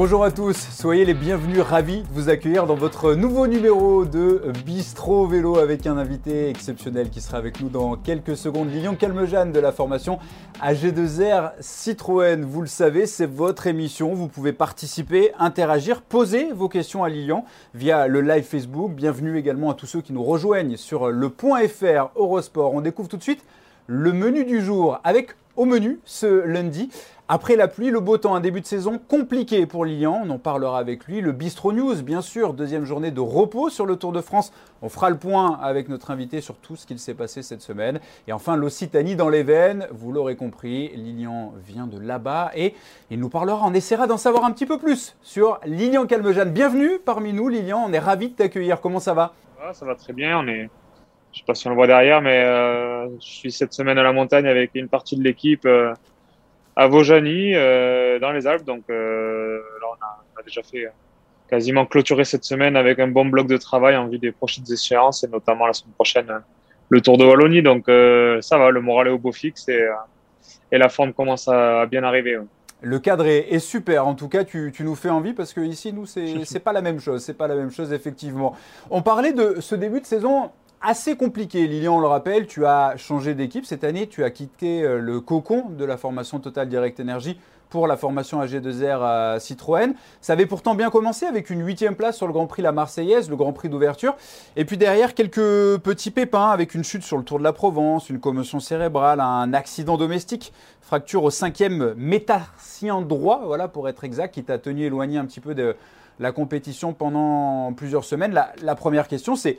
Bonjour 0.00 0.22
à 0.22 0.30
tous, 0.30 0.56
soyez 0.56 1.04
les 1.04 1.12
bienvenus, 1.12 1.58
ravis 1.58 2.02
de 2.02 2.06
vous 2.12 2.28
accueillir 2.28 2.66
dans 2.66 2.76
votre 2.76 3.14
nouveau 3.14 3.48
numéro 3.48 4.04
de 4.04 4.52
Bistro 4.64 5.26
Vélo 5.26 5.58
avec 5.58 5.88
un 5.88 5.98
invité 5.98 6.48
exceptionnel 6.48 7.10
qui 7.10 7.20
sera 7.20 7.36
avec 7.36 7.60
nous 7.60 7.68
dans 7.68 7.96
quelques 7.96 8.36
secondes. 8.36 8.70
Lilian 8.70 8.94
Calmejane 8.94 9.50
de 9.50 9.58
la 9.58 9.72
formation 9.72 10.20
AG2R 10.62 11.50
Citroën. 11.58 12.44
Vous 12.44 12.60
le 12.60 12.68
savez, 12.68 13.06
c'est 13.06 13.26
votre 13.26 13.66
émission. 13.66 14.14
Vous 14.14 14.28
pouvez 14.28 14.52
participer, 14.52 15.32
interagir, 15.36 16.02
poser 16.02 16.52
vos 16.52 16.68
questions 16.68 17.02
à 17.02 17.08
Lilian 17.08 17.44
via 17.74 18.06
le 18.06 18.20
live 18.20 18.44
Facebook. 18.44 18.92
Bienvenue 18.92 19.36
également 19.36 19.72
à 19.72 19.74
tous 19.74 19.86
ceux 19.86 20.00
qui 20.00 20.12
nous 20.12 20.22
rejoignent 20.22 20.76
sur 20.76 21.08
le 21.08 21.28
point 21.28 21.66
.fr 21.66 22.12
Eurosport. 22.14 22.72
On 22.72 22.82
découvre 22.82 23.08
tout 23.08 23.16
de 23.16 23.22
suite 23.24 23.44
le 23.88 24.12
menu 24.12 24.44
du 24.44 24.60
jour 24.60 25.00
avec 25.02 25.34
au 25.56 25.64
menu 25.64 25.98
ce 26.04 26.46
lundi 26.46 26.88
après 27.30 27.56
la 27.56 27.68
pluie, 27.68 27.90
le 27.90 28.00
beau 28.00 28.16
temps, 28.16 28.34
un 28.34 28.40
début 28.40 28.62
de 28.62 28.66
saison 28.66 28.98
compliqué 28.98 29.66
pour 29.66 29.84
Lilian, 29.84 30.22
on 30.24 30.30
en 30.30 30.38
parlera 30.38 30.78
avec 30.78 31.04
lui. 31.04 31.20
Le 31.20 31.32
Bistro 31.32 31.74
News, 31.74 32.02
bien 32.02 32.22
sûr, 32.22 32.54
deuxième 32.54 32.86
journée 32.86 33.10
de 33.10 33.20
repos 33.20 33.68
sur 33.68 33.84
le 33.84 33.96
Tour 33.96 34.12
de 34.12 34.22
France. 34.22 34.50
On 34.80 34.88
fera 34.88 35.10
le 35.10 35.18
point 35.18 35.58
avec 35.60 35.90
notre 35.90 36.10
invité 36.10 36.40
sur 36.40 36.54
tout 36.54 36.74
ce 36.74 36.86
qu'il 36.86 36.98
s'est 36.98 37.12
passé 37.12 37.42
cette 37.42 37.60
semaine. 37.60 38.00
Et 38.28 38.32
enfin, 38.32 38.56
l'Occitanie 38.56 39.14
dans 39.14 39.28
les 39.28 39.42
veines, 39.42 39.86
vous 39.90 40.10
l'aurez 40.10 40.36
compris, 40.36 40.88
Lilian 40.96 41.52
vient 41.66 41.86
de 41.86 42.00
là-bas 42.00 42.50
et 42.56 42.74
il 43.10 43.20
nous 43.20 43.28
parlera, 43.28 43.60
on 43.66 43.74
essaiera 43.74 44.06
d'en 44.06 44.16
savoir 44.16 44.44
un 44.44 44.50
petit 44.50 44.64
peu 44.64 44.78
plus 44.78 45.14
sur 45.20 45.60
Lilian 45.66 46.06
Calmejane. 46.06 46.50
Bienvenue 46.50 46.98
parmi 47.04 47.34
nous, 47.34 47.50
Lilian, 47.50 47.84
on 47.86 47.92
est 47.92 47.98
ravis 47.98 48.30
de 48.30 48.36
t'accueillir. 48.36 48.80
Comment 48.80 49.00
ça 49.00 49.12
va? 49.12 49.34
Ça 49.74 49.84
va 49.84 49.94
très 49.94 50.14
bien, 50.14 50.38
on 50.38 50.48
est... 50.48 50.70
Je 51.30 51.40
ne 51.40 51.40
sais 51.40 51.46
pas 51.46 51.54
si 51.54 51.66
on 51.66 51.70
le 51.70 51.76
voit 51.76 51.86
derrière, 51.86 52.22
mais 52.22 52.42
euh, 52.42 53.06
je 53.20 53.26
suis 53.26 53.52
cette 53.52 53.74
semaine 53.74 53.98
à 53.98 54.02
la 54.02 54.14
montagne 54.14 54.46
avec 54.46 54.70
une 54.74 54.88
partie 54.88 55.14
de 55.14 55.22
l'équipe. 55.22 55.66
Euh, 55.66 55.92
à 56.78 56.86
Vaujany, 56.86 57.56
euh, 57.56 58.20
dans 58.20 58.30
les 58.30 58.46
Alpes. 58.46 58.64
Donc 58.64 58.84
euh, 58.88 59.58
là, 59.80 59.86
on 59.90 60.38
a, 60.40 60.42
déjà 60.44 60.62
fait 60.62 60.86
euh, 60.86 60.90
quasiment 61.50 61.84
clôturé 61.84 62.24
cette 62.24 62.44
semaine 62.44 62.76
avec 62.76 63.00
un 63.00 63.08
bon 63.08 63.26
bloc 63.26 63.48
de 63.48 63.56
travail 63.56 63.96
en 63.96 64.06
vue 64.06 64.18
des 64.18 64.30
prochaines 64.30 64.72
échéances 64.72 65.24
et 65.24 65.28
notamment 65.28 65.66
la 65.66 65.72
semaine 65.72 65.92
prochaine 65.94 66.32
le 66.88 67.00
Tour 67.00 67.18
de 67.18 67.24
Wallonie. 67.24 67.62
Donc 67.62 67.86
ça 68.42 68.58
va, 68.58 68.70
le 68.70 68.80
moral 68.80 69.08
est 69.08 69.10
au 69.10 69.18
beau 69.18 69.32
fixe 69.32 69.68
et, 69.68 69.86
et 70.70 70.78
la 70.78 70.88
forme 70.88 71.12
commence 71.12 71.48
à, 71.48 71.84
bien 71.86 72.04
arriver. 72.04 72.38
Le 72.80 72.98
cadre 73.00 73.26
est, 73.26 73.58
super. 73.58 74.06
En 74.06 74.14
tout 74.14 74.28
cas, 74.28 74.44
tu, 74.44 74.70
tu, 74.72 74.84
nous 74.84 74.94
fais 74.94 75.10
envie 75.10 75.32
parce 75.32 75.52
que 75.52 75.60
ici, 75.60 75.92
nous, 75.92 76.06
c'est 76.44 76.60
pas 76.60 76.72
la 76.72 76.80
même 76.80 77.00
chose. 77.00 77.24
C'est 77.24 77.36
pas 77.36 77.48
la 77.48 77.56
même 77.56 77.70
chose, 77.70 77.92
effectivement. 77.92 78.56
On 78.88 79.02
parlait 79.02 79.32
de 79.32 79.56
ce 79.60 79.74
début 79.74 80.00
de 80.00 80.06
saison 80.06 80.50
assez 80.80 81.16
compliqué. 81.16 81.66
Lilian, 81.66 81.96
on 81.96 82.00
le 82.00 82.06
rappelle, 82.06 82.46
tu 82.46 82.64
as 82.64 82.96
changé 82.96 83.34
d'équipe 83.34 83.66
cette 83.66 83.84
année, 83.84 84.06
tu 84.06 84.24
as 84.24 84.30
quitté 84.30 84.82
euh, 84.82 84.98
le 84.98 85.20
cocon 85.20 85.70
de 85.70 85.84
la 85.84 85.96
formation 85.96 86.38
Total 86.38 86.68
Direct 86.68 87.00
Energy 87.00 87.38
pour 87.68 87.86
la 87.86 87.98
formation 87.98 88.42
AG2R 88.42 89.02
à 89.02 89.40
Citroën. 89.40 89.92
Ça 90.22 90.32
avait 90.32 90.46
pourtant 90.46 90.74
bien 90.74 90.88
commencé 90.88 91.26
avec 91.26 91.50
une 91.50 91.66
huitième 91.66 91.96
place 91.96 92.16
sur 92.16 92.26
le 92.26 92.32
Grand 92.32 92.46
Prix 92.46 92.62
La 92.62 92.72
Marseillaise, 92.72 93.28
le 93.28 93.36
Grand 93.36 93.52
Prix 93.52 93.68
d'ouverture. 93.68 94.16
Et 94.56 94.64
puis 94.64 94.78
derrière, 94.78 95.14
quelques 95.14 95.78
petits 95.78 96.10
pépins 96.10 96.48
avec 96.48 96.74
une 96.74 96.82
chute 96.82 97.02
sur 97.02 97.18
le 97.18 97.24
Tour 97.24 97.38
de 97.38 97.44
la 97.44 97.52
Provence, 97.52 98.08
une 98.08 98.20
commotion 98.20 98.58
cérébrale, 98.58 99.20
un 99.20 99.52
accident 99.52 99.98
domestique, 99.98 100.54
fracture 100.80 101.24
au 101.24 101.30
cinquième 101.30 101.92
métarsien 101.94 103.02
droit, 103.02 103.42
voilà 103.44 103.68
pour 103.68 103.86
être 103.88 104.04
exact, 104.04 104.32
qui 104.32 104.44
t'a 104.44 104.58
tenu 104.58 104.84
éloigné 104.84 105.18
un 105.18 105.26
petit 105.26 105.40
peu 105.40 105.54
de 105.54 105.76
la 106.20 106.32
compétition 106.32 106.94
pendant 106.94 107.74
plusieurs 107.74 108.04
semaines. 108.04 108.32
la 108.62 108.74
première 108.74 109.08
question, 109.08 109.36
c'est 109.36 109.58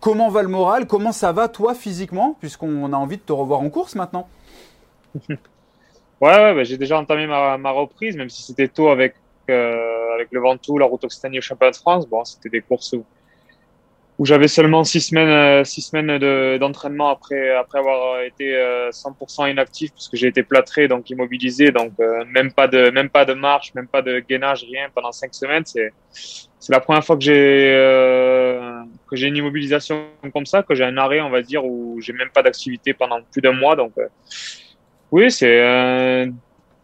Comment 0.00 0.28
va 0.28 0.42
le 0.42 0.48
moral? 0.48 0.86
Comment 0.86 1.12
ça 1.12 1.32
va 1.32 1.48
toi 1.48 1.74
physiquement? 1.74 2.36
Puisqu'on 2.40 2.92
a 2.92 2.96
envie 2.96 3.16
de 3.16 3.22
te 3.22 3.32
revoir 3.32 3.60
en 3.60 3.70
course 3.70 3.94
maintenant. 3.94 4.28
Ouais, 6.20 6.52
bah, 6.52 6.64
j'ai 6.64 6.76
déjà 6.76 6.98
entamé 6.98 7.26
ma, 7.26 7.70
reprise, 7.70 8.16
même 8.16 8.28
si 8.28 8.42
c'était 8.42 8.66
tôt 8.66 8.88
avec, 8.88 9.14
euh, 9.50 10.14
avec 10.14 10.28
le 10.32 10.40
Ventoux, 10.40 10.76
la 10.78 10.86
Route 10.86 11.04
Occitanie 11.04 11.38
au 11.38 11.42
Championnat 11.42 11.70
de 11.70 11.76
France. 11.76 12.08
Bon, 12.08 12.24
c'était 12.24 12.48
des 12.48 12.60
courses 12.60 12.92
où 12.92 13.04
où 14.18 14.26
j'avais 14.26 14.48
seulement 14.48 14.82
six 14.82 15.00
semaines, 15.00 15.28
euh, 15.28 15.62
six 15.62 15.80
semaines 15.80 16.58
d'entraînement 16.58 17.08
après, 17.08 17.54
après 17.54 17.78
avoir 17.78 18.20
été 18.22 18.52
100% 18.90 19.44
euh, 19.44 19.50
inactif 19.50 19.92
puisque 19.92 20.16
j'ai 20.16 20.26
été 20.26 20.42
plâtré, 20.42 20.88
donc 20.88 21.08
immobilisé, 21.08 21.70
donc 21.70 21.92
même 22.26 22.52
pas 22.52 22.66
de, 22.66 22.90
même 22.90 23.10
pas 23.10 23.24
de 23.24 23.34
marche, 23.34 23.72
même 23.74 23.86
pas 23.86 24.02
de 24.02 24.18
gainage, 24.18 24.64
rien 24.68 24.88
pendant 24.92 25.12
cinq 25.12 25.32
semaines. 25.36 25.62
C'est 26.60 26.72
la 26.72 26.80
première 26.80 27.04
fois 27.04 27.16
que 27.16 27.22
j'ai, 27.22 27.72
que 29.08 29.16
j'ai 29.16 29.28
une 29.28 29.36
immobilisation 29.36 30.06
comme 30.32 30.46
ça, 30.46 30.62
que 30.62 30.74
j'ai 30.74 30.84
un 30.84 30.96
arrêt, 30.96 31.20
on 31.20 31.30
va 31.30 31.42
dire, 31.42 31.64
où 31.64 32.00
j'ai 32.00 32.12
même 32.12 32.30
pas 32.30 32.42
d'activité 32.42 32.94
pendant 32.94 33.20
plus 33.32 33.40
d'un 33.40 33.52
mois. 33.52 33.76
Donc, 33.76 33.92
oui, 35.12 35.30
c'est 35.30 36.28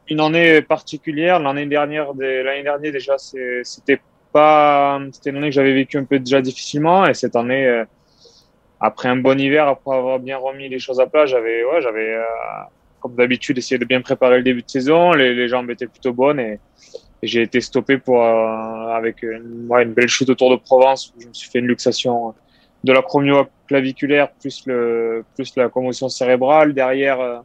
une 0.08 0.20
année 0.20 0.62
particulière. 0.62 1.40
L'année 1.40 1.66
dernière, 1.66 2.12
l'année 2.14 2.62
dernière 2.62 2.92
déjà, 2.92 3.16
c'était 3.18 4.00
pas, 4.34 5.00
c'était 5.12 5.30
une 5.30 5.36
année 5.36 5.48
que 5.48 5.54
j'avais 5.54 5.72
vécu 5.72 5.96
un 5.96 6.04
peu 6.04 6.18
déjà 6.18 6.42
difficilement 6.42 7.06
et 7.06 7.14
cette 7.14 7.36
année, 7.36 7.66
euh, 7.66 7.84
après 8.80 9.08
un 9.08 9.16
bon 9.16 9.38
hiver, 9.38 9.68
après 9.68 9.96
avoir 9.96 10.18
bien 10.18 10.36
remis 10.36 10.68
les 10.68 10.80
choses 10.80 11.00
à 11.00 11.06
plat, 11.06 11.24
j'avais, 11.24 11.64
ouais, 11.64 11.80
j'avais, 11.80 12.14
euh, 12.14 12.22
comme 13.00 13.14
d'habitude, 13.14 13.56
essayé 13.58 13.78
de 13.78 13.84
bien 13.84 14.02
préparer 14.02 14.38
le 14.38 14.42
début 14.42 14.62
de 14.62 14.68
saison. 14.68 15.12
Les, 15.12 15.34
les 15.34 15.48
jambes 15.48 15.70
étaient 15.70 15.86
plutôt 15.86 16.12
bonnes 16.12 16.40
et, 16.40 16.58
j'ai 17.26 17.42
été 17.42 17.60
stoppé 17.60 17.98
pour, 17.98 18.22
euh, 18.22 18.88
avec 18.92 19.22
une, 19.22 19.68
belle 19.94 20.08
chute 20.08 20.30
autour 20.30 20.50
de 20.50 20.56
Provence 20.56 21.12
où 21.16 21.20
je 21.20 21.28
me 21.28 21.32
suis 21.32 21.50
fait 21.50 21.58
une 21.58 21.66
luxation 21.66 22.34
de 22.82 22.92
la 22.92 23.02
claviculaire 23.66 24.30
plus 24.32 24.64
le, 24.66 25.24
plus 25.34 25.56
la 25.56 25.68
commotion 25.68 26.08
cérébrale. 26.08 26.74
Derrière, 26.74 27.42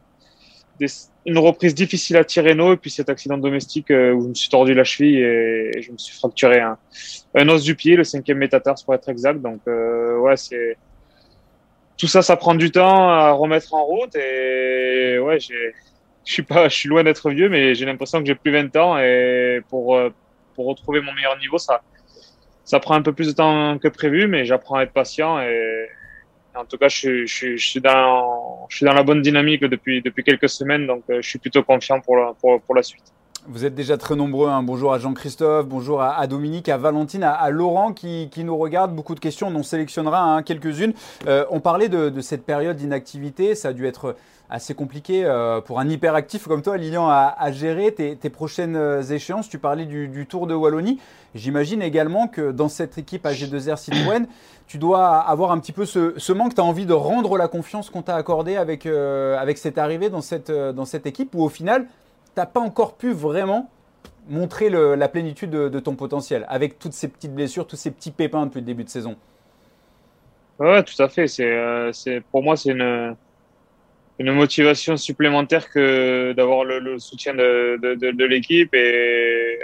des, 0.78 0.88
une 1.26 1.38
reprise 1.38 1.74
difficile 1.74 2.16
à 2.16 2.24
Tirreno 2.24 2.72
et 2.72 2.76
puis 2.76 2.90
cet 2.90 3.08
accident 3.10 3.36
domestique 3.36 3.90
euh, 3.90 4.12
où 4.12 4.22
je 4.22 4.28
me 4.28 4.34
suis 4.34 4.48
tordu 4.48 4.74
la 4.74 4.84
cheville 4.84 5.18
et, 5.18 5.82
je 5.82 5.92
me 5.92 5.98
suis 5.98 6.16
fracturé 6.16 6.60
un, 6.60 6.78
os 7.48 7.62
du 7.62 7.74
pied, 7.74 7.96
le 7.96 8.04
cinquième 8.04 8.38
métatarse 8.38 8.82
pour 8.82 8.94
être 8.94 9.08
exact. 9.08 9.40
Donc 9.40 9.60
euh, 9.68 10.18
ouais, 10.18 10.36
c'est 10.36 10.76
tout 11.98 12.06
ça, 12.06 12.22
ça 12.22 12.36
prend 12.36 12.54
du 12.54 12.70
temps 12.70 13.10
à 13.10 13.32
remettre 13.32 13.74
en 13.74 13.84
route 13.84 14.16
et 14.16 15.18
ouais, 15.18 15.38
j'ai 15.38 15.74
je 16.24 16.32
suis 16.32 16.42
pas, 16.42 16.68
je 16.68 16.76
suis 16.76 16.88
loin 16.88 17.02
d'être 17.02 17.30
vieux, 17.30 17.48
mais 17.48 17.74
j'ai 17.74 17.86
l'impression 17.86 18.20
que 18.20 18.26
j'ai 18.26 18.34
plus 18.34 18.52
20 18.52 18.76
ans 18.76 18.98
et 18.98 19.60
pour 19.68 19.96
euh, 19.96 20.10
pour 20.54 20.66
retrouver 20.66 21.00
mon 21.00 21.12
meilleur 21.12 21.38
niveau, 21.38 21.58
ça 21.58 21.82
ça 22.64 22.78
prend 22.78 22.94
un 22.94 23.02
peu 23.02 23.12
plus 23.12 23.28
de 23.28 23.32
temps 23.32 23.78
que 23.78 23.88
prévu, 23.88 24.28
mais 24.28 24.44
j'apprends 24.44 24.76
à 24.76 24.82
être 24.82 24.92
patient 24.92 25.40
et 25.40 25.88
en 26.54 26.64
tout 26.64 26.78
cas, 26.78 26.88
je, 26.88 27.26
je, 27.26 27.56
je, 27.56 27.66
suis 27.66 27.80
dans, 27.80 28.66
je 28.68 28.76
suis 28.76 28.86
dans 28.86 28.92
la 28.92 29.02
bonne 29.02 29.22
dynamique 29.22 29.64
depuis, 29.64 30.02
depuis 30.02 30.24
quelques 30.24 30.48
semaines, 30.48 30.86
donc 30.86 31.04
euh, 31.10 31.18
je 31.22 31.28
suis 31.28 31.38
plutôt 31.38 31.62
confiant 31.62 32.00
pour 32.00 32.16
la, 32.16 32.32
pour, 32.40 32.60
pour 32.60 32.74
la 32.74 32.82
suite. 32.82 33.04
Vous 33.46 33.64
êtes 33.64 33.74
déjà 33.74 33.96
très 33.96 34.16
nombreux. 34.16 34.48
Hein. 34.48 34.62
Bonjour 34.62 34.92
à 34.92 34.98
Jean-Christophe, 34.98 35.66
bonjour 35.66 36.02
à, 36.02 36.26
Dominique, 36.26 36.68
à 36.68 36.76
Valentine, 36.76 37.22
à, 37.22 37.48
Laurent 37.50 37.92
qui, 37.92 38.28
qui, 38.30 38.44
nous 38.44 38.56
regarde. 38.56 38.94
Beaucoup 38.94 39.14
de 39.14 39.20
questions, 39.20 39.48
on 39.48 39.54
en 39.54 39.62
sélectionnera 39.62 40.22
hein, 40.22 40.42
quelques-unes. 40.42 40.92
Euh, 41.26 41.46
on 41.50 41.60
parlait 41.60 41.88
de, 41.88 42.10
de 42.10 42.20
cette 42.20 42.44
période 42.44 42.76
d'inactivité. 42.76 43.54
Ça 43.54 43.68
a 43.68 43.72
dû 43.72 43.86
être 43.86 44.14
assez 44.50 44.74
compliqué 44.74 45.24
euh, 45.24 45.60
pour 45.60 45.78
un 45.78 45.88
hyperactif 45.88 46.46
comme 46.48 46.62
toi, 46.62 46.76
Lilian, 46.76 47.08
à, 47.08 47.34
à 47.38 47.52
gérer 47.52 47.92
tes, 47.92 48.16
tes, 48.16 48.30
prochaines 48.30 48.76
euh, 48.76 49.02
échéances. 49.02 49.48
Tu 49.48 49.58
parlais 49.58 49.86
du, 49.86 50.08
du 50.08 50.26
Tour 50.26 50.46
de 50.46 50.54
Wallonie. 50.54 50.98
J'imagine 51.34 51.80
également 51.82 52.26
que 52.26 52.50
dans 52.50 52.68
cette 52.68 52.98
équipe 52.98 53.24
AG2R 53.24 53.76
Citroën, 53.78 54.26
tu 54.66 54.78
dois 54.78 55.18
avoir 55.18 55.52
un 55.52 55.58
petit 55.58 55.72
peu 55.72 55.86
ce, 55.86 56.14
ce 56.16 56.32
manque. 56.32 56.54
Tu 56.54 56.60
as 56.60 56.64
envie 56.64 56.86
de 56.86 56.92
rendre 56.92 57.38
la 57.38 57.46
confiance 57.46 57.90
qu'on 57.90 58.02
t'a 58.02 58.16
accordée 58.16 58.56
avec, 58.56 58.86
euh, 58.86 59.38
avec 59.38 59.56
cette 59.56 59.78
arrivée 59.78 60.10
dans 60.10 60.20
cette, 60.20 60.50
dans 60.50 60.84
cette 60.84 61.06
équipe 61.06 61.34
où 61.34 61.42
au 61.44 61.48
final, 61.48 61.84
tu 61.84 62.32
n'as 62.36 62.46
pas 62.46 62.60
encore 62.60 62.94
pu 62.94 63.12
vraiment 63.12 63.70
montrer 64.28 64.68
le, 64.68 64.96
la 64.96 65.08
plénitude 65.08 65.50
de, 65.50 65.68
de, 65.68 65.80
ton 65.80 65.94
potentiel 65.94 66.44
avec 66.48 66.78
toutes 66.78 66.92
ces 66.92 67.08
petites 67.08 67.34
blessures, 67.34 67.66
tous 67.66 67.76
ces 67.76 67.90
petits 67.90 68.10
pépins 68.10 68.46
depuis 68.46 68.60
le 68.60 68.66
début 68.66 68.84
de 68.84 68.88
saison? 68.88 69.16
Ouais, 70.58 70.82
tout 70.82 71.00
à 71.02 71.08
fait. 71.08 71.26
C'est, 71.26 72.22
pour 72.30 72.42
moi, 72.42 72.56
c'est 72.56 72.70
une 72.70 73.16
une 74.20 74.32
motivation 74.32 74.98
supplémentaire 74.98 75.70
que 75.70 76.34
d'avoir 76.34 76.64
le, 76.64 76.98
soutien 76.98 77.32
de, 77.32 77.78
de, 77.80 78.24
l'équipe 78.26 78.74
et, 78.74 79.58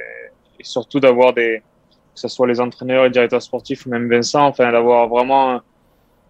surtout 0.62 0.98
d'avoir 0.98 1.34
des 1.34 1.62
que 2.14 2.20
ce 2.20 2.28
soit 2.28 2.46
les 2.46 2.58
entraîneurs 2.58 3.04
et 3.04 3.10
directeurs 3.10 3.42
sportifs 3.42 3.84
ou 3.84 3.90
même 3.90 4.08
Vincent 4.08 4.46
enfin 4.46 4.72
d'avoir 4.72 5.08
vraiment 5.08 5.60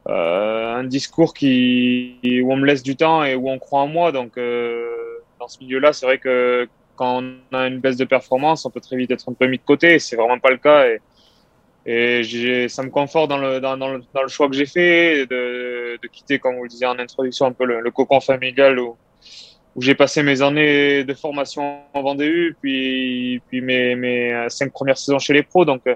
euh, 0.09 0.75
un 0.75 0.83
discours 0.83 1.35
qui 1.35 2.19
où 2.43 2.53
on 2.53 2.57
me 2.57 2.67
laisse 2.67 2.83
du 2.83 2.97
temps 2.97 3.23
et 3.23 3.37
où 3.37 3.49
on 3.49 3.61
croit 3.61 3.83
en 3.83 3.87
moi. 3.87 4.11
Donc 4.11 4.37
euh, 4.37 4.89
dans 5.39 5.47
ce 5.47 5.61
milieu 5.61 5.79
là 5.79 5.93
c'est 5.93 6.07
vrai 6.07 6.19
que 6.19 6.69
quand 6.97 7.23
on 7.23 7.57
a 7.57 7.69
une 7.69 7.79
baisse 7.79 7.97
de 7.97 8.05
performance 8.05 8.67
on 8.67 8.71
peut 8.71 8.81
très 8.81 8.97
vite 8.97 9.13
être 9.13 9.29
un 9.29 9.35
peu 9.35 9.47
mis 9.47 9.59
de 9.59 9.65
côté 9.65 10.01
c'est 10.01 10.17
vraiment 10.17 10.41
pas 10.41 10.51
le 10.51 10.57
cas 10.57 10.85
et 11.89 12.67
ça 12.69 12.83
me 12.83 12.91
conforte 12.91 13.31
dans 13.31 13.39
le, 13.39 13.61
dans, 13.61 13.77
le, 13.77 14.03
dans 14.13 14.23
le 14.23 14.29
choix 14.29 14.49
que 14.49 14.57
j'ai 14.57 14.67
fait 14.67 15.25
de, 15.27 15.97
de, 16.03 16.09
quitter, 16.09 16.41
comme 16.41 16.57
vous 16.57 16.65
le 16.65 16.69
disiez 16.69 16.87
en 16.87 16.99
introduction, 16.99 17.47
un 17.47 17.53
peu 17.53 17.65
le, 17.65 17.91
cocon 17.93 18.19
familial 18.19 18.81
où, 18.81 18.97
où 19.77 19.83
j'ai 19.83 19.95
passé 19.95 20.25
mes 20.25 20.43
années 20.43 21.05
de 21.05 21.15
formation 21.15 21.79
en 21.95 22.03
Vendée 22.03 22.51
puis, 22.61 23.41
puis 23.49 23.61
mes, 23.61 23.95
mes 23.95 24.47
cinq 24.49 24.73
premières 24.73 24.99
saisons 24.99 25.21
chez 25.21 25.33
les 25.33 25.45
pros. 25.45 25.65
Donc, 25.65 25.83
euh, 25.87 25.95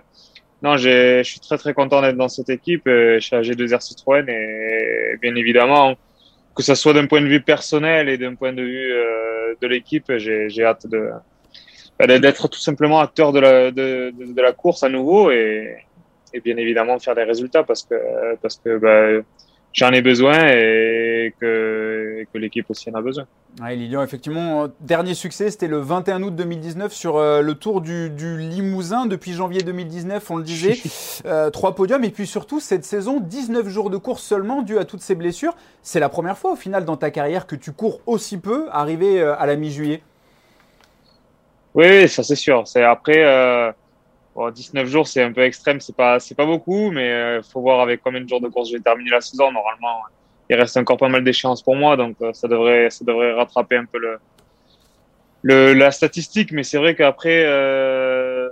non, 0.62 0.76
je 0.76 1.22
suis 1.24 1.40
très 1.40 1.58
très 1.58 1.74
content 1.74 2.02
d'être 2.02 2.16
dans 2.16 2.28
cette 2.28 2.50
équipe 2.50 2.86
euh, 2.86 3.18
chez 3.18 3.34
AG2R 3.36 3.80
Citroën 3.80 4.28
et 4.28 5.16
bien 5.20 5.34
évidemment, 5.34 5.96
que 6.54 6.62
ce 6.62 6.76
soit 6.76 6.92
d'un 6.92 7.06
point 7.06 7.20
de 7.20 7.26
vue 7.26 7.40
personnel 7.40 8.08
et 8.08 8.16
d'un 8.16 8.36
point 8.36 8.52
de 8.52 8.62
vue 8.62 8.92
euh, 8.92 9.54
de 9.60 9.66
l'équipe, 9.66 10.12
j'ai 10.18 10.62
hâte 10.62 10.86
de, 10.86 11.10
d'être 12.06 12.48
tout 12.48 12.58
simplement 12.58 13.00
acteur 13.00 13.32
de 13.32 13.40
la, 13.40 13.70
de, 13.70 14.12
de, 14.12 14.42
la 14.42 14.52
course 14.52 14.82
à 14.82 14.88
nouveau 14.88 15.30
et, 15.30 15.76
et, 16.32 16.40
bien 16.40 16.56
évidemment 16.56 16.98
faire 16.98 17.14
des 17.14 17.24
résultats 17.24 17.62
parce 17.62 17.82
que, 17.82 17.94
parce 18.42 18.56
que 18.56 18.78
bah, 18.78 19.22
j'en 19.72 19.90
ai 19.92 20.02
besoin 20.02 20.48
et 20.48 21.34
que, 21.40 22.24
que 22.32 22.38
l'équipe 22.38 22.66
aussi 22.70 22.90
en 22.90 22.94
a 22.94 23.02
besoin. 23.02 23.26
Ouais, 23.60 23.74
Lilian, 23.76 24.02
effectivement, 24.02 24.68
dernier 24.80 25.14
succès, 25.14 25.50
c'était 25.50 25.68
le 25.68 25.78
21 25.78 26.22
août 26.22 26.34
2019 26.34 26.92
sur 26.92 27.16
euh, 27.16 27.42
le 27.42 27.54
Tour 27.54 27.80
du, 27.80 28.10
du, 28.10 28.38
Limousin. 28.38 29.06
Depuis 29.06 29.32
janvier 29.32 29.62
2019, 29.62 30.30
on 30.30 30.36
le 30.36 30.44
disait, 30.44 30.78
euh, 31.26 31.50
trois 31.50 31.74
podiums. 31.74 32.04
Et 32.04 32.10
puis 32.10 32.26
surtout, 32.26 32.60
cette 32.60 32.84
saison, 32.84 33.20
19 33.20 33.68
jours 33.68 33.90
de 33.90 33.96
course 33.96 34.22
seulement, 34.22 34.62
dû 34.62 34.78
à 34.78 34.84
toutes 34.84 35.02
ces 35.02 35.14
blessures. 35.14 35.56
C'est 35.82 36.00
la 36.00 36.08
première 36.08 36.38
fois, 36.38 36.52
au 36.52 36.56
final, 36.56 36.84
dans 36.84 36.96
ta 36.96 37.10
carrière 37.10 37.46
que 37.46 37.56
tu 37.56 37.72
cours 37.72 38.00
aussi 38.06 38.38
peu, 38.38 38.66
arrivé 38.70 39.20
euh, 39.20 39.36
à 39.36 39.46
la 39.46 39.56
mi-juillet. 39.56 40.02
Oui, 41.74 42.08
ça 42.08 42.22
c'est 42.22 42.36
sûr. 42.36 42.66
C'est 42.66 42.82
après, 42.82 43.24
19 44.50 44.86
jours, 44.86 45.06
c'est 45.06 45.22
un 45.22 45.32
peu 45.32 45.42
extrême, 45.42 45.80
c'est 45.80 45.94
pas, 45.94 46.18
c'est 46.20 46.34
pas 46.34 46.46
beaucoup, 46.46 46.90
mais 46.90 47.08
il 47.08 47.12
euh, 47.12 47.42
faut 47.42 47.60
voir 47.60 47.80
avec 47.80 48.00
combien 48.02 48.20
de 48.20 48.28
jours 48.28 48.40
de 48.40 48.48
course 48.48 48.70
je 48.70 48.76
vais 48.76 48.82
terminer 48.82 49.10
la 49.10 49.20
saison. 49.20 49.52
Normalement, 49.52 50.00
il 50.48 50.56
reste 50.56 50.76
encore 50.76 50.96
pas 50.96 51.08
mal 51.08 51.22
d'échéances 51.24 51.62
pour 51.62 51.76
moi, 51.76 51.96
donc 51.96 52.16
euh, 52.22 52.32
ça 52.32 52.48
devrait, 52.48 52.88
ça 52.90 53.04
devrait 53.04 53.32
rattraper 53.32 53.76
un 53.76 53.84
peu 53.84 53.98
le, 53.98 54.18
le 55.42 55.74
la 55.74 55.90
statistique. 55.90 56.52
Mais 56.52 56.62
c'est 56.62 56.78
vrai 56.78 56.94
qu'après, 56.94 57.44
euh, 57.44 58.48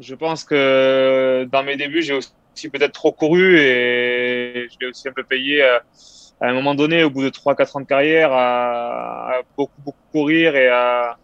je 0.00 0.14
pense 0.14 0.44
que 0.44 1.48
dans 1.50 1.62
mes 1.62 1.76
débuts, 1.76 2.02
j'ai 2.02 2.14
aussi 2.14 2.68
peut-être 2.70 2.92
trop 2.92 3.12
couru 3.12 3.58
et 3.58 4.68
je 4.70 4.76
l'ai 4.80 4.88
aussi 4.88 5.08
un 5.08 5.12
peu 5.12 5.22
payé 5.22 5.62
à 5.62 6.48
un 6.48 6.52
moment 6.54 6.74
donné, 6.74 7.04
au 7.04 7.10
bout 7.10 7.22
de 7.22 7.30
3-4 7.30 7.76
ans 7.76 7.80
de 7.80 7.86
carrière, 7.86 8.32
à, 8.32 9.30
à 9.30 9.42
beaucoup, 9.56 9.80
beaucoup 9.80 9.98
courir 10.10 10.56
et 10.56 10.68
à 10.68 11.16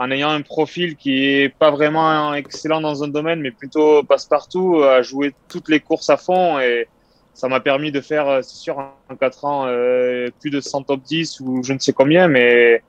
en 0.00 0.10
ayant 0.10 0.30
un 0.30 0.40
profil 0.40 0.96
qui 0.96 1.26
est 1.26 1.50
pas 1.50 1.70
vraiment 1.70 2.32
excellent 2.32 2.80
dans 2.80 3.04
un 3.04 3.08
domaine, 3.08 3.42
mais 3.42 3.50
plutôt 3.50 4.02
passe-partout, 4.02 4.82
à 4.82 5.02
jouer 5.02 5.34
toutes 5.46 5.68
les 5.68 5.78
courses 5.78 6.08
à 6.08 6.16
fond. 6.16 6.58
Et 6.58 6.88
ça 7.34 7.48
m'a 7.48 7.60
permis 7.60 7.92
de 7.92 8.00
faire, 8.00 8.42
c'est 8.42 8.56
sûr, 8.56 8.78
en 8.78 9.16
4 9.16 9.44
ans, 9.44 9.66
euh, 9.66 10.28
plus 10.40 10.48
de 10.48 10.58
100 10.58 10.84
top 10.84 11.02
10 11.02 11.40
ou 11.40 11.62
je 11.62 11.74
ne 11.74 11.78
sais 11.78 11.92
combien. 11.92 12.28
Mais 12.28 12.82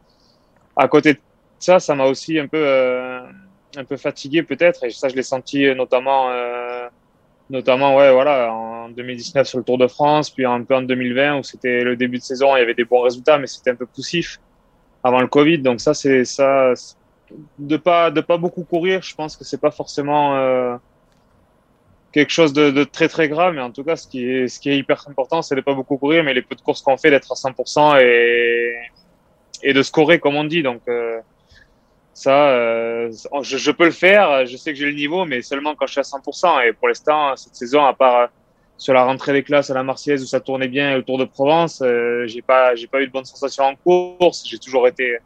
à 0.78 0.88
côté 0.88 1.16
de 1.16 1.20
ça, 1.60 1.82
ça 1.82 1.96
m'a 1.96 2.06
aussi 2.06 2.40
un 2.40 2.48
peu, 2.48 2.64
euh, 2.66 3.20
un 3.76 3.84
peu 3.84 3.98
fatigué 3.98 4.42
peut-être. 4.44 4.86
Et 4.86 4.90
ça, 4.90 5.10
je 5.10 5.16
l'ai 5.16 5.22
senti 5.22 5.66
notamment, 5.76 6.30
euh, 6.32 6.88
notamment, 7.50 7.98
ouais, 7.98 8.14
voilà, 8.14 8.54
en 8.54 8.88
2019 8.88 9.46
sur 9.46 9.58
le 9.58 9.66
Tour 9.66 9.78
de 9.78 9.88
France, 9.88 10.30
puis 10.30 10.46
un 10.46 10.64
peu 10.64 10.76
en 10.76 10.82
2020 10.82 11.40
où 11.40 11.44
c'était 11.44 11.84
le 11.84 11.98
début 11.98 12.20
de 12.20 12.24
saison, 12.24 12.56
il 12.56 12.60
y 12.60 12.64
avait 12.64 12.74
des 12.74 12.86
bons 12.86 13.02
résultats, 13.02 13.38
mais 13.38 13.48
c'était 13.48 13.72
un 13.72 13.76
peu 13.76 13.86
poussif 13.86 14.40
avant 15.04 15.20
le 15.20 15.28
Covid. 15.28 15.60
Donc 15.60 15.82
ça, 15.82 15.94
c'est 15.94 16.24
ça, 16.24 16.74
de 17.60 17.78
pas 17.78 18.12
de 18.12 18.22
pas 18.22 18.38
beaucoup 18.38 18.64
courir, 18.64 19.02
je 19.02 19.16
pense 19.16 19.38
que 19.38 19.44
c'est 19.44 19.60
pas 19.60 19.72
forcément 19.72 20.36
euh, 20.38 20.76
quelque 22.12 22.32
chose 22.32 22.54
de, 22.54 22.84
très 22.84 23.08
très 23.08 23.30
grave, 23.30 23.54
mais 23.54 23.62
en 23.62 23.72
tout 23.72 23.84
cas, 23.84 23.96
ce 23.96 24.08
qui 24.08 24.24
est 24.30 24.48
ce 24.48 24.60
qui 24.60 24.70
est 24.70 24.78
hyper 24.78 25.06
important, 25.08 25.42
c'est 25.42 25.56
de 25.56 25.62
pas 25.62 25.74
beaucoup 25.74 25.98
courir, 25.98 26.24
mais 26.24 26.34
les 26.34 26.42
peu 26.42 26.56
de 26.56 26.62
courses 26.62 26.82
qu'on 26.82 26.98
fait, 26.98 27.10
d'être 27.10 27.32
à 27.32 27.36
100% 27.36 28.02
et 28.02 28.76
et 29.64 29.74
de 29.74 29.82
scorer 29.84 30.20
comme 30.20 30.36
on 30.36 30.44
dit. 30.44 30.64
Donc 30.64 30.82
euh, 30.88 31.20
ça, 32.14 32.50
euh, 32.50 33.12
je, 33.42 33.72
peux 33.72 33.86
le 33.86 33.92
faire. 33.92 34.46
Je 34.46 34.58
sais 34.58 34.74
que 34.74 34.80
j'ai 34.80 34.88
le 34.88 34.94
niveau, 34.94 35.26
mais 35.26 35.42
seulement 35.42 35.76
quand 35.76 35.88
je 35.88 35.92
suis 35.94 36.00
à 36.00 36.04
100%. 36.04 36.68
Et 36.68 36.74
pour 36.74 36.88
l'instant, 36.88 37.36
cette 37.36 37.56
saison, 37.56 37.86
à 37.86 37.94
part 37.94 38.30
sur 38.78 38.96
la 38.96 39.04
rentrée 39.04 39.34
des 39.34 39.44
classes 39.44 39.70
à 39.70 39.76
la 39.76 39.84
Marseillaise 39.84 40.24
où 40.24 40.26
ça 40.26 40.40
tournait 40.40 40.68
bien, 40.68 40.98
au 40.98 41.04
Tour 41.04 41.20
de 41.20 41.26
Provence, 41.26 41.84
j'ai 42.26 42.42
pas 42.42 42.76
j'ai 42.76 42.88
pas 42.88 43.02
eu 43.02 43.08
de 43.08 43.12
bonnes 43.12 43.26
sensations 43.26 43.66
en 43.66 43.76
course. 43.76 44.44
J'ai 44.48 44.58
toujours 44.58 44.88
été 44.88 45.20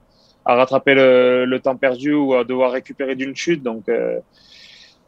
à 0.45 0.55
rattraper 0.55 0.93
le, 0.93 1.59
temps 1.61 1.75
perdu 1.75 2.13
ou 2.13 2.35
à 2.35 2.43
devoir 2.43 2.71
récupérer 2.71 3.15
d'une 3.15 3.35
chute. 3.35 3.63
Donc, 3.63 3.89
euh, 3.89 4.19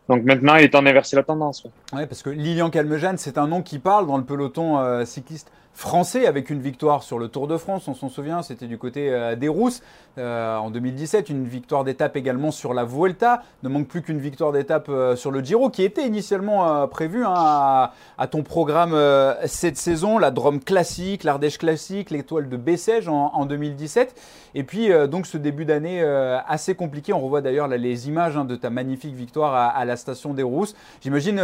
donc 0.09 0.23
maintenant, 0.23 0.55
il 0.55 0.65
est 0.65 0.69
temps 0.69 0.81
d'inverser 0.81 1.15
la 1.15 1.23
tendance. 1.23 1.65
Oui, 1.93 2.05
parce 2.07 2.23
que 2.23 2.29
Lilian 2.29 2.69
Calmejane, 2.69 3.17
c'est 3.17 3.37
un 3.37 3.47
nom 3.47 3.61
qui 3.61 3.79
parle 3.79 4.07
dans 4.07 4.17
le 4.17 4.23
peloton 4.23 4.79
euh, 4.79 5.05
cycliste 5.05 5.51
français 5.77 6.25
avec 6.25 6.49
une 6.49 6.59
victoire 6.59 7.03
sur 7.03 7.19
le 7.19 7.27
Tour 7.27 7.47
de 7.47 7.55
France, 7.55 7.87
on 7.87 7.93
s'en 7.93 8.09
souvient, 8.09 8.41
c'était 8.41 8.65
du 8.65 8.79
côté 8.79 9.13
euh, 9.13 9.35
des 9.35 9.47
Rousses 9.47 9.83
euh, 10.17 10.57
en 10.57 10.71
2017, 10.71 11.29
une 11.29 11.45
victoire 11.45 11.83
d'étape 11.83 12.17
également 12.17 12.49
sur 12.49 12.73
la 12.73 12.83
Vuelta, 12.83 13.43
ne 13.61 13.69
manque 13.69 13.87
plus 13.87 14.01
qu'une 14.01 14.17
victoire 14.17 14.51
d'étape 14.51 14.89
euh, 14.89 15.15
sur 15.15 15.29
le 15.29 15.41
Giro 15.41 15.69
qui 15.69 15.83
était 15.83 16.07
initialement 16.07 16.87
prévue 16.87 17.23
hein, 17.23 17.91
à, 18.17 18.27
ton 18.27 18.41
programme 18.41 18.97
cette 19.45 19.77
saison, 19.77 20.17
la 20.17 20.31
Drôme 20.31 20.59
classique, 20.59 21.23
l'Ardèche 21.23 21.59
classique, 21.59 22.09
l'étoile 22.09 22.49
de 22.49 22.57
Bessèges 22.57 23.07
en, 23.07 23.31
en, 23.35 23.45
2017, 23.45 24.19
et 24.55 24.63
puis 24.63 24.89
donc 25.07 25.27
ce 25.27 25.37
début 25.37 25.65
d'année 25.65 26.01
assez 26.47 26.73
compliqué, 26.73 27.13
on 27.13 27.19
revoit 27.19 27.41
d'ailleurs 27.41 27.67
les 27.67 28.07
images 28.07 28.35
hein, 28.35 28.45
de 28.45 28.55
ta 28.55 28.71
magnifique 28.71 29.13
victoire 29.13 29.53
à, 29.53 29.85
la 29.85 29.95
station 29.95 30.33
des 30.33 30.43
Rousses. 30.43 30.75
J'imagine 31.01 31.39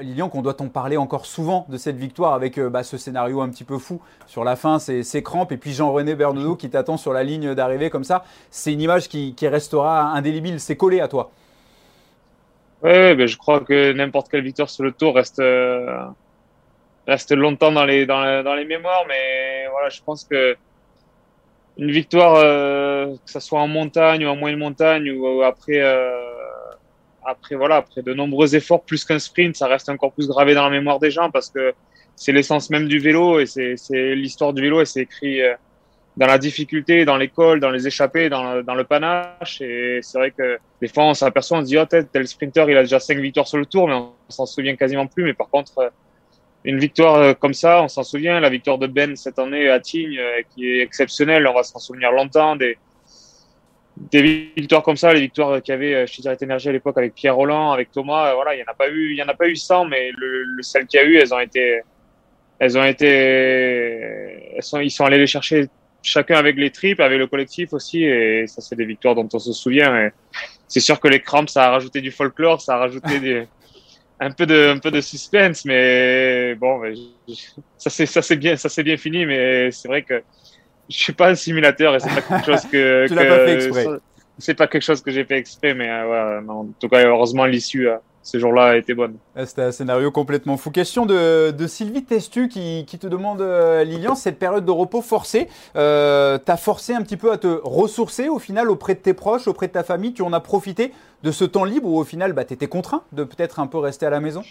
Lilian 0.00 0.28
qu'on 0.28 0.42
doit 0.42 0.54
t'en 0.54 0.68
parler 0.68 0.96
encore 0.96 1.26
souvent 1.26 1.66
de 1.68 1.76
cette 1.76 1.96
victoire 1.96 2.32
avec 2.32 2.60
bah, 2.60 2.84
ce 2.84 2.96
scénario 2.96 3.40
un 3.40 3.48
petit 3.48 3.55
peu 3.64 3.78
fou 3.78 4.00
sur 4.26 4.44
la 4.44 4.56
fin, 4.56 4.78
c'est 4.78 5.22
crampes. 5.22 5.52
Et 5.52 5.56
puis 5.56 5.72
Jean-René 5.72 6.14
Bernodeau 6.14 6.56
qui 6.56 6.70
t'attend 6.70 6.96
sur 6.96 7.12
la 7.12 7.22
ligne 7.22 7.54
d'arrivée 7.54 7.90
comme 7.90 8.04
ça. 8.04 8.24
C'est 8.50 8.72
une 8.72 8.80
image 8.80 9.08
qui, 9.08 9.34
restera 9.42 10.10
indélébile. 10.12 10.60
C'est 10.60 10.76
collé 10.76 11.00
à 11.00 11.08
toi. 11.08 11.30
Oui, 12.82 13.14
ben 13.14 13.26
je 13.26 13.36
crois 13.36 13.60
que 13.60 13.92
n'importe 13.92 14.28
quelle 14.28 14.42
victoire 14.42 14.68
sur 14.68 14.84
le 14.84 14.92
tour 14.92 15.14
reste, 15.14 15.38
euh, 15.38 16.04
reste 17.06 17.32
longtemps 17.32 17.72
dans 17.72 17.84
les, 17.84 18.06
dans, 18.06 18.54
les 18.54 18.64
mémoires. 18.64 19.04
Mais 19.08 19.66
voilà, 19.70 19.88
je 19.88 20.00
pense 20.02 20.24
que 20.24 20.56
une 21.78 21.90
victoire, 21.90 22.36
euh, 22.36 23.14
que 23.24 23.30
ce 23.30 23.40
soit 23.40 23.60
en 23.60 23.68
montagne 23.68 24.24
ou 24.24 24.28
en 24.28 24.36
moyenne 24.36 24.58
montagne 24.58 25.10
ou, 25.10 25.42
après, 25.42 25.80
euh, 25.80 26.10
après, 27.24 27.54
voilà, 27.54 27.76
après 27.76 28.02
de 28.02 28.14
nombreux 28.14 28.54
efforts, 28.54 28.82
plus 28.82 29.04
qu'un 29.04 29.18
sprint, 29.18 29.56
ça 29.56 29.66
reste 29.66 29.88
encore 29.88 30.12
plus 30.12 30.28
gravé 30.28 30.54
dans 30.54 30.64
la 30.64 30.70
mémoire 30.70 30.98
des 30.98 31.10
gens 31.10 31.30
parce 31.30 31.50
que 31.50 31.74
c'est 32.16 32.32
l'essence 32.32 32.70
même 32.70 32.88
du 32.88 32.98
vélo 32.98 33.38
et 33.38 33.46
c'est 33.46 34.14
l'histoire 34.14 34.54
du 34.54 34.62
vélo 34.62 34.80
et 34.80 34.86
c'est 34.86 35.02
écrit 35.02 35.42
euh, 35.42 35.54
dans 36.16 36.26
la 36.26 36.38
difficulté, 36.38 37.04
dans 37.04 37.18
l'école, 37.18 37.60
dans 37.60 37.70
les 37.70 37.86
échappées, 37.86 38.30
dans, 38.30 38.62
dans 38.62 38.74
le 38.74 38.84
panache. 38.84 39.60
Et 39.60 40.00
c'est 40.02 40.16
vrai 40.16 40.30
que 40.30 40.58
des 40.80 40.88
fois, 40.88 41.04
on 41.04 41.14
s'aperçoit, 41.14 41.58
on 41.58 41.60
se 41.60 41.66
dit, 41.66 41.76
oh, 41.76 41.84
tel 41.84 42.26
sprinter, 42.26 42.64
il 42.70 42.76
a 42.78 42.82
déjà 42.82 42.98
cinq 42.98 43.18
victoires 43.18 43.46
sur 43.46 43.58
le 43.58 43.66
tour, 43.66 43.86
mais 43.86 43.94
on 43.94 44.12
s'en 44.30 44.46
souvient 44.46 44.74
quasiment 44.76 45.06
plus. 45.06 45.24
Mais 45.24 45.34
par 45.34 45.50
contre, 45.50 45.78
euh, 45.78 45.90
une 46.64 46.78
victoire 46.78 47.16
euh, 47.16 47.34
comme 47.34 47.52
ça, 47.52 47.82
on 47.82 47.88
s'en 47.88 48.02
souvient. 48.02 48.40
La 48.40 48.48
victoire 48.48 48.78
de 48.78 48.86
Ben 48.86 49.14
cette 49.14 49.38
année 49.38 49.68
à 49.68 49.78
Tignes, 49.78 50.18
qui 50.54 50.66
est 50.66 50.80
exceptionnelle, 50.80 51.46
on 51.46 51.52
va 51.52 51.64
s'en 51.64 51.78
souvenir 51.78 52.12
longtemps. 52.12 52.56
Des, 52.56 52.78
des 54.10 54.22
victoires 54.56 54.82
comme 54.82 54.96
ça, 54.96 55.12
les 55.12 55.20
victoires 55.20 55.60
qu'il 55.60 55.72
y 55.72 55.74
avait 55.74 56.06
chez 56.06 56.22
Direct 56.22 56.42
Energy 56.42 56.70
à 56.70 56.72
l'époque 56.72 56.96
avec 56.96 57.14
Pierre 57.14 57.36
Roland, 57.36 57.72
avec 57.72 57.92
Thomas, 57.92 58.34
voilà, 58.34 58.54
il 58.54 58.60
y 58.60 58.62
en 58.62 58.70
a 58.70 58.74
pas 58.74 58.88
eu, 58.88 59.10
il 59.12 59.16
y 59.16 59.22
en 59.22 59.28
a 59.28 59.34
pas 59.34 59.48
eu 59.48 59.56
100, 59.56 59.84
mais 59.84 60.10
le, 60.16 60.42
le 60.44 60.62
celles 60.62 60.86
qu'il 60.86 60.98
y 60.98 61.02
a 61.02 61.06
eu, 61.06 61.16
elles 61.16 61.32
ont 61.32 61.40
été, 61.40 61.82
elles 62.58 62.78
ont 62.78 62.84
été, 62.84 63.06
elles 64.56 64.62
sont, 64.62 64.80
ils 64.80 64.90
sont 64.90 65.04
allés 65.04 65.18
les 65.18 65.26
chercher 65.26 65.68
chacun 66.02 66.36
avec 66.36 66.56
les 66.56 66.70
tripes, 66.70 67.00
avec 67.00 67.18
le 67.18 67.26
collectif 67.26 67.72
aussi, 67.72 68.04
et 68.04 68.46
ça 68.46 68.60
c'est 68.60 68.76
des 68.76 68.84
victoires 68.84 69.14
dont 69.14 69.28
on 69.32 69.38
se 69.38 69.52
souvient. 69.52 70.10
C'est 70.68 70.80
sûr 70.80 70.98
que 71.00 71.08
les 71.08 71.20
crampes, 71.20 71.50
ça 71.50 71.64
a 71.64 71.70
rajouté 71.70 72.00
du 72.00 72.10
folklore, 72.10 72.60
ça 72.60 72.74
a 72.74 72.78
rajouté 72.78 73.20
des, 73.20 73.46
un 74.20 74.30
peu 74.30 74.46
de, 74.46 74.68
un 74.68 74.78
peu 74.78 74.90
de 74.90 75.00
suspense, 75.00 75.64
mais 75.64 76.54
bon, 76.54 76.80
ça 77.76 77.90
c'est, 77.90 78.06
ça 78.06 78.22
c'est 78.22 78.36
bien, 78.36 78.56
ça 78.56 78.68
c'est 78.68 78.82
bien 78.82 78.96
fini, 78.96 79.26
mais 79.26 79.70
c'est 79.70 79.88
vrai 79.88 80.02
que 80.02 80.22
je 80.88 80.96
suis 80.96 81.12
pas 81.12 81.30
un 81.30 81.34
simulateur 81.34 81.94
et 81.94 82.00
c'est 82.00 82.14
pas 82.14 82.22
quelque 82.22 82.46
chose 82.46 82.70
que, 82.70 83.04
exprès. 83.54 83.86
C'est 84.38 84.54
pas 84.54 84.66
quelque 84.66 84.82
chose 84.82 85.02
que 85.02 85.10
j'ai 85.10 85.24
fait 85.24 85.38
exprès, 85.38 85.72
mais 85.72 85.88
euh, 85.88 86.38
ouais, 86.38 86.42
non, 86.42 86.60
en 86.60 86.66
tout 86.78 86.88
cas, 86.88 87.06
heureusement 87.06 87.46
l'issue. 87.46 87.88
Euh, 87.88 87.96
ce 88.26 88.40
jour-là 88.40 88.64
a 88.64 88.76
été 88.76 88.92
bonne. 88.92 89.18
Ah, 89.36 89.46
c'était 89.46 89.62
un 89.62 89.70
scénario 89.70 90.10
complètement 90.10 90.56
fou. 90.56 90.72
Question 90.72 91.06
de, 91.06 91.52
de 91.52 91.66
Sylvie 91.68 92.04
Testu 92.04 92.48
qui, 92.48 92.84
qui, 92.84 92.98
te 92.98 93.06
demande, 93.06 93.40
euh, 93.40 93.84
Lilian, 93.84 94.16
cette 94.16 94.40
période 94.40 94.64
de 94.64 94.70
repos 94.72 95.00
forcée, 95.00 95.46
euh, 95.76 96.36
t'as 96.36 96.56
forcé 96.56 96.92
un 96.92 97.02
petit 97.02 97.16
peu 97.16 97.30
à 97.30 97.38
te 97.38 97.60
ressourcer 97.62 98.28
au 98.28 98.40
final 98.40 98.68
auprès 98.68 98.94
de 98.94 98.98
tes 98.98 99.14
proches, 99.14 99.46
auprès 99.46 99.68
de 99.68 99.72
ta 99.72 99.84
famille? 99.84 100.12
Tu 100.12 100.22
en 100.22 100.32
as 100.32 100.40
profité 100.40 100.92
de 101.22 101.30
ce 101.30 101.44
temps 101.44 101.62
libre 101.62 101.88
où 101.88 102.00
au 102.00 102.04
final, 102.04 102.32
bah, 102.32 102.44
tu 102.44 102.54
étais 102.54 102.66
contraint 102.66 103.04
de 103.12 103.22
peut-être 103.22 103.60
un 103.60 103.68
peu 103.68 103.78
rester 103.78 104.06
à 104.06 104.10
la 104.10 104.18
maison? 104.18 104.42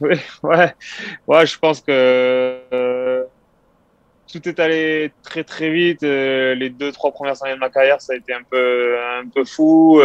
Oui, 0.00 0.14
ouais. 0.42 0.74
ouais 1.26 1.44
je 1.44 1.58
pense 1.58 1.82
que 1.82 2.58
euh, 2.72 3.24
tout 4.32 4.48
est 4.48 4.58
allé 4.60 5.12
très 5.22 5.44
très 5.44 5.68
vite. 5.68 6.00
Les 6.00 6.70
deux, 6.70 6.92
trois 6.92 7.12
premières 7.12 7.44
années 7.44 7.54
de 7.54 7.60
ma 7.60 7.68
carrière, 7.68 8.00
ça 8.00 8.14
a 8.14 8.16
été 8.16 8.32
un 8.32 8.44
peu, 8.50 8.96
un 9.20 9.28
peu 9.28 9.44
fou. 9.44 10.00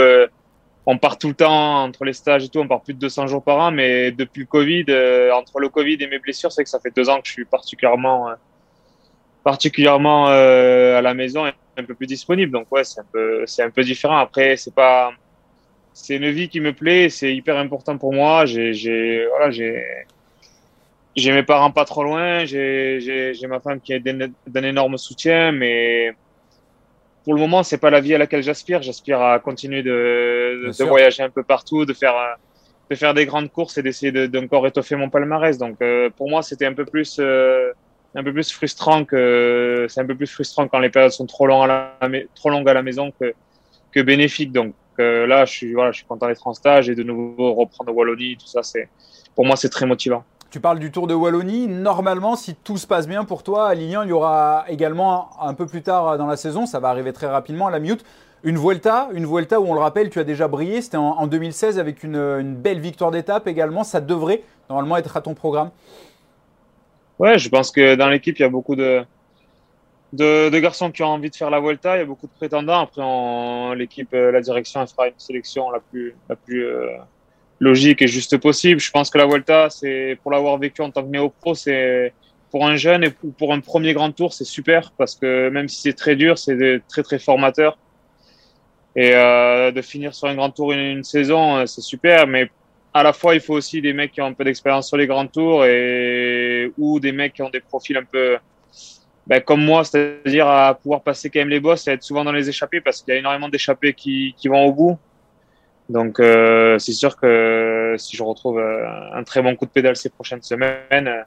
On 0.86 0.98
part 0.98 1.18
tout 1.18 1.30
le 1.30 1.34
temps 1.34 1.84
entre 1.84 2.04
les 2.04 2.14
stages 2.14 2.44
et 2.44 2.50
tout, 2.50 2.60
on 2.60 2.68
part 2.68 2.82
plus 2.82 2.94
de 2.94 3.00
200 3.00 3.28
jours 3.28 3.44
par 3.44 3.58
an, 3.58 3.72
mais 3.72 4.12
depuis 4.12 4.42
le 4.42 4.48
Covid, 4.48 4.86
euh, 4.90 5.34
entre 5.34 5.60
le 5.60 5.70
Covid 5.70 5.98
et 6.02 6.08
mes 6.08 6.20
blessures, 6.20 6.52
c'est 6.52 6.64
que 6.64 6.70
ça 6.70 6.80
fait 6.80 6.94
deux 6.94 7.10
ans 7.10 7.22
que 7.22 7.28
je 7.28 7.32
suis 7.32 7.46
particulièrement, 7.46 8.30
euh, 8.30 8.34
particulièrement 9.44 10.28
euh, 10.30 10.98
à 10.98 11.02
la 11.02 11.14
maison 11.14 11.48
et 11.48 11.54
un 11.78 11.84
peu 11.84 11.96
plus 11.96 12.08
disponible. 12.08 12.52
Donc 12.52 12.68
ouais, 12.72 12.84
c'est 12.84 13.00
un 13.00 13.06
peu, 13.12 13.44
c'est 13.46 13.64
un 13.64 13.70
peu 13.70 13.82
différent. 13.84 14.18
Après, 14.18 14.58
c'est 14.58 14.76
pas, 14.76 15.14
c'est 15.94 16.18
une 16.18 16.30
vie 16.32 16.50
qui 16.50 16.60
me 16.60 16.74
plaît, 16.74 17.08
c'est 17.10 17.34
hyper 17.34 17.58
important 17.58 17.98
pour 17.98 18.14
moi. 18.14 18.46
J'ai, 18.46 18.74
j'ai, 18.74 19.26
voilà, 19.28 19.52
j'ai, 19.52 19.82
j'ai 21.16 21.32
mes 21.32 21.44
parents 21.44 21.72
pas 21.72 21.86
trop 21.86 22.04
loin, 22.04 22.44
j'ai, 22.44 23.00
j'ai, 23.00 23.34
j'ai 23.34 23.48
ma 23.48 23.62
femme 23.62 23.80
qui 23.80 23.94
est 23.94 24.02
d'un 24.02 24.64
énorme 24.64 24.98
soutien, 24.98 25.54
mais 25.54 26.14
pour 27.24 27.34
le 27.34 27.40
moment, 27.40 27.64
c'est 27.64 27.78
pas 27.78 27.90
la 27.90 28.02
vie 28.02 28.14
à 28.14 28.18
laquelle 28.18 28.44
j'aspire. 28.44 28.82
J'aspire 28.82 29.22
à 29.22 29.40
continuer 29.40 29.82
de, 29.84 30.72
de, 30.78 30.84
voyager 30.84 31.24
un 31.24 31.30
peu 31.30 31.44
partout, 31.44 31.86
de 31.86 31.94
faire, 31.94 32.16
de 32.90 32.96
faire 32.96 33.14
des 33.14 33.26
grandes 33.26 33.52
courses 33.52 33.78
et 33.78 33.84
d'essayer 33.84 34.12
d'encore 34.28 34.68
étoffer 34.68 34.96
mon 34.96 35.10
palmarès. 35.10 35.58
Donc, 35.58 35.78
euh, 35.82 36.10
pour 36.10 36.30
moi, 36.30 36.42
c'était 36.42 36.66
un 36.66 36.74
peu 36.74 36.86
plus, 36.86 37.18
euh, 37.20 37.72
un 38.16 38.24
peu 38.24 38.34
plus 38.34 38.52
frustrant 38.52 39.06
que, 39.06 39.86
c'est 39.90 40.02
un 40.02 40.06
peu 40.06 40.16
plus 40.16 40.28
frustrant 40.28 40.68
quand 40.68 40.80
les 40.80 40.90
périodes 40.90 41.12
sont 41.12 41.26
trop 41.26 41.48
longues 41.48 41.70
à 41.70 41.98
la, 42.02 42.20
trop 42.36 42.50
longues 42.50 42.70
à 42.70 42.74
la 42.74 42.84
maison 42.84 43.12
que, 43.20 43.34
que 43.92 44.00
bénéfiques. 44.02 44.52
Donc, 44.52 44.76
euh, 45.00 45.26
là, 45.26 45.46
je 45.46 45.52
suis, 45.52 45.74
voilà, 45.74 45.92
je 45.92 45.98
suis 45.98 46.06
content 46.06 46.28
d'être 46.28 46.46
en 46.46 46.54
stage 46.54 46.90
et 46.90 46.96
de 46.96 47.04
nouveau 47.04 47.54
reprendre 47.54 47.94
Wallonie, 47.96 48.38
tout 48.38 48.48
ça, 48.48 48.64
c'est, 48.64 48.90
pour 49.36 49.46
moi, 49.46 49.56
c'est 49.56 49.70
très 49.70 49.86
motivant. 49.86 50.24
Tu 50.54 50.60
parles 50.60 50.78
du 50.78 50.92
Tour 50.92 51.08
de 51.08 51.16
Wallonie. 51.16 51.66
Normalement, 51.66 52.36
si 52.36 52.54
tout 52.54 52.78
se 52.78 52.86
passe 52.86 53.08
bien 53.08 53.26
pour 53.26 53.42
toi, 53.42 53.70
à 53.70 53.74
Lignan, 53.74 54.04
il 54.04 54.10
y 54.10 54.12
aura 54.12 54.66
également 54.70 55.32
un 55.42 55.56
peu 55.56 55.66
plus 55.66 55.82
tard 55.82 56.16
dans 56.20 56.28
la 56.28 56.36
saison, 56.36 56.68
ça 56.68 56.80
va 56.80 56.90
arriver 56.90 57.12
très 57.12 57.26
rapidement 57.26 57.66
à 57.66 57.72
la 57.72 57.80
Mute, 57.80 58.06
une 58.44 58.60
Vuelta, 58.60 59.10
une 59.16 59.26
Vuelta 59.26 59.60
où 59.60 59.66
on 59.66 59.74
le 59.74 59.80
rappelle, 59.80 60.12
tu 60.12 60.20
as 60.20 60.24
déjà 60.24 60.48
brillé. 60.48 60.84
C'était 60.84 60.98
en, 60.98 61.26
2016 61.26 61.80
avec 61.80 62.04
une, 62.04 62.54
belle 62.54 62.80
victoire 62.80 63.10
d'étape 63.10 63.48
également. 63.48 63.84
Ça 63.84 64.00
devrait 64.00 64.44
normalement 64.70 64.96
être 64.98 65.18
à 65.18 65.22
ton 65.22 65.34
programme. 65.34 65.72
Ouais, 67.18 67.40
je 67.40 67.50
pense 67.50 67.72
que 67.72 67.96
dans 67.96 68.10
l'équipe, 68.10 68.38
il 68.38 68.44
y 68.44 68.46
a 68.46 68.50
beaucoup 68.50 68.76
de, 68.76 69.08
garçons 70.60 70.92
qui 70.92 71.02
ont 71.02 71.08
envie 71.08 71.32
de 71.32 71.36
faire 71.36 71.50
la 71.50 71.62
Vuelta. 71.62 71.96
Il 71.96 72.02
y 72.02 72.04
a 72.04 72.06
beaucoup 72.06 72.28
de 72.28 72.34
prétendants. 72.38 72.82
Après, 72.82 73.76
l'équipe, 73.76 74.14
euh, 74.14 74.32
la 74.32 74.42
direction, 74.42 74.86
fera 74.86 75.08
une 75.08 75.18
sélection 75.18 75.72
la 75.72 75.80
plus, 75.80 76.14
la 76.30 76.36
plus 76.36 76.64
euh, 76.64 76.90
logique 77.64 78.02
et 78.02 78.08
juste 78.08 78.38
possible. 78.38 78.80
Je 78.80 78.92
pense 78.92 79.10
que 79.10 79.18
la 79.18 79.26
Volta, 79.26 79.70
c'est 79.70 80.18
pour 80.22 80.32
l'avoir 80.32 80.58
vécu 80.58 80.82
en 80.82 80.92
tant 80.92 81.04
que 81.04 81.10
néo-pro, 81.10 81.56
c'est 81.56 82.14
pour 82.52 82.68
un 82.68 82.76
jeune 82.76 83.04
et 83.04 83.10
pour 83.40 83.54
un 83.54 83.62
premier 83.62 83.94
grand 83.94 84.12
tour, 84.12 84.34
c'est 84.34 84.44
super 84.44 84.92
parce 84.98 85.16
que 85.16 85.50
même 85.50 85.68
si 85.68 85.82
c'est 85.82 85.94
très 85.94 86.16
dur, 86.16 86.38
c'est 86.38 86.82
très 86.88 87.02
très 87.02 87.20
formateur. 87.20 87.78
Et 88.96 89.12
euh, 89.16 89.72
de 89.72 89.82
finir 89.82 90.14
sur 90.14 90.28
un 90.28 90.36
grand 90.36 90.52
tour 90.52 90.72
une, 90.72 90.80
une 90.80 91.04
saison, 91.04 91.58
euh, 91.58 91.66
c'est 91.66 91.82
super. 91.82 92.28
Mais 92.28 92.52
à 92.94 93.02
la 93.02 93.12
fois, 93.12 93.34
il 93.34 93.42
faut 93.42 93.56
aussi 93.56 93.82
des 93.82 93.92
mecs 93.92 94.12
qui 94.12 94.22
ont 94.22 94.28
un 94.28 94.34
peu 94.34 94.44
d'expérience 94.44 94.88
sur 94.88 94.98
les 94.98 95.08
grands 95.08 95.26
tours 95.26 95.66
et 95.66 96.72
ou 96.78 97.00
des 97.00 97.12
mecs 97.12 97.34
qui 97.34 97.42
ont 97.42 97.50
des 97.50 97.60
profils 97.60 97.98
un 97.98 98.04
peu 98.04 98.38
ben, 99.26 99.42
comme 99.42 99.64
moi, 99.64 99.84
c'est-à-dire 99.84 100.48
à 100.48 100.76
pouvoir 100.76 101.02
passer 101.02 101.30
quand 101.30 101.40
même 101.40 101.50
les 101.50 101.60
bosses 101.60 101.88
et 101.88 101.92
être 101.92 102.04
souvent 102.04 102.24
dans 102.26 102.34
les 102.34 102.50
échappées 102.50 102.82
parce 102.82 103.02
qu'il 103.02 103.14
y 103.14 103.18
a 103.18 103.20
énormément 103.20 103.50
d'échappées 103.50 103.94
qui, 103.94 104.36
qui 104.38 104.48
vont 104.48 104.66
au 104.66 104.74
bout. 104.74 105.00
Donc 105.90 106.20
euh, 106.20 106.80
c'est 106.80 106.94
sûr 106.94 107.18
que 107.18 107.96
si 107.98 108.16
je 108.16 108.24
retrouve 108.24 108.60
euh, 108.60 108.86
un 109.14 109.24
très 109.24 109.42
bon 109.42 109.56
coup 109.56 109.66
de 109.66 109.72
pédale 109.72 109.96
ces 109.96 110.10
prochaines 110.10 110.42
semaines, 110.42 111.08
euh, 111.08 111.24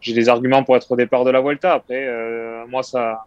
j'ai 0.00 0.14
des 0.14 0.28
arguments 0.28 0.64
pour 0.64 0.76
être 0.76 0.90
au 0.90 0.96
départ 0.96 1.24
de 1.24 1.30
la 1.30 1.40
Vuelta. 1.40 1.74
Après, 1.74 2.08
moi 2.68 2.82
ça, 2.82 3.24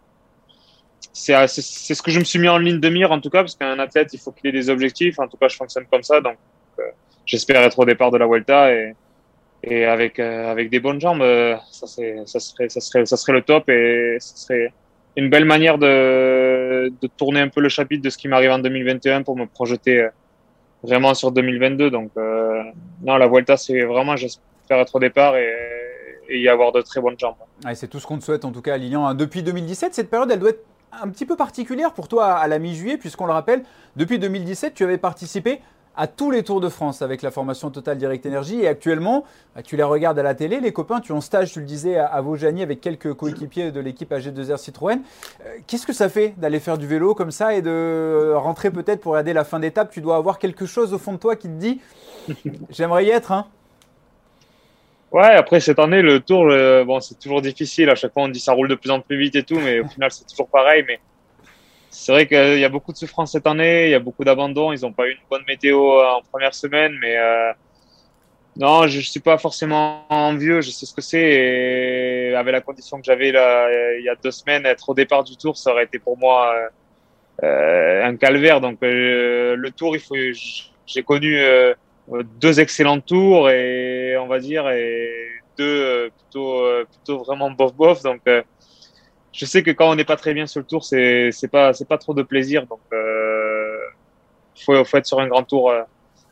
c'est 1.12 1.46
ce 1.46 2.02
que 2.02 2.10
je 2.10 2.18
me 2.18 2.24
suis 2.24 2.40
mis 2.40 2.48
en 2.48 2.58
ligne 2.58 2.80
de 2.80 2.88
mire 2.88 3.12
en 3.12 3.20
tout 3.20 3.30
cas 3.30 3.42
parce 3.42 3.54
qu'un 3.54 3.78
athlète 3.78 4.12
il 4.12 4.18
faut 4.18 4.32
qu'il 4.32 4.48
ait 4.48 4.52
des 4.52 4.70
objectifs. 4.70 5.20
En 5.20 5.28
tout 5.28 5.36
cas, 5.36 5.46
je 5.46 5.56
fonctionne 5.56 5.84
comme 5.90 6.02
ça, 6.02 6.20
donc 6.20 6.36
j'espère 7.24 7.62
être 7.62 7.78
au 7.78 7.84
départ 7.84 8.10
de 8.10 8.18
la 8.18 8.26
Vuelta 8.26 8.72
et 8.72 8.94
et 9.62 9.84
avec 9.84 10.18
avec 10.18 10.68
des 10.68 10.80
bonnes 10.80 11.00
jambes, 11.00 11.22
ça, 11.70 11.86
ça 11.86 12.40
serait 12.40 12.68
ça 12.68 12.80
serait 12.80 13.06
ça 13.06 13.16
serait 13.16 13.32
le 13.34 13.42
top 13.42 13.68
et 13.68 14.16
ce 14.18 14.36
serait 14.36 14.72
une 15.16 15.30
belle 15.30 15.44
manière 15.44 15.78
de, 15.78 16.92
de 17.00 17.06
tourner 17.06 17.38
un 17.38 17.48
peu 17.48 17.60
le 17.60 17.68
chapitre 17.68 18.02
de 18.02 18.10
ce 18.10 18.18
qui 18.18 18.26
m'arrive 18.26 18.50
en 18.50 18.58
2021 18.58 19.22
pour 19.22 19.36
me 19.36 19.46
projeter 19.46 20.08
vraiment 20.84 21.14
sur 21.14 21.32
2022. 21.32 21.90
Donc, 21.90 22.10
euh, 22.16 22.62
non, 23.02 23.16
la 23.16 23.26
Vuelta, 23.26 23.56
c'est 23.56 23.82
vraiment, 23.82 24.16
j'espère 24.16 24.78
être 24.78 24.94
au 24.94 25.00
départ 25.00 25.36
et, 25.36 25.50
y 26.30 26.48
avoir 26.48 26.72
de 26.72 26.80
très 26.80 27.00
bonnes 27.00 27.18
jambes. 27.18 27.34
c'est 27.74 27.88
tout 27.88 28.00
ce 28.00 28.06
qu'on 28.06 28.18
te 28.18 28.24
souhaite 28.24 28.44
en 28.44 28.52
tout 28.52 28.62
cas, 28.62 28.76
Lilian. 28.76 29.06
Hein. 29.06 29.14
Depuis 29.14 29.42
2017, 29.42 29.94
cette 29.94 30.10
période, 30.10 30.30
elle 30.30 30.40
doit 30.40 30.50
être 30.50 30.64
un 31.02 31.08
petit 31.08 31.26
peu 31.26 31.36
particulière 31.36 31.92
pour 31.92 32.08
toi 32.08 32.32
à 32.32 32.46
la 32.48 32.58
mi-juillet, 32.58 32.96
puisqu'on 32.96 33.26
le 33.26 33.32
rappelle, 33.32 33.62
depuis 33.96 34.18
2017, 34.18 34.74
tu 34.74 34.84
avais 34.84 34.98
participé 34.98 35.60
à 35.96 36.06
tous 36.06 36.30
les 36.30 36.42
Tours 36.42 36.60
de 36.60 36.68
France 36.68 37.02
avec 37.02 37.22
la 37.22 37.30
formation 37.30 37.70
Total 37.70 37.96
Direct 37.96 38.26
Energy. 38.26 38.60
Et 38.60 38.68
actuellement, 38.68 39.24
bah, 39.54 39.62
tu 39.62 39.76
les 39.76 39.82
regardes 39.82 40.18
à 40.18 40.22
la 40.22 40.34
télé, 40.34 40.60
les 40.60 40.72
copains, 40.72 41.00
tu 41.00 41.12
es 41.12 41.14
en 41.14 41.20
stage, 41.20 41.52
tu 41.52 41.60
le 41.60 41.66
disais, 41.66 41.96
à 41.96 42.20
Vaujany 42.20 42.62
avec 42.62 42.80
quelques 42.80 43.14
coéquipiers 43.14 43.70
de 43.70 43.80
l'équipe 43.80 44.10
AG2R 44.10 44.58
Citroën. 44.58 45.00
Euh, 45.44 45.56
qu'est-ce 45.66 45.86
que 45.86 45.92
ça 45.92 46.08
fait 46.08 46.34
d'aller 46.36 46.60
faire 46.60 46.78
du 46.78 46.86
vélo 46.86 47.14
comme 47.14 47.30
ça 47.30 47.54
et 47.54 47.62
de 47.62 48.32
rentrer 48.34 48.70
peut-être 48.70 49.00
pour 49.00 49.12
regarder 49.12 49.32
la 49.32 49.44
fin 49.44 49.60
d'étape? 49.60 49.90
Tu 49.90 50.00
dois 50.00 50.16
avoir 50.16 50.38
quelque 50.38 50.66
chose 50.66 50.92
au 50.92 50.98
fond 50.98 51.12
de 51.12 51.18
toi 51.18 51.36
qui 51.36 51.48
te 51.48 51.54
dit 51.54 51.80
j'aimerais 52.70 53.04
y 53.04 53.10
être. 53.10 53.32
Hein 53.32 53.46
Ouais, 55.12 55.32
après 55.36 55.60
cette 55.60 55.78
année, 55.78 56.02
le 56.02 56.18
tour, 56.18 56.46
bon, 56.84 56.98
c'est 56.98 57.16
toujours 57.20 57.40
difficile. 57.40 57.88
À 57.88 57.94
chaque 57.94 58.12
fois, 58.12 58.24
on 58.24 58.28
dit 58.28 58.40
ça 58.40 58.52
roule 58.52 58.66
de 58.66 58.74
plus 58.74 58.90
en 58.90 59.00
plus 59.00 59.16
vite 59.16 59.36
et 59.36 59.44
tout, 59.44 59.60
mais 59.60 59.78
au 59.78 59.86
final, 59.86 60.10
c'est 60.10 60.26
toujours 60.26 60.48
pareil. 60.48 60.84
Mais 60.88 60.98
c'est 61.94 62.12
vrai 62.12 62.26
qu'il 62.26 62.58
y 62.58 62.64
a 62.64 62.68
beaucoup 62.68 62.92
de 62.92 62.96
souffrance 62.96 63.32
cette 63.32 63.46
année, 63.46 63.86
il 63.86 63.90
y 63.90 63.94
a 63.94 64.00
beaucoup 64.00 64.24
d'abandon. 64.24 64.72
Ils 64.72 64.80
n'ont 64.82 64.92
pas 64.92 65.06
eu 65.06 65.12
une 65.12 65.26
bonne 65.30 65.44
météo 65.46 66.00
en 66.00 66.22
première 66.22 66.54
semaine, 66.54 66.96
mais 67.00 67.16
euh, 67.16 67.52
non, 68.56 68.88
je 68.88 68.98
ne 68.98 69.02
suis 69.02 69.20
pas 69.20 69.38
forcément 69.38 70.04
envieux. 70.08 70.60
Je 70.60 70.70
sais 70.70 70.86
ce 70.86 70.92
que 70.92 71.00
c'est. 71.00 71.20
Et 71.20 72.34
avec 72.34 72.52
la 72.52 72.60
condition 72.60 72.98
que 72.98 73.04
j'avais 73.04 73.30
là 73.30 73.68
il 73.98 74.04
y 74.04 74.08
a 74.08 74.16
deux 74.16 74.32
semaines, 74.32 74.66
être 74.66 74.88
au 74.88 74.94
départ 74.94 75.22
du 75.22 75.36
tour, 75.36 75.56
ça 75.56 75.70
aurait 75.70 75.84
été 75.84 76.00
pour 76.00 76.18
moi 76.18 76.52
euh, 77.42 78.04
un 78.04 78.16
calvaire. 78.16 78.60
Donc 78.60 78.78
euh, 78.82 79.54
le 79.56 79.70
tour, 79.70 79.96
il 79.96 80.00
faut. 80.00 80.16
J'ai 80.86 81.02
connu 81.02 81.38
euh, 81.38 81.74
deux 82.40 82.60
excellents 82.60 83.00
tours 83.00 83.50
et 83.50 84.16
on 84.18 84.26
va 84.26 84.38
dire 84.38 84.68
et 84.68 85.10
deux 85.56 85.64
euh, 85.64 86.08
plutôt 86.10 86.62
plutôt 86.90 87.24
vraiment 87.24 87.50
bof 87.52 87.72
bof. 87.74 88.02
Donc 88.02 88.20
je 89.34 89.44
sais 89.46 89.62
que 89.64 89.72
quand 89.72 89.90
on 89.90 89.96
n'est 89.96 90.04
pas 90.04 90.16
très 90.16 90.32
bien 90.32 90.46
sur 90.46 90.60
le 90.60 90.66
tour, 90.66 90.84
c'est 90.84 91.32
c'est 91.32 91.48
pas 91.48 91.72
c'est 91.72 91.88
pas 91.88 91.98
trop 91.98 92.14
de 92.14 92.22
plaisir. 92.22 92.66
Donc 92.66 92.80
euh, 92.92 93.78
faut 94.64 94.84
faut 94.84 94.96
être 94.96 95.06
sur 95.06 95.20
un 95.20 95.26
grand 95.26 95.42
tour 95.42 95.70
euh, 95.70 95.82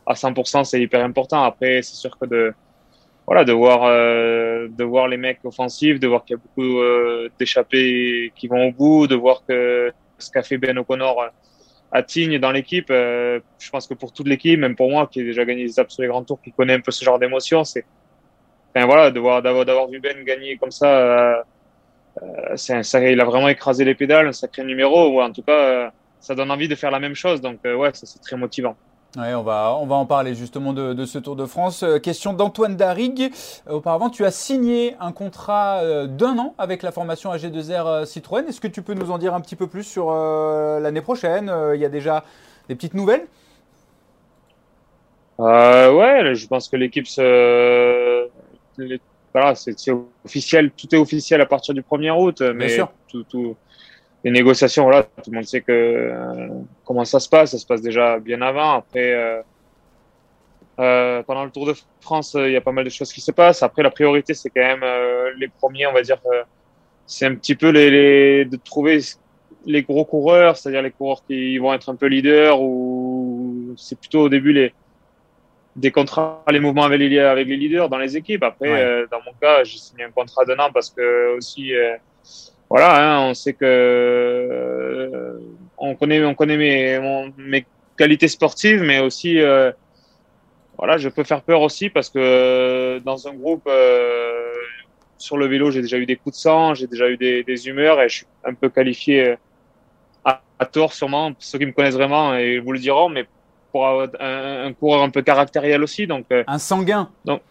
à 0.05 0.13
100%, 0.13 0.63
c'est 0.63 0.81
hyper 0.81 1.03
important. 1.03 1.43
Après, 1.43 1.81
c'est 1.81 1.95
sûr 1.95 2.17
que 2.17 2.25
de 2.25 2.53
voilà 3.27 3.43
de 3.43 3.51
voir 3.51 3.83
euh, 3.83 4.67
de 4.69 4.83
voir 4.85 5.07
les 5.09 5.17
mecs 5.17 5.39
offensifs, 5.43 5.99
de 5.99 6.07
voir 6.07 6.23
qu'il 6.23 6.37
y 6.37 6.39
a 6.39 6.41
beaucoup 6.41 6.79
euh, 6.79 7.29
d'échappés 7.37 8.31
qui 8.35 8.47
vont 8.47 8.67
au 8.67 8.71
bout, 8.71 9.07
de 9.07 9.15
voir 9.15 9.43
que 9.45 9.91
ce 10.17 10.31
qu'a 10.31 10.43
fait 10.43 10.57
Ben 10.57 10.77
O'Connor 10.77 11.25
à 11.91 12.03
Tignes 12.03 12.39
dans 12.39 12.51
l'équipe, 12.51 12.89
euh, 12.89 13.39
je 13.59 13.69
pense 13.69 13.85
que 13.87 13.93
pour 13.93 14.13
toute 14.13 14.27
l'équipe, 14.27 14.59
même 14.59 14.75
pour 14.75 14.89
moi 14.89 15.07
qui 15.07 15.19
ai 15.19 15.23
déjà 15.25 15.45
gagné 15.45 15.65
des 15.65 15.71
étapes 15.71 15.91
sur 15.91 16.01
les 16.01 16.07
grands 16.07 16.23
tours, 16.23 16.41
qui 16.41 16.51
connaît 16.51 16.73
un 16.73 16.79
peu 16.79 16.91
ce 16.91 17.03
genre 17.05 17.19
d'émotion, 17.19 17.63
c'est 17.65 17.85
enfin, 18.75 18.85
voilà 18.85 19.11
de 19.11 19.19
voir 19.19 19.41
d'avoir 19.41 19.65
d'avoir 19.65 19.87
vu 19.89 19.99
Ben 19.99 20.23
gagner 20.23 20.57
comme 20.57 20.71
ça 20.71 21.43
euh, 22.21 23.11
il 23.11 23.21
a 23.21 23.25
vraiment 23.25 23.47
écrasé 23.47 23.85
les 23.85 23.95
pédales, 23.95 24.27
un 24.27 24.33
sacré 24.33 24.63
numéro. 24.63 25.09
Ou 25.09 25.21
en 25.21 25.31
tout 25.31 25.41
cas, 25.41 25.53
euh, 25.53 25.89
ça 26.19 26.35
donne 26.35 26.51
envie 26.51 26.67
de 26.67 26.75
faire 26.75 26.91
la 26.91 26.99
même 26.99 27.15
chose. 27.15 27.41
Donc, 27.41 27.59
euh, 27.65 27.75
ouais, 27.75 27.91
ça 27.93 28.05
c'est 28.05 28.21
très 28.21 28.37
motivant. 28.37 28.75
Ouais, 29.17 29.35
on 29.35 29.43
va, 29.43 29.77
on 29.79 29.85
va 29.85 29.95
en 29.95 30.07
parler 30.07 30.33
justement 30.33 30.73
de, 30.73 30.93
de 30.93 31.05
ce 31.05 31.19
Tour 31.19 31.35
de 31.35 31.45
France. 31.45 31.85
question 32.01 32.33
d'Antoine 32.33 32.75
Darrigue. 32.75 33.31
auparavant, 33.69 34.09
tu 34.09 34.25
as 34.25 34.31
signé 34.31 34.95
un 34.99 35.11
contrat 35.11 36.07
d'un 36.07 36.39
an 36.39 36.55
avec 36.57 36.81
la 36.81 36.91
formation 36.91 37.31
AG2R 37.31 38.05
Citroën. 38.05 38.47
Est-ce 38.47 38.59
que 38.59 38.67
tu 38.67 38.81
peux 38.81 38.95
nous 38.95 39.11
en 39.11 39.19
dire 39.19 39.35
un 39.35 39.41
petit 39.41 39.55
peu 39.55 39.67
plus 39.67 39.83
sur 39.83 40.11
l'année 40.11 41.01
prochaine? 41.01 41.53
Il 41.75 41.79
y 41.79 41.85
a 41.85 41.89
déjà 41.89 42.23
des 42.67 42.73
petites 42.73 42.95
nouvelles? 42.95 43.27
Ouais, 45.37 46.33
je 46.33 46.47
pense 46.47 46.67
que 46.67 46.75
l'équipe 46.75 47.05
se 47.05 48.27
voilà, 49.33 49.55
c'est 49.55 49.75
officiel, 50.23 50.71
tout 50.71 50.93
est 50.93 50.97
officiel 50.97 51.41
à 51.41 51.45
partir 51.45 51.73
du 51.73 51.81
1er 51.81 52.11
août, 52.11 52.41
mais 52.55 52.69
sûr. 52.69 52.91
Tout, 53.07 53.23
tout, 53.23 53.55
les 54.23 54.31
négociations, 54.31 54.83
voilà, 54.83 55.03
tout 55.03 55.29
le 55.29 55.35
monde 55.35 55.45
sait 55.45 55.61
que 55.61 55.71
euh, 55.71 56.47
comment 56.85 57.03
ça 57.03 57.19
se 57.19 57.27
passe, 57.27 57.51
ça 57.51 57.57
se 57.57 57.65
passe 57.65 57.81
déjà 57.81 58.19
bien 58.19 58.41
avant. 58.41 58.73
Après, 58.75 59.13
euh, 59.13 59.41
euh, 60.79 61.23
pendant 61.23 61.43
le 61.43 61.51
Tour 61.51 61.65
de 61.65 61.73
France, 61.99 62.35
il 62.35 62.51
y 62.51 62.55
a 62.55 62.61
pas 62.61 62.71
mal 62.71 62.85
de 62.85 62.89
choses 62.89 63.11
qui 63.11 63.21
se 63.21 63.31
passent. 63.31 63.63
Après, 63.63 63.83
la 63.83 63.91
priorité, 63.91 64.33
c'est 64.33 64.49
quand 64.49 64.61
même 64.61 64.85
les 65.37 65.49
premiers, 65.49 65.87
on 65.87 65.93
va 65.93 66.01
dire, 66.01 66.17
c'est 67.05 67.25
un 67.25 67.35
petit 67.35 67.55
peu 67.55 67.69
les, 67.69 67.91
les, 67.91 68.45
de 68.45 68.55
trouver 68.55 68.99
les 69.65 69.83
gros 69.83 70.05
coureurs, 70.05 70.57
c'est-à-dire 70.57 70.81
les 70.81 70.91
coureurs 70.91 71.23
qui 71.25 71.57
vont 71.57 71.73
être 71.73 71.89
un 71.89 71.95
peu 71.95 72.07
leaders 72.07 72.61
ou 72.61 73.73
c'est 73.77 73.97
plutôt 73.97 74.21
au 74.21 74.29
début 74.29 74.51
les 74.53 74.73
des 75.75 75.91
contrats, 75.91 76.43
les 76.49 76.59
mouvements 76.59 76.83
avec 76.83 76.99
les, 76.99 77.19
avec 77.19 77.47
les 77.47 77.57
leaders 77.57 77.89
dans 77.89 77.97
les 77.97 78.15
équipes. 78.15 78.43
Après, 78.43 78.69
euh, 78.69 79.07
dans 79.11 79.19
mon 79.25 79.33
cas, 79.41 79.63
j'ai 79.63 79.77
signé 79.77 80.03
un 80.03 80.11
contrat 80.11 80.45
d'un 80.45 80.57
an 80.59 80.69
parce 80.71 80.89
que 80.89 81.35
aussi, 81.37 81.73
euh, 81.75 81.95
voilà, 82.69 83.17
hein, 83.17 83.29
on 83.29 83.33
sait 83.33 83.53
que 83.53 83.65
euh, 83.65 85.39
on 85.77 85.95
connaît, 85.95 86.23
on 86.23 86.35
connaît 86.35 86.57
mes, 86.57 87.31
mes 87.37 87.65
qualités 87.97 88.27
sportives, 88.27 88.81
mais 88.81 88.99
aussi, 88.99 89.39
voilà, 90.77 90.97
je 90.97 91.09
peux 91.09 91.23
faire 91.23 91.41
peur 91.41 91.61
aussi 91.61 91.89
parce 91.89 92.09
que 92.09 92.99
dans 92.99 93.27
un 93.27 93.33
groupe 93.33 93.69
sur 95.17 95.37
le 95.37 95.47
vélo, 95.47 95.71
j'ai 95.71 95.81
déjà 95.81 95.97
eu 95.97 96.05
des 96.05 96.15
coups 96.17 96.35
de 96.35 96.41
sang, 96.41 96.73
j'ai 96.73 96.87
déjà 96.87 97.09
eu 97.09 97.17
des, 97.17 97.43
des, 97.43 97.67
humeurs 97.67 98.01
et 98.01 98.09
je 98.09 98.17
suis 98.17 98.27
un 98.43 98.53
peu 98.53 98.69
qualifié 98.69 99.35
à, 100.25 100.41
à 100.59 100.65
tort 100.65 100.93
sûrement. 100.93 101.31
Ceux 101.39 101.57
qui 101.57 101.65
me 101.65 101.71
connaissent 101.71 101.95
vraiment 101.95 102.35
et 102.35 102.59
vous 102.59 102.71
le 102.73 102.79
diront, 102.79 103.09
mais 103.09 103.25
pour 103.73 103.87
un, 103.87 104.07
un, 104.67 104.71
coureur 104.73 105.01
un 105.01 105.09
peu 105.09 105.21
caractériel 105.21 105.83
aussi. 105.83 106.07
Donc, 106.07 106.25
euh, 106.31 106.43
un 106.47 106.59
sanguin. 106.59 107.09
Donc, 107.25 107.41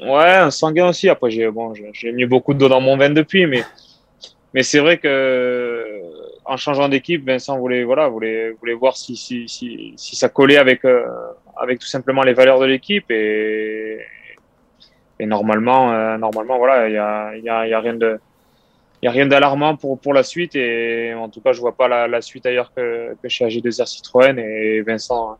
ouais, 0.00 0.34
un 0.34 0.50
sanguin 0.50 0.88
aussi. 0.88 1.08
Après, 1.08 1.30
j'ai 1.30 1.48
bon, 1.48 1.74
j'ai 1.92 2.10
mis 2.10 2.26
beaucoup 2.26 2.54
d'eau 2.54 2.68
dans 2.68 2.80
mon 2.80 2.96
veine 2.96 3.14
depuis, 3.14 3.46
mais 3.46 3.62
mais 4.54 4.64
c'est 4.64 4.80
vrai 4.80 4.96
que 4.96 5.84
en 6.46 6.56
changeant 6.56 6.88
d'équipe, 6.88 7.24
Vincent 7.24 7.58
voulait, 7.58 7.84
voilà, 7.84 8.08
voulait, 8.08 8.52
voulait 8.52 8.72
voir 8.72 8.96
si, 8.96 9.14
si, 9.14 9.46
si, 9.48 9.92
si 9.98 10.16
ça 10.16 10.30
collait 10.30 10.56
avec, 10.56 10.82
euh, 10.86 11.04
avec 11.58 11.78
tout 11.78 11.86
simplement 11.86 12.22
les 12.22 12.32
valeurs 12.32 12.58
de 12.58 12.64
l'équipe 12.64 13.10
et, 13.10 13.98
et 15.20 15.26
normalement, 15.26 15.92
euh, 15.92 16.16
normalement, 16.16 16.56
voilà, 16.56 16.88
il 16.88 16.94
y 16.94 16.96
a, 16.96 17.36
y, 17.36 17.48
a, 17.50 17.66
y 17.66 17.74
a 17.74 17.80
rien 17.80 17.94
de, 17.94 18.18
il 19.00 19.06
y 19.06 19.08
a 19.08 19.12
rien 19.12 19.26
d'alarmant 19.26 19.76
pour, 19.76 19.98
pour 19.98 20.12
la 20.12 20.22
suite 20.22 20.56
et 20.56 21.14
en 21.14 21.28
tout 21.28 21.40
cas, 21.40 21.52
je 21.52 21.60
vois 21.60 21.76
pas 21.76 21.88
la, 21.88 22.08
la 22.08 22.20
suite 22.20 22.46
ailleurs 22.46 22.72
que, 22.74 23.14
que 23.22 23.28
chez 23.28 23.46
AG2R 23.46 23.86
Citroën 23.86 24.38
et 24.38 24.82
Vincent 24.82 25.38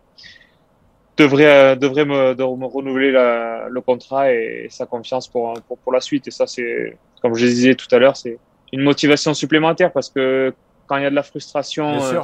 devrait, 1.16 1.76
devrait 1.76 2.04
me, 2.04 2.34
de 2.34 2.42
me 2.44 2.66
renouveler 2.66 3.10
la, 3.10 3.68
le 3.68 3.80
contrat 3.80 4.32
et 4.32 4.68
sa 4.70 4.86
confiance 4.86 5.26
pour, 5.26 5.54
pour, 5.66 5.76
pour 5.78 5.92
la 5.92 6.00
suite. 6.00 6.28
Et 6.28 6.30
ça, 6.30 6.46
c'est, 6.46 6.96
comme 7.20 7.34
je 7.34 7.46
disais 7.46 7.74
tout 7.74 7.92
à 7.92 7.98
l'heure, 7.98 8.16
c'est 8.16 8.38
une 8.72 8.82
motivation 8.82 9.34
supplémentaire 9.34 9.92
parce 9.92 10.08
que 10.08 10.54
quand 10.86 10.96
il 10.96 11.02
y 11.02 11.06
a 11.06 11.10
de 11.10 11.14
la 11.14 11.22
frustration 11.22 12.00
euh, 12.00 12.20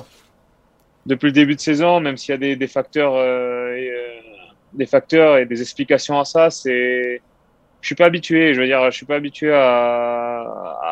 depuis 1.06 1.26
le 1.26 1.32
début 1.32 1.56
de 1.56 1.60
saison, 1.60 2.00
même 2.00 2.16
s'il 2.16 2.32
y 2.32 2.34
a 2.34 2.38
des, 2.38 2.56
des 2.56 2.66
facteurs, 2.68 3.14
euh, 3.14 3.74
et, 3.74 3.90
euh, 3.90 4.20
des 4.72 4.86
facteurs 4.86 5.38
et 5.38 5.46
des 5.46 5.60
explications 5.60 6.18
à 6.18 6.24
ça, 6.24 6.50
c'est 6.50 7.20
je 7.84 7.88
suis 7.88 7.94
pas 7.96 8.06
habitué. 8.06 8.54
Je 8.54 8.60
veux 8.60 8.66
dire, 8.66 8.82
je 8.90 8.96
suis 8.96 9.04
pas 9.04 9.16
habitué 9.16 9.52
à, 9.52 10.40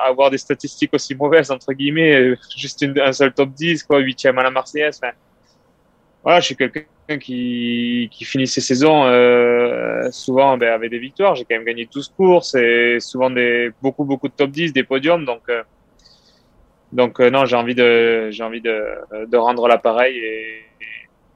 avoir 0.04 0.30
des 0.30 0.37
statistiques 0.37 0.92
aussi 0.92 1.14
mauvaises 1.14 1.50
entre 1.50 1.72
guillemets. 1.72 2.34
Juste 2.54 2.84
un 3.02 3.12
seul 3.12 3.32
top 3.32 3.49
10, 3.49 3.84
quoi, 3.84 4.00
huitième 4.00 4.38
à 4.38 4.42
la 4.42 4.50
Marseillaise. 4.50 5.00
Enfin, 5.02 5.14
voilà, 6.22 6.40
je 6.40 6.46
suis 6.46 6.56
quelqu'un 6.56 6.84
qui, 7.18 8.11
qui 8.12 8.25
finit 8.26 8.46
ses 8.46 8.61
saisons 8.61 9.06
euh, 9.06 10.11
souvent 10.11 10.58
ben, 10.58 10.70
avec 10.70 10.90
des 10.90 10.99
victoires. 10.99 11.34
J'ai 11.34 11.44
quand 11.44 11.54
même 11.54 11.64
gagné 11.64 11.88
12 11.90 12.12
courses 12.14 12.54
et 12.56 12.99
souvent 13.00 13.30
des 13.30 13.70
beaucoup 13.80 14.04
beaucoup 14.04 14.28
de 14.28 14.34
top 14.34 14.50
10, 14.50 14.75
des 14.75 14.84
podiums. 14.84 15.25
Donc 15.25 15.49
euh, 15.49 15.62
donc 16.92 17.20
euh, 17.20 17.30
non, 17.30 17.46
j'ai 17.46 17.56
envie 17.56 17.75
de 17.75 18.28
j'ai 18.32 18.44
envie 18.44 18.61
de, 18.61 18.84
de 19.26 19.37
rendre 19.38 19.66
l'appareil 19.66 20.18
et, 20.18 20.62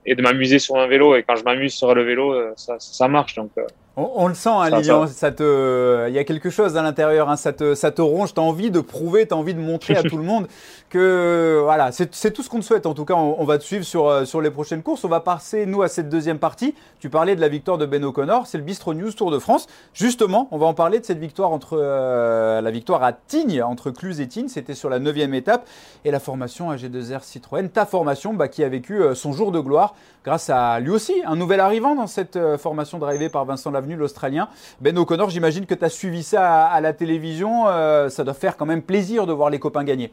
et 0.04 0.14
de 0.14 0.20
m'amuser 0.20 0.58
sur 0.58 0.76
un 0.76 0.86
vélo. 0.86 1.16
Et 1.16 1.22
quand 1.22 1.36
je 1.36 1.44
m'amuse 1.44 1.72
sur 1.72 1.94
le 1.94 2.02
vélo, 2.02 2.54
ça, 2.56 2.76
ça 2.78 3.08
marche. 3.08 3.36
Donc 3.36 3.52
euh, 3.98 4.02
on, 4.14 4.28
le 4.28 4.34
sent, 4.34 4.50
hein, 4.50 4.68
Lilian, 4.70 5.06
ça 5.06 5.32
te, 5.32 6.08
il 6.08 6.14
y 6.14 6.18
a 6.18 6.24
quelque 6.24 6.50
chose 6.50 6.76
à 6.76 6.82
l'intérieur, 6.82 7.30
hein, 7.30 7.36
ça 7.36 7.52
te, 7.52 7.74
ça 7.74 7.90
te 7.90 8.02
ronge, 8.02 8.34
t'as 8.34 8.42
envie 8.42 8.70
de 8.70 8.80
prouver, 8.80 9.26
t'as 9.26 9.36
envie 9.36 9.54
de 9.54 9.60
montrer 9.60 9.96
à 9.96 10.02
tout 10.08 10.16
le 10.16 10.22
monde 10.22 10.46
que, 10.88 11.60
voilà, 11.62 11.90
c'est 11.92 12.30
tout 12.32 12.42
ce 12.42 12.48
qu'on 12.48 12.60
te 12.60 12.64
souhaite. 12.64 12.86
En 12.86 12.94
tout 12.94 13.04
cas, 13.04 13.14
on, 13.14 13.44
va 13.44 13.58
te 13.58 13.64
suivre 13.64 13.84
sur, 13.84 14.08
euh, 14.08 14.24
sur 14.24 14.40
les 14.40 14.50
prochaines 14.50 14.82
courses. 14.82 15.04
On 15.04 15.08
va 15.08 15.20
passer, 15.20 15.66
nous, 15.66 15.82
à 15.82 15.88
cette 15.88 16.08
deuxième 16.08 16.38
partie. 16.38 16.74
Tu 17.00 17.10
parlais 17.10 17.34
de 17.34 17.40
la 17.40 17.48
victoire 17.48 17.78
de 17.78 17.86
Ben 17.86 18.04
O'Connor, 18.04 18.46
c'est 18.46 18.58
le 18.58 18.64
Bistro 18.64 18.94
News 18.94 19.12
Tour 19.12 19.30
de 19.30 19.38
France. 19.38 19.66
Justement, 19.94 20.48
on 20.52 20.58
va 20.58 20.66
en 20.66 20.74
parler 20.74 21.00
de 21.00 21.04
cette 21.04 21.18
victoire 21.18 21.50
entre, 21.50 21.78
euh, 21.80 22.60
la 22.60 22.70
victoire 22.70 23.02
à 23.02 23.12
Tignes, 23.12 23.62
entre 23.62 23.90
Cluse 23.90 24.20
et 24.20 24.28
Tignes. 24.28 24.48
C'était 24.48 24.74
sur 24.74 24.88
la 24.88 24.98
neuvième 24.98 25.34
étape. 25.34 25.66
Et 26.04 26.10
la 26.10 26.20
formation 26.20 26.72
AG2R 26.72 27.22
Citroën, 27.22 27.68
ta 27.68 27.86
formation, 27.86 28.34
bah, 28.34 28.48
qui 28.48 28.62
a 28.62 28.68
vécu 28.68 29.02
euh, 29.02 29.14
son 29.14 29.32
jour 29.32 29.52
de 29.52 29.60
gloire 29.60 29.94
grâce 30.24 30.50
à 30.50 30.80
lui 30.80 30.90
aussi, 30.90 31.14
un 31.24 31.36
nouvel 31.36 31.60
arrivant 31.60 31.94
dans 31.94 32.08
cette 32.08 32.36
formation 32.56 32.98
drivée 32.98 33.28
par 33.28 33.44
Vincent 33.44 33.70
Lavenu, 33.70 33.94
l'Australien. 33.94 34.48
Ben 34.80 34.98
O'Connor, 34.98 35.30
j'imagine 35.30 35.66
que 35.66 35.74
tu 35.74 35.84
as 35.84 35.88
suivi 35.88 36.24
ça 36.24 36.64
à, 36.64 36.80
la 36.80 36.92
télévision. 36.92 37.66
ça 38.08 38.24
doit 38.24 38.34
faire 38.34 38.56
quand 38.56 38.66
même 38.66 38.82
plaisir 38.82 39.28
de 39.28 39.32
voir 39.32 39.50
les 39.50 39.60
copains 39.60 39.84
gagner. 39.84 40.12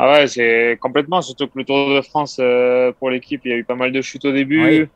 Ah 0.00 0.12
ouais, 0.12 0.28
c'est 0.28 0.78
complètement, 0.80 1.20
surtout 1.22 1.48
que 1.48 1.58
le 1.58 1.64
Tour 1.64 1.92
de 1.96 2.00
France 2.02 2.38
euh, 2.38 2.92
pour 2.92 3.10
l'équipe, 3.10 3.40
il 3.44 3.50
y 3.50 3.54
a 3.54 3.56
eu 3.56 3.64
pas 3.64 3.74
mal 3.74 3.90
de 3.90 4.00
chutes 4.00 4.24
au 4.24 4.30
début. 4.30 4.88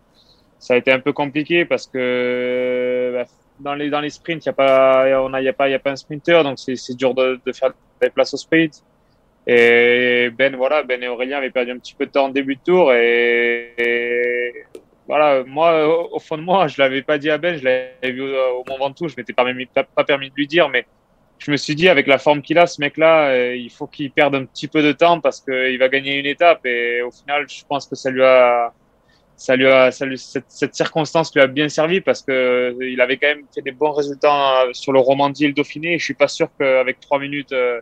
Ça 0.61 0.75
a 0.75 0.77
été 0.77 0.93
un 0.93 1.01
peu 1.01 1.13
compliqué 1.13 1.65
parce 1.65 1.89
que 1.89 3.11
bah, 3.13 3.25
dans 3.59 3.75
les 3.75 3.91
dans 3.91 4.01
les 4.01 4.11
sprints, 4.11 4.45
il 4.45 4.47
y 4.47 4.51
a 4.51 4.53
pas 4.53 5.21
on 5.25 5.35
a 5.35 5.43
y 5.43 5.49
a 5.49 5.53
pas 5.53 5.69
il 5.69 5.73
y 5.73 5.75
a 5.75 5.81
pas 5.81 5.91
un 5.91 5.97
sprinter, 5.97 6.45
donc 6.45 6.61
c'est 6.61 6.97
dur 6.97 7.15
de, 7.15 7.41
de 7.45 7.53
faire 7.53 7.73
des 8.01 8.11
places 8.11 8.33
au 8.35 8.37
sprint. 8.37 8.85
Et 9.45 10.31
Ben 10.39 10.55
voilà, 10.55 10.85
Ben 10.85 11.03
et 11.03 11.09
Aurélien 11.09 11.39
avaient 11.39 11.51
perdu 11.51 11.73
un 11.73 11.79
petit 11.79 11.95
peu 11.95 12.07
de 12.07 12.13
temps 12.13 12.27
en 12.27 12.29
début 12.29 12.55
de 12.55 12.61
tour 12.65 12.93
et, 12.93 14.53
voilà, 15.09 15.43
moi 15.45 16.13
au, 16.13 16.21
fond 16.21 16.39
de 16.39 16.43
moi, 16.43 16.69
je 16.69 16.81
l'avais 16.81 17.03
pas 17.03 17.19
dit 17.19 17.29
à 17.29 17.39
Ben, 17.39 17.57
je 17.59 17.65
l'avais 17.65 18.13
vu 18.13 18.23
au, 18.23 18.61
au 18.61 18.65
Mont 18.69 18.79
Ventoux, 18.79 19.09
je 19.09 19.15
m'étais 19.17 19.33
pas, 19.33 19.45
pas, 19.75 19.83
pas 19.83 20.05
permis 20.05 20.31
de 20.31 20.35
lui 20.37 20.47
dire, 20.47 20.69
mais 20.69 20.87
je 21.45 21.51
me 21.51 21.57
suis 21.57 21.75
dit, 21.75 21.89
avec 21.89 22.07
la 22.07 22.19
forme 22.19 22.41
qu'il 22.41 22.57
a, 22.59 22.67
ce 22.69 22.81
mec-là, 22.81 23.31
euh, 23.31 23.57
il 23.57 23.71
faut 23.71 23.89
qu'il 23.89 24.13
perde 24.13 24.37
un 24.37 24.45
petit 24.45 24.69
peu 24.69 24.81
de 24.81 24.93
temps 24.93 25.21
parce 25.21 25.41
qu'il 25.41 25.77
va 25.77 25.89
gagner 25.89 26.19
une 26.19 26.27
étape. 26.27 26.65
Et 26.67 27.03
au 27.03 27.11
final, 27.11 27.47
je 27.49 27.65
pense 27.69 27.87
que 27.87 27.97
ça 27.97 28.11
lui 28.11 28.23
a, 28.23 28.73
ça 29.37 29.57
lui 29.57 29.67
a, 29.67 29.91
cette, 29.91 30.75
circonstance 30.75 31.35
lui 31.35 31.43
a 31.43 31.49
bien 31.49 31.69
servi 31.69 32.01
parce 32.01 32.23
que 32.23 32.31
euh, 32.31 32.89
il 32.89 33.01
avait 33.01 33.17
quand 33.17 33.27
même 33.27 33.43
fait 33.53 33.61
des 33.61 33.73
bons 33.73 33.91
résultats 33.91 34.67
sur 34.73 34.93
le 34.93 35.01
Romandie 35.01 35.47
et 35.47 35.49
le 35.49 35.53
Dauphiné. 35.53 35.95
Et 35.95 35.99
je 35.99 36.05
suis 36.05 36.15
pas 36.15 36.29
sûr 36.29 36.49
qu'avec 36.57 37.01
trois 37.01 37.19
minutes, 37.19 37.53
euh, 37.53 37.81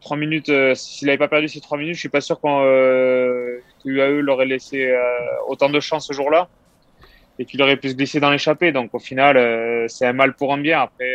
trois 0.00 0.16
minutes, 0.16 0.50
s'il 0.74 1.06
n'avait 1.06 1.18
pas 1.18 1.28
perdu 1.28 1.48
ces 1.48 1.60
trois 1.60 1.76
minutes, 1.76 1.96
je 1.96 2.00
suis 2.00 2.08
pas 2.08 2.22
sûr 2.22 2.40
euh, 2.46 3.58
l'UAE 3.84 4.22
l'aurait 4.22 4.46
laissé 4.46 4.90
autant 5.48 5.68
de 5.68 5.80
chance 5.80 6.06
ce 6.06 6.14
jour-là 6.14 6.48
et 7.38 7.44
qu'il 7.44 7.60
aurait 7.60 7.76
pu 7.76 7.90
se 7.90 7.94
glisser 7.94 8.20
dans 8.20 8.30
l'échappée. 8.30 8.72
Donc 8.72 8.94
au 8.94 8.98
final, 8.98 9.86
c'est 9.90 10.06
un 10.06 10.14
mal 10.14 10.32
pour 10.32 10.54
un 10.54 10.58
bien. 10.58 10.80
Après. 10.80 11.14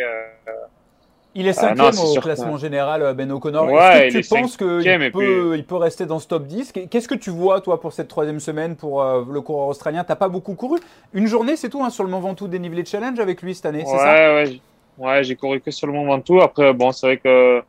Il 1.36 1.46
est 1.48 1.50
ah, 1.50 1.74
cinquième 1.74 1.98
au 1.98 2.20
classement 2.20 2.56
général, 2.58 3.02
euh, 3.02 3.12
Ben 3.12 3.30
O'Connor. 3.32 3.68
Est-ce 3.70 4.14
que 4.14 4.22
tu 4.22 4.28
penses 4.28 4.56
qu'il 4.56 5.12
peut, 5.12 5.56
il 5.56 5.64
peut 5.64 5.76
rester 5.76 6.06
dans 6.06 6.20
ce 6.20 6.28
top 6.28 6.46
10 6.46 6.72
Qu'est-ce 6.88 7.08
que 7.08 7.14
tu 7.14 7.30
vois, 7.30 7.60
toi, 7.60 7.80
pour 7.80 7.92
cette 7.92 8.08
troisième 8.08 8.38
semaine 8.38 8.76
pour 8.76 9.02
euh, 9.02 9.24
le 9.28 9.40
coureur 9.40 9.68
australien? 9.68 10.04
T'as 10.04 10.14
pas 10.14 10.28
beaucoup 10.28 10.54
couru? 10.54 10.78
Une 11.12 11.26
journée, 11.26 11.56
c'est 11.56 11.68
tout, 11.68 11.82
hein, 11.82 11.90
sur 11.90 12.04
le 12.04 12.10
Mont 12.10 12.20
Ventoux 12.20 12.46
dénivelé 12.46 12.84
challenge 12.84 13.18
avec 13.18 13.42
lui 13.42 13.54
cette 13.54 13.66
année, 13.66 13.84
c'est 13.84 13.98
ça? 13.98 14.34
Ouais, 14.34 14.60
ouais 14.98 15.24
j'ai 15.24 15.34
couru 15.34 15.60
que 15.60 15.72
sur 15.72 15.88
le 15.88 15.92
Mont 15.92 16.06
Ventoux. 16.06 16.40
Après, 16.40 16.72
bon, 16.72 16.92
c'est 16.92 17.06
vrai 17.06 17.16
que 17.16 17.62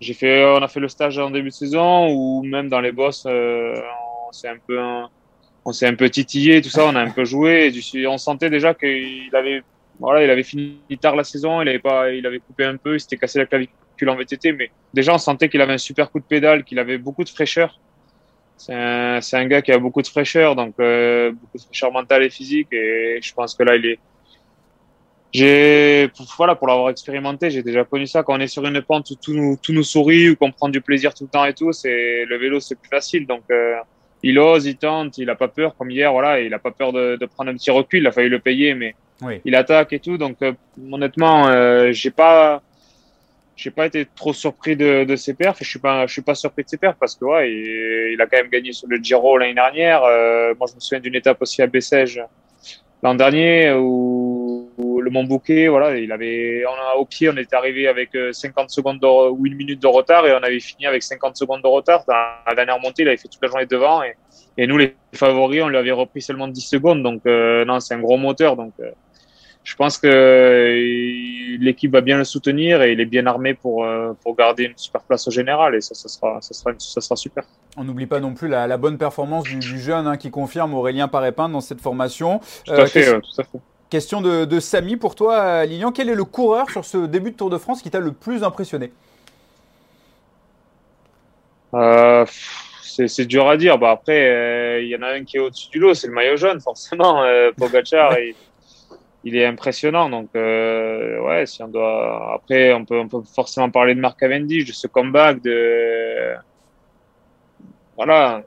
j'ai 0.00 0.14
fait, 0.14 0.46
on 0.46 0.62
a 0.62 0.68
fait 0.68 0.80
le 0.80 0.88
stage 0.88 1.18
en 1.18 1.30
début 1.30 1.50
de 1.50 1.54
saison 1.54 2.08
ou 2.08 2.42
même 2.44 2.70
dans 2.70 2.80
les 2.80 2.92
bosses, 2.92 3.24
euh, 3.26 3.78
on 4.28 4.32
s'est 4.32 4.48
un 4.48 4.56
peu, 4.66 4.78
on 5.66 5.72
s'est 5.72 5.86
un 5.86 5.94
peu 5.94 6.08
titillé, 6.08 6.62
tout 6.62 6.70
ça, 6.70 6.86
on 6.86 6.94
a 6.94 7.00
un 7.00 7.10
peu 7.10 7.26
joué. 7.26 7.70
Et 7.94 8.06
on 8.06 8.16
sentait 8.16 8.48
déjà 8.48 8.72
qu'il 8.72 9.34
avait 9.34 9.62
voilà, 9.98 10.24
il 10.24 10.30
avait 10.30 10.42
fini 10.42 10.78
tard 11.00 11.16
la 11.16 11.24
saison, 11.24 11.62
il 11.62 11.68
avait 11.68 11.78
pas, 11.78 12.10
il 12.10 12.26
avait 12.26 12.38
coupé 12.38 12.64
un 12.64 12.76
peu, 12.76 12.94
il 12.94 13.00
s'était 13.00 13.16
cassé 13.16 13.38
la 13.38 13.46
clavicule 13.46 14.08
en 14.08 14.16
VTT, 14.16 14.52
mais 14.52 14.70
déjà 14.92 15.14
on 15.14 15.18
sentait 15.18 15.48
qu'il 15.48 15.60
avait 15.60 15.72
un 15.72 15.78
super 15.78 16.10
coup 16.10 16.20
de 16.20 16.24
pédale, 16.24 16.64
qu'il 16.64 16.78
avait 16.78 16.98
beaucoup 16.98 17.24
de 17.24 17.28
fraîcheur. 17.28 17.78
C'est 18.58 18.74
un, 18.74 19.20
un 19.20 19.46
gars 19.46 19.62
qui 19.62 19.72
a 19.72 19.78
beaucoup 19.78 20.00
de 20.02 20.06
fraîcheur, 20.06 20.56
donc 20.56 20.74
euh, 20.80 21.30
beaucoup 21.30 21.58
de 21.58 21.62
fraîcheur 21.62 21.92
mentale 21.92 22.22
et 22.22 22.30
physique, 22.30 22.68
et 22.72 23.18
je 23.22 23.34
pense 23.34 23.54
que 23.54 23.62
là 23.62 23.76
il 23.76 23.86
est. 23.86 23.98
J'ai, 25.32 26.08
voilà, 26.38 26.54
pour 26.54 26.66
l'avoir 26.66 26.88
expérimenté, 26.88 27.50
j'ai 27.50 27.62
déjà 27.62 27.84
connu 27.84 28.06
ça. 28.06 28.22
Quand 28.22 28.34
on 28.36 28.40
est 28.40 28.46
sur 28.46 28.64
une 28.64 28.80
pente 28.80 29.10
où 29.10 29.16
tout 29.16 29.34
nous, 29.34 29.58
tout 29.60 29.72
nous 29.72 29.82
sourit, 29.82 30.30
ou 30.30 30.36
qu'on 30.36 30.50
prend 30.50 30.70
du 30.70 30.80
plaisir 30.80 31.12
tout 31.12 31.24
le 31.24 31.30
temps 31.30 31.44
et 31.44 31.52
tout, 31.52 31.72
c'est 31.72 32.24
le 32.24 32.36
vélo, 32.38 32.58
c'est 32.60 32.78
plus 32.78 32.88
facile. 32.88 33.26
Donc 33.26 33.42
euh, 33.50 33.74
il 34.22 34.38
ose, 34.38 34.64
il 34.64 34.76
tente, 34.76 35.18
il 35.18 35.28
a 35.28 35.34
pas 35.34 35.48
peur, 35.48 35.76
comme 35.76 35.90
hier, 35.90 36.10
voilà, 36.10 36.40
il 36.40 36.54
a 36.54 36.58
pas 36.58 36.70
peur 36.70 36.92
de, 36.92 37.16
de 37.16 37.26
prendre 37.26 37.50
un 37.50 37.54
petit 37.54 37.70
recul. 37.70 38.00
Il 38.00 38.06
a 38.06 38.12
failli 38.12 38.30
le 38.30 38.38
payer, 38.38 38.74
mais 38.74 38.94
il 39.44 39.54
attaque 39.54 39.92
et 39.92 40.00
tout. 40.00 40.18
Donc, 40.18 40.36
euh, 40.42 40.52
honnêtement, 40.90 41.48
euh, 41.48 41.92
j'ai 41.92 42.10
pas, 42.10 42.62
j'ai 43.56 43.70
pas 43.70 43.86
été 43.86 44.06
trop 44.14 44.32
surpris 44.32 44.76
de, 44.76 45.16
ses 45.16 45.34
perfs. 45.34 45.58
Je 45.60 45.68
suis 45.68 45.78
pas, 45.78 46.06
je 46.06 46.12
suis 46.12 46.22
pas 46.22 46.34
surpris 46.34 46.64
de 46.64 46.68
ses 46.68 46.76
perfs 46.76 46.96
parce 46.98 47.14
que 47.14 47.24
ouais, 47.24 47.50
il, 47.50 48.20
a 48.20 48.26
quand 48.26 48.36
même 48.36 48.50
gagné 48.50 48.72
sur 48.72 48.88
le 48.88 48.98
Giro 48.98 49.38
l'année 49.38 49.54
dernière. 49.54 50.02
Euh, 50.04 50.54
moi, 50.58 50.66
je 50.70 50.74
me 50.74 50.80
souviens 50.80 51.00
d'une 51.00 51.14
étape 51.14 51.40
aussi 51.40 51.62
à 51.62 51.66
Bessèges 51.66 52.22
l'an 53.02 53.14
dernier 53.14 53.72
où, 53.72 54.70
le 54.78 55.10
Mont 55.10 55.24
Bouquet, 55.24 55.68
voilà, 55.68 55.96
il 55.96 56.10
avait, 56.10 56.64
on 56.66 57.00
au 57.00 57.04
pied, 57.04 57.28
on 57.28 57.36
était 57.36 57.54
arrivé 57.54 57.86
avec 57.86 58.10
50 58.32 58.70
secondes 58.70 59.04
ou 59.04 59.46
une 59.46 59.54
minute 59.54 59.80
de 59.80 59.86
retard 59.86 60.26
et 60.26 60.32
on 60.32 60.42
avait 60.42 60.58
fini 60.58 60.86
avec 60.86 61.04
50 61.04 61.36
secondes 61.36 61.62
de 61.62 61.68
retard. 61.68 62.02
La 62.08 62.54
dernière 62.56 62.80
montée, 62.80 63.02
il 63.02 63.08
avait 63.08 63.16
fait 63.16 63.28
toute 63.28 63.40
la 63.40 63.48
journée 63.48 63.66
devant 63.66 64.02
et, 64.02 64.16
et 64.58 64.66
nous, 64.66 64.78
les 64.78 64.96
favoris, 65.14 65.62
on 65.62 65.68
lui 65.68 65.76
avait 65.76 65.92
repris 65.92 66.22
seulement 66.22 66.48
10 66.48 66.60
secondes. 66.60 67.02
Donc, 67.04 67.24
non, 67.24 67.78
c'est 67.78 67.94
un 67.94 68.00
gros 68.00 68.16
moteur. 68.16 68.56
Donc, 68.56 68.72
je 69.66 69.74
pense 69.74 69.98
que 69.98 70.06
euh, 70.06 71.58
l'équipe 71.60 71.90
va 71.90 72.00
bien 72.00 72.16
le 72.16 72.22
soutenir 72.22 72.82
et 72.82 72.92
il 72.92 73.00
est 73.00 73.04
bien 73.04 73.26
armé 73.26 73.52
pour, 73.52 73.84
euh, 73.84 74.12
pour 74.22 74.36
garder 74.36 74.62
une 74.62 74.76
super 74.76 75.00
place 75.00 75.26
au 75.26 75.32
général 75.32 75.74
et 75.74 75.80
ça, 75.80 75.96
ça, 75.96 76.08
sera, 76.08 76.40
ça, 76.40 76.54
sera, 76.54 76.70
ça 76.78 77.00
sera 77.00 77.16
super. 77.16 77.42
On 77.76 77.82
n'oublie 77.82 78.06
pas 78.06 78.20
non 78.20 78.32
plus 78.32 78.46
la, 78.46 78.68
la 78.68 78.76
bonne 78.76 78.96
performance 78.96 79.42
du, 79.42 79.56
du 79.56 79.80
jeune 79.80 80.06
hein, 80.06 80.16
qui 80.16 80.30
confirme 80.30 80.72
Aurélien 80.72 81.08
Parépin 81.08 81.48
dans 81.48 81.60
cette 81.60 81.80
formation. 81.80 82.40
Tout 82.64 82.74
à, 82.74 82.74
euh, 82.74 82.86
fait, 82.86 83.00
question, 83.00 83.20
tout 83.20 83.40
à 83.40 83.44
fait. 83.44 83.58
Question 83.90 84.20
de, 84.20 84.44
de 84.44 84.60
Samy 84.60 84.96
pour 84.96 85.16
toi, 85.16 85.66
Lilian. 85.66 85.90
Quel 85.90 86.10
est 86.10 86.14
le 86.14 86.24
coureur 86.24 86.70
sur 86.70 86.84
ce 86.84 86.98
début 87.04 87.32
de 87.32 87.36
Tour 87.36 87.50
de 87.50 87.58
France 87.58 87.82
qui 87.82 87.90
t'a 87.90 87.98
le 87.98 88.12
plus 88.12 88.44
impressionné? 88.44 88.92
Euh, 91.74 92.24
c'est 92.82 93.26
dur 93.26 93.48
à 93.48 93.56
dire. 93.56 93.78
Bah 93.78 93.90
après, 93.90 94.80
il 94.84 94.88
y 94.88 94.94
en 94.94 95.02
a 95.02 95.08
un 95.08 95.24
qui 95.24 95.38
est 95.38 95.40
au-dessus 95.40 95.70
du 95.70 95.80
lot, 95.80 95.94
c'est 95.94 96.06
le 96.06 96.12
maillot 96.12 96.36
jaune, 96.36 96.60
forcément. 96.60 97.24
Pogacar, 97.56 98.16
il, 98.18 98.34
il 99.26 99.36
est 99.36 99.44
impressionnant. 99.44 100.08
Donc, 100.08 100.28
euh, 100.36 101.20
ouais, 101.20 101.46
si 101.46 101.60
on 101.62 101.68
doit. 101.68 102.34
Après, 102.34 102.72
on 102.72 102.84
peut, 102.84 103.02
forcément 103.34 103.70
parler 103.70 103.96
de 103.96 104.00
Mark 104.00 104.20
Cavendish, 104.20 104.66
de 104.66 104.72
ce 104.72 104.86
comeback, 104.86 105.42
de. 105.42 106.34
Voilà, 107.96 108.42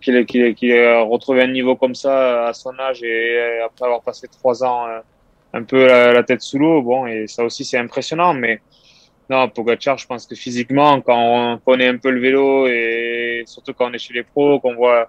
qu'il 0.00 0.16
ait, 0.16 1.02
retrouvé 1.02 1.42
un 1.42 1.52
niveau 1.52 1.76
comme 1.76 1.94
ça 1.94 2.48
à 2.48 2.52
son 2.52 2.76
âge 2.80 3.02
et 3.04 3.60
après 3.64 3.86
avoir 3.86 4.02
passé 4.02 4.26
trois 4.26 4.64
ans 4.64 4.88
euh, 4.88 4.98
un 5.54 5.62
peu 5.62 5.86
la, 5.86 6.22
tête 6.24 6.42
sous 6.42 6.58
l'eau. 6.58 6.82
Bon, 6.82 7.06
et 7.06 7.26
ça 7.26 7.44
aussi, 7.44 7.64
c'est 7.64 7.78
impressionnant. 7.78 8.34
Mais 8.34 8.60
Non, 9.30 9.48
Pogacar, 9.48 9.96
je 9.96 10.06
pense 10.06 10.26
que 10.26 10.34
physiquement, 10.34 11.00
quand 11.00 11.16
on 11.16 11.58
connaît 11.58 11.88
un 11.88 11.96
peu 11.96 12.10
le 12.10 12.20
vélo 12.20 12.66
et 12.66 13.44
surtout 13.46 13.72
quand 13.72 13.88
on 13.90 13.94
est 13.94 13.98
chez 13.98 14.12
les 14.14 14.24
pros, 14.24 14.60
qu'on 14.60 14.74
voit 14.74 15.08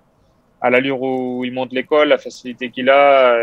à 0.62 0.70
l'allure 0.70 1.02
où 1.02 1.44
il 1.46 1.54
monte 1.54 1.72
l'école, 1.72 2.10
la 2.10 2.18
facilité 2.18 2.70
qu'il 2.70 2.90
a, 2.90 3.38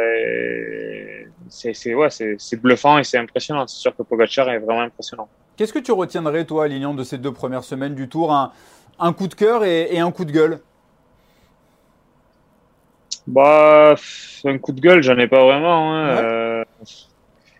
c'est 1.48 1.94
ouais, 1.94 2.08
c'est 2.10 2.60
bluffant 2.60 2.98
et 2.98 3.04
c'est 3.04 3.18
impressionnant. 3.18 3.66
C'est 3.66 3.78
sûr 3.78 3.96
que 3.96 4.02
Pogacar 4.02 4.48
est 4.50 4.58
vraiment 4.58 4.82
impressionnant. 4.82 5.28
Qu'est-ce 5.56 5.72
que 5.72 5.78
tu 5.78 5.92
retiendrais, 5.92 6.44
toi, 6.44 6.68
Lilian, 6.68 6.94
de 6.94 7.02
ces 7.02 7.18
deux 7.18 7.32
premières 7.32 7.64
semaines 7.64 7.94
du 7.94 8.08
Tour? 8.08 8.32
Un, 8.32 8.52
un 8.98 9.12
coup 9.12 9.28
de 9.28 9.34
cœur 9.34 9.64
et, 9.64 9.98
un 9.98 10.10
coup 10.10 10.24
de 10.24 10.32
gueule? 10.32 10.60
Bah, 13.26 13.94
un 14.44 14.58
coup 14.58 14.72
de 14.72 14.80
gueule, 14.80 15.02
j'en 15.02 15.18
ai 15.18 15.26
pas 15.26 15.42
vraiment. 15.42 15.94
Hein. 15.94 16.08
Euh, 16.08 16.64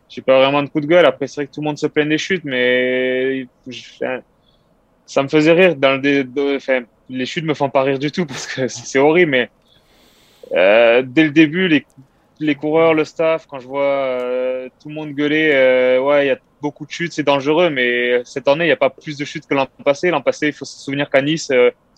j'ai 0.08 0.22
pas 0.22 0.38
vraiment 0.38 0.62
de 0.62 0.68
coup 0.68 0.80
de 0.80 0.86
gueule. 0.86 1.06
Après, 1.06 1.26
c'est 1.26 1.40
vrai 1.40 1.46
que 1.46 1.52
tout 1.52 1.60
le 1.60 1.66
monde 1.66 1.78
se 1.78 1.86
plaint 1.86 2.08
des 2.08 2.18
chutes, 2.18 2.44
mais 2.44 3.46
ça 5.06 5.22
me 5.22 5.28
faisait 5.28 5.52
rire. 5.52 5.76
Dans 5.76 6.00
le, 6.00 6.56
enfin, 6.56 6.82
les 7.08 7.26
chutes 7.26 7.44
me 7.44 7.54
font 7.54 7.70
pas 7.70 7.82
rire 7.82 7.98
du 7.98 8.10
tout 8.10 8.26
parce 8.26 8.46
que 8.46 8.68
c'est 8.68 8.98
horrible, 8.98 9.30
mais 9.30 9.50
euh, 10.52 11.02
dès 11.04 11.24
le 11.24 11.30
début, 11.30 11.68
les, 11.68 11.84
les 12.40 12.54
coureurs, 12.54 12.94
le 12.94 13.04
staff, 13.04 13.46
quand 13.46 13.58
je 13.58 13.66
vois 13.66 13.84
euh, 13.84 14.68
tout 14.80 14.88
le 14.88 14.94
monde 14.94 15.12
gueuler, 15.12 15.50
euh, 15.52 16.00
ouais, 16.00 16.26
il 16.26 16.28
y 16.28 16.32
a 16.32 16.38
beaucoup 16.60 16.86
de 16.86 16.90
chutes, 16.90 17.12
c'est 17.12 17.22
dangereux, 17.22 17.70
mais 17.70 18.22
cette 18.24 18.48
année, 18.48 18.64
il 18.64 18.68
n'y 18.68 18.72
a 18.72 18.76
pas 18.76 18.90
plus 18.90 19.16
de 19.16 19.24
chutes 19.24 19.46
que 19.46 19.54
l'an 19.54 19.66
passé. 19.84 20.10
L'an 20.10 20.22
passé, 20.22 20.48
il 20.48 20.52
faut 20.52 20.64
se 20.64 20.78
souvenir 20.78 21.10
qu'à 21.10 21.22
Nice, 21.22 21.50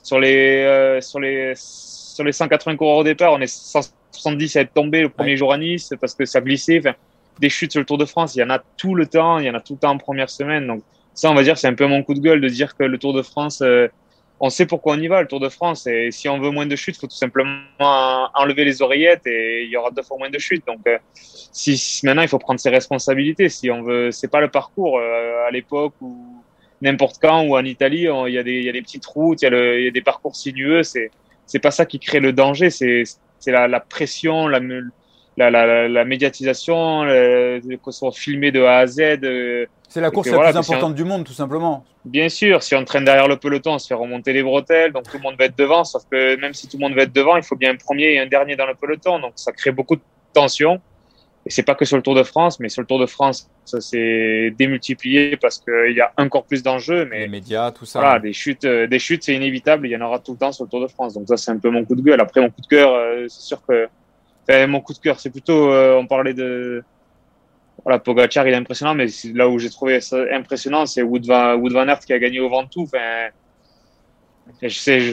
sur 0.03 0.19
les 0.21 0.99
sur 1.01 1.21
les 1.21 1.53
sur 1.57 2.25
les 2.25 2.33
180 2.33 2.77
coureurs 2.77 2.97
au 2.97 3.05
départ, 3.05 3.33
on 3.33 3.41
est 3.41 3.47
170 3.47 4.57
à 4.57 4.63
être 4.63 4.73
tombé 4.73 5.03
le 5.03 5.09
premier 5.09 5.37
jour 5.37 5.53
à 5.53 5.59
Nice 5.59 5.93
parce 6.01 6.15
que 6.15 6.25
ça 6.25 6.41
glissait. 6.41 6.79
Enfin, 6.79 6.95
des 7.39 7.49
chutes 7.49 7.71
sur 7.71 7.81
le 7.81 7.87
Tour 7.87 7.99
de 7.99 8.05
France, 8.05 8.35
il 8.35 8.41
y 8.41 8.43
en 8.43 8.51
a 8.51 8.61
tout 8.77 8.97
le 8.97 9.07
temps, 9.07 9.39
il 9.39 9.47
y 9.47 9.51
en 9.51 9.55
a 9.55 9.61
tout 9.61 9.75
le 9.75 9.79
temps 9.79 9.91
en 9.91 9.99
première 9.99 10.29
semaine. 10.29 10.67
Donc 10.67 10.83
ça, 11.15 11.31
on 11.31 11.35
va 11.35 11.45
dire, 11.45 11.57
c'est 11.57 11.69
un 11.69 11.75
peu 11.75 11.87
mon 11.87 12.03
coup 12.03 12.15
de 12.15 12.21
gueule 12.21 12.41
de 12.41 12.49
dire 12.49 12.77
que 12.77 12.83
le 12.83 12.99
Tour 12.99 13.13
de 13.13 13.23
France, 13.23 13.63
on 14.41 14.51
sait 14.51 14.67
pourquoi 14.67 14.95
on 14.95 15.01
y 15.01 15.09
va, 15.09 15.21
le 15.21 15.29
Tour 15.29 15.41
de 15.41 15.49
France. 15.49 15.87
Et 15.87 16.11
si 16.11 16.29
on 16.29 16.39
veut 16.39 16.51
moins 16.51 16.67
de 16.67 16.77
chutes, 16.77 16.97
il 16.97 17.01
faut 17.01 17.07
tout 17.07 17.17
simplement 17.17 17.59
enlever 18.35 18.65
les 18.65 18.83
oreillettes 18.83 19.27
et 19.27 19.65
il 19.65 19.71
y 19.71 19.77
aura 19.77 19.91
deux 19.91 20.03
fois 20.03 20.17
moins 20.19 20.31
de 20.31 20.39
chutes. 20.39 20.67
Donc 20.67 20.81
euh, 20.87 20.99
si, 21.15 21.81
maintenant, 22.05 22.23
il 22.23 22.29
faut 22.29 22.39
prendre 22.39 22.61
ses 22.61 22.71
responsabilités. 22.71 23.49
Si 23.49 23.71
on 23.71 23.83
veut, 23.83 24.11
c'est 24.13 24.31
pas 24.31 24.41
le 24.41 24.49
parcours 24.49 24.99
euh, 24.99 25.47
à 25.47 25.51
l'époque 25.51 25.95
où 26.01 26.43
n'importe 26.81 27.19
quand 27.21 27.43
ou 27.43 27.57
en 27.57 27.65
Italie, 27.65 28.07
il 28.27 28.33
y, 28.33 28.39
a 28.39 28.43
des, 28.43 28.63
y 28.63 28.69
a 28.69 28.73
des 28.73 28.83
petites 28.83 29.07
routes, 29.07 29.43
il 29.43 29.51
y 29.51 29.55
a, 29.55 29.81
y 29.81 29.89
a 29.89 29.91
des 29.91 30.03
parcours 30.03 30.37
sinueux. 30.37 30.83
C'est 30.83 31.11
c'est 31.47 31.59
pas 31.59 31.71
ça 31.71 31.87
qui 31.87 31.99
crée 31.99 32.21
le 32.21 32.33
danger. 32.33 32.71
C'est 32.71 33.03
c'est 33.41 33.53
la, 33.53 33.67
la 33.69 33.81
pression, 33.81 34.47
la 34.49 34.61
la, 35.39 35.51
la, 35.51 35.89
la 35.89 36.05
médiatisation, 36.05 37.05
qu'on 37.83 37.91
soit 37.93 38.13
filmé 38.13 38.51
de 38.51 38.63
A 38.63 38.79
à 38.79 38.87
Z. 38.87 39.01
Euh, 39.23 39.67
c'est 39.89 40.01
la 40.01 40.11
course 40.11 40.29
la 40.31 40.51
plus 40.51 40.57
importante 40.59 40.95
du 40.95 41.05
monde, 41.05 41.25
tout 41.25 41.33
simplement. 41.33 41.85
Bien 42.05 42.29
sûr, 42.29 42.63
si 42.63 42.75
on 42.75 42.85
traîne 42.85 43.05
derrière 43.05 43.29
le 43.29 43.37
peloton, 43.37 43.75
on 43.75 43.79
se 43.79 43.87
fait 43.87 43.95
remonter 43.95 44.33
les 44.33 44.43
bretelles, 44.43 44.93
donc 44.93 45.05
tout 45.05 45.17
le 45.17 45.23
monde 45.23 45.37
va 45.39 45.47
être 45.47 45.57
devant, 45.57 45.85
sauf 45.85 46.03
que 46.11 46.37
même 46.37 46.55
si 46.55 46.69
tout 46.69 46.77
le 46.77 46.83
monde 46.83 46.95
va 46.95 47.03
être 47.03 47.13
devant, 47.13 47.37
il 47.37 47.43
faut 47.43 47.57
bien 47.57 47.73
un 47.73 47.77
premier 47.77 48.13
et 48.15 48.19
un 48.19 48.27
dernier 48.27 48.57
dans 48.57 48.67
le 48.67 48.75
peloton, 48.75 49.19
donc 49.19 49.33
ça 49.37 49.53
crée 49.53 49.71
beaucoup 49.71 49.97
de 49.97 50.03
tension. 50.35 50.81
Et 51.47 51.51
c'est 51.51 51.63
pas 51.63 51.75
que 51.75 51.87
sur 51.87 51.97
le 51.97 52.03
Tour 52.03 52.15
de 52.15 52.25
France, 52.25 52.61
mais 52.61 52.69
sur 52.69 52.83
le 52.83 52.87
Tour 52.87 52.99
de 52.99 53.07
France, 53.07 53.49
ça 53.65 53.81
s'est 53.81 54.53
démultiplié 54.59 55.39
parce 55.39 55.59
qu'il 55.59 55.97
y 55.97 56.01
a 56.01 56.13
encore 56.19 56.45
plus 56.45 56.63
d'enjeux. 56.63 57.07
Mais 57.07 57.21
les 57.21 57.29
médias, 57.29 57.71
tout 57.71 57.87
ça. 57.87 58.01
Voilà, 58.01 58.19
des 58.19 58.35
chutes, 58.35 58.67
euh, 58.67 58.87
des 58.87 58.99
chutes, 58.99 59.23
c'est 59.23 59.35
inévitable. 59.35 59.87
Il 59.87 59.91
y 59.91 59.97
en 59.97 60.03
aura 60.03 60.19
tout 60.19 60.33
le 60.33 60.39
temps 60.39 60.53
sur 60.53 60.65
le 60.65 60.71
Tour 60.71 60.83
de 60.83 60.89
France. 60.89 61.15
Donc 61.15 61.27
ça, 61.27 61.39
c'est 61.39 61.51
un 61.51 61.57
peu 61.57 61.71
mon 61.71 61.87
coup 61.87 61.95
de 61.95 62.03
gueule. 62.03 62.21
Après, 62.21 62.43
mon 62.43 62.51
coup 62.51 62.61
de 62.61 62.67
cœur, 62.67 62.93
euh, 62.93 63.25
c'est 63.29 63.41
sûr 63.41 63.63
que 63.67 63.89
mon 64.67 64.81
coup 64.81 64.95
de 64.95 64.99
cœur, 64.99 65.21
c'est 65.21 65.31
plutôt, 65.31 65.73
euh, 65.73 65.97
on 65.97 66.07
parlait 66.07 66.35
de, 66.35 66.83
voilà, 67.85 67.99
Pogacar, 67.99 68.47
il 68.47 68.55
est 68.55 68.57
impressionnant, 68.57 68.95
mais 68.95 69.07
là 69.35 69.49
où 69.49 69.59
j'ai 69.59 69.71
trouvé 69.71 70.01
ça 70.01 70.19
impressionnant, 70.33 70.87
c'est 70.87 71.03
Wood 71.03 71.27
Van, 71.27 71.55
Wood 71.55 71.73
Van 71.73 71.87
Aert 71.89 72.01
qui 72.01 72.13
a 72.13 72.19
gagné 72.19 72.41
au 72.41 72.49
Ventoux. 72.49 72.85
Enfin, 72.85 73.29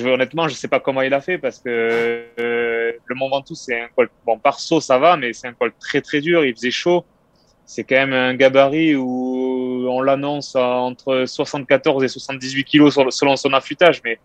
honnêtement, 0.07 0.47
je 0.47 0.55
sais 0.55 0.67
pas 0.67 0.79
comment 0.79 1.01
il 1.01 1.13
a 1.13 1.21
fait 1.21 1.37
parce 1.37 1.59
que 1.59 1.69
euh, 2.39 2.91
le 3.05 3.15
Mont 3.15 3.29
Ventoux, 3.29 3.55
c'est 3.55 3.81
un 3.81 3.87
col, 3.95 4.09
bon, 4.25 4.39
par 4.39 4.59
saut, 4.59 4.79
ça 4.79 4.97
va, 4.97 5.17
mais 5.17 5.33
c'est 5.33 5.47
un 5.47 5.53
col 5.53 5.73
très 5.79 6.01
très 6.01 6.21
dur, 6.21 6.45
il 6.45 6.55
faisait 6.55 6.71
chaud. 6.71 7.05
C'est 7.65 7.83
quand 7.83 7.95
même 7.95 8.13
un 8.13 8.35
gabarit 8.35 8.95
où 8.95 9.87
on 9.89 10.01
l'annonce 10.01 10.55
entre 10.55 11.25
74 11.25 12.03
et 12.03 12.07
78 12.07 12.63
kilos 12.63 12.99
selon 13.09 13.35
son 13.35 13.53
affûtage, 13.53 14.01
mais 14.03 14.19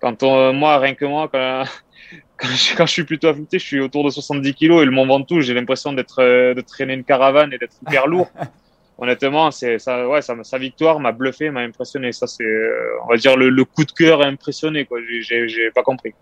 quand 0.00 0.24
on, 0.24 0.52
moi, 0.52 0.78
rien 0.78 0.94
que 0.94 1.04
moi, 1.04 1.28
quand, 1.28 1.64
quand 2.36 2.48
je, 2.48 2.76
quand 2.76 2.86
je, 2.86 2.92
suis 2.92 3.04
plutôt 3.04 3.28
affûté, 3.28 3.58
je 3.58 3.64
suis 3.64 3.80
autour 3.80 4.04
de 4.04 4.10
70 4.10 4.54
kilos 4.54 4.82
et 4.82 4.84
le 4.84 4.90
Mont 4.90 5.06
Ventoux, 5.06 5.40
j'ai 5.40 5.54
l'impression 5.54 5.92
d'être, 5.92 6.20
euh, 6.20 6.54
de 6.54 6.60
traîner 6.60 6.94
une 6.94 7.04
caravane 7.04 7.52
et 7.52 7.58
d'être 7.58 7.76
hyper 7.86 8.06
lourd. 8.06 8.30
Honnêtement, 8.98 9.50
c'est 9.50 9.78
ça, 9.78 10.06
ouais, 10.08 10.22
ça, 10.22 10.36
sa 10.42 10.58
victoire 10.58 11.00
m'a 11.00 11.12
bluffé, 11.12 11.50
m'a 11.50 11.60
impressionné. 11.60 12.12
Ça, 12.12 12.26
c'est, 12.26 12.44
euh, 12.44 12.98
on 13.04 13.08
va 13.08 13.16
dire, 13.16 13.36
le, 13.36 13.48
le, 13.48 13.64
coup 13.64 13.84
de 13.84 13.90
cœur 13.90 14.22
impressionné. 14.22 14.84
Quoi, 14.84 15.00
j'ai 15.20 15.70
pas 15.74 15.82
compris. 15.82 16.14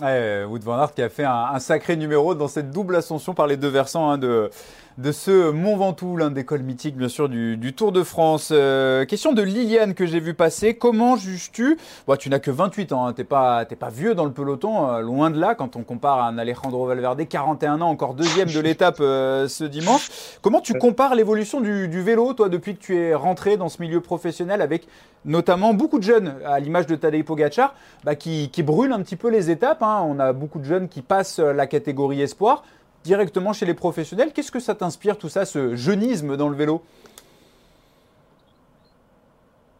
Ouais, 0.00 0.44
Wood 0.44 0.62
Van 0.62 0.78
Aert 0.78 0.94
qui 0.94 1.02
a 1.02 1.08
fait 1.08 1.24
un, 1.24 1.58
sacré 1.58 1.96
numéro 1.96 2.34
dans 2.34 2.48
cette 2.48 2.70
double 2.70 2.96
ascension 2.96 3.34
par 3.34 3.46
les 3.46 3.56
deux 3.56 3.68
versants 3.68 4.10
hein, 4.10 4.18
de, 4.18 4.50
de 4.98 5.12
ce 5.12 5.50
Mont 5.50 5.76
Ventoux, 5.76 6.16
l'un 6.16 6.30
des 6.30 6.44
cols 6.44 6.62
mythiques 6.62 6.96
bien 6.96 7.08
sûr 7.08 7.28
du, 7.28 7.72
Tour 7.74 7.92
de 7.92 8.02
France. 8.02 8.50
Euh, 8.52 9.04
question 9.06 9.32
de 9.32 9.42
Liliane 9.42 9.94
que 9.94 10.04
j'ai 10.06 10.20
vu 10.20 10.34
passer. 10.34 10.74
Comment 10.74 11.16
juges-tu? 11.16 11.78
Bon, 12.06 12.16
Tu 12.16 12.28
n'as 12.28 12.38
que 12.38 12.50
28 12.50 12.92
ans, 12.92 13.06
hein, 13.06 13.12
t'es 13.12 13.24
pas, 13.24 13.64
pas 13.64 13.88
vieux 13.88 14.14
dans 14.14 14.24
le 14.24 14.32
peloton, 14.32 14.90
euh, 14.90 15.00
loin 15.00 15.30
de 15.30 15.40
là 15.40 15.54
quand 15.54 15.76
on 15.76 15.82
compare 15.82 16.18
à 16.18 16.28
un 16.28 16.36
Alejandro 16.36 16.86
Valverde, 16.86 17.26
41 17.26 17.80
ans, 17.80 17.88
encore 17.88 18.14
deuxième 18.14 18.50
de 18.50 18.60
l'étape 18.60 18.98
euh, 19.00 19.48
ce 19.48 19.64
dimanche. 19.64 20.10
Comment 20.42 20.60
tu 20.60 20.74
compares 20.74 21.14
l'évolution 21.14 21.60
du, 21.60 22.02
vélo, 22.02 22.34
toi, 22.34 22.48
depuis 22.48 22.76
que 22.76 22.82
tu 22.82 22.96
es 22.96 23.14
rentré 23.14 23.56
dans 23.56 23.68
ce 23.68 23.80
milieu 23.80 24.00
professionnel 24.00 24.60
avec 24.60 24.86
notamment 25.24 25.72
beaucoup 25.72 25.98
de 25.98 26.04
jeunes, 26.04 26.34
à 26.44 26.58
l'image 26.58 26.86
de 26.86 26.96
Tadej 26.96 27.24
Pogacar, 27.24 27.74
bah, 28.04 28.16
qui, 28.16 28.50
qui, 28.50 28.62
brûlent 28.62 28.92
un 28.92 29.00
petit 29.02 29.16
peu 29.16 29.30
les 29.30 29.50
étapes. 29.50 29.82
Hein. 29.82 29.91
On 30.00 30.18
a 30.18 30.32
beaucoup 30.32 30.58
de 30.58 30.64
jeunes 30.64 30.88
qui 30.88 31.02
passent 31.02 31.38
la 31.38 31.66
catégorie 31.66 32.22
espoir 32.22 32.64
directement 33.04 33.52
chez 33.52 33.66
les 33.66 33.74
professionnels. 33.74 34.32
Qu'est-ce 34.32 34.52
que 34.52 34.60
ça 34.60 34.74
t'inspire 34.74 35.18
tout 35.18 35.28
ça, 35.28 35.44
ce 35.44 35.74
jeunisme 35.76 36.36
dans 36.36 36.48
le 36.48 36.56
vélo? 36.56 36.82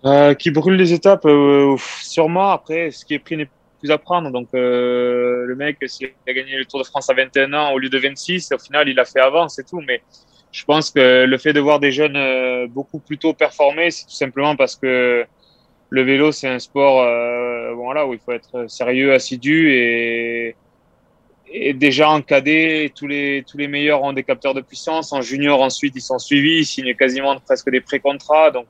Euh, 0.04 0.34
Qui 0.34 0.50
brûle 0.50 0.74
les 0.74 0.92
étapes, 0.92 1.26
euh, 1.26 1.76
sûrement. 2.02 2.50
Après, 2.50 2.90
ce 2.90 3.04
qui 3.04 3.14
est 3.14 3.18
pris 3.18 3.36
n'est 3.36 3.48
plus 3.80 3.90
à 3.90 3.98
prendre. 3.98 4.30
Donc, 4.30 4.48
euh, 4.54 5.44
le 5.46 5.54
mec, 5.54 5.78
s'il 5.86 6.08
a 6.28 6.32
gagné 6.32 6.56
le 6.56 6.64
Tour 6.64 6.80
de 6.80 6.84
France 6.84 7.08
à 7.08 7.14
21 7.14 7.52
ans 7.52 7.72
au 7.72 7.78
lieu 7.78 7.88
de 7.88 7.98
26, 7.98 8.52
au 8.52 8.58
final, 8.58 8.88
il 8.88 8.96
l'a 8.96 9.04
fait 9.04 9.20
avant, 9.20 9.48
c'est 9.48 9.64
tout. 9.64 9.80
Mais 9.86 10.02
je 10.50 10.64
pense 10.64 10.90
que 10.90 11.24
le 11.24 11.38
fait 11.38 11.52
de 11.52 11.60
voir 11.60 11.78
des 11.78 11.92
jeunes 11.92 12.66
beaucoup 12.68 12.98
plus 12.98 13.18
tôt 13.18 13.32
performer, 13.32 13.90
c'est 13.90 14.04
tout 14.04 14.10
simplement 14.10 14.56
parce 14.56 14.76
que 14.76 15.24
le 15.92 16.02
vélo, 16.02 16.32
c'est 16.32 16.48
un 16.48 16.58
sport 16.58 17.04
voilà, 17.76 18.06
où 18.06 18.14
il 18.14 18.18
faut 18.18 18.32
être 18.32 18.70
sérieux, 18.70 19.12
assidu 19.12 19.70
et 19.70 20.56
déjà 21.74 22.08
en 22.08 22.22
cadet, 22.22 22.92
tous 22.94 23.06
les, 23.06 23.44
meilleurs 23.68 24.02
ont 24.02 24.12
des 24.12 24.22
capteurs 24.22 24.54
de 24.54 24.62
puissance. 24.62 25.12
En 25.12 25.20
junior, 25.20 25.60
ensuite, 25.60 25.94
ils 25.94 26.02
sont 26.02 26.18
suivis. 26.18 26.60
Ils 26.60 26.64
signent 26.64 26.94
quasiment 26.94 27.38
presque 27.38 27.70
des 27.70 27.80
pré-contrats. 27.80 28.50
Donc, 28.50 28.66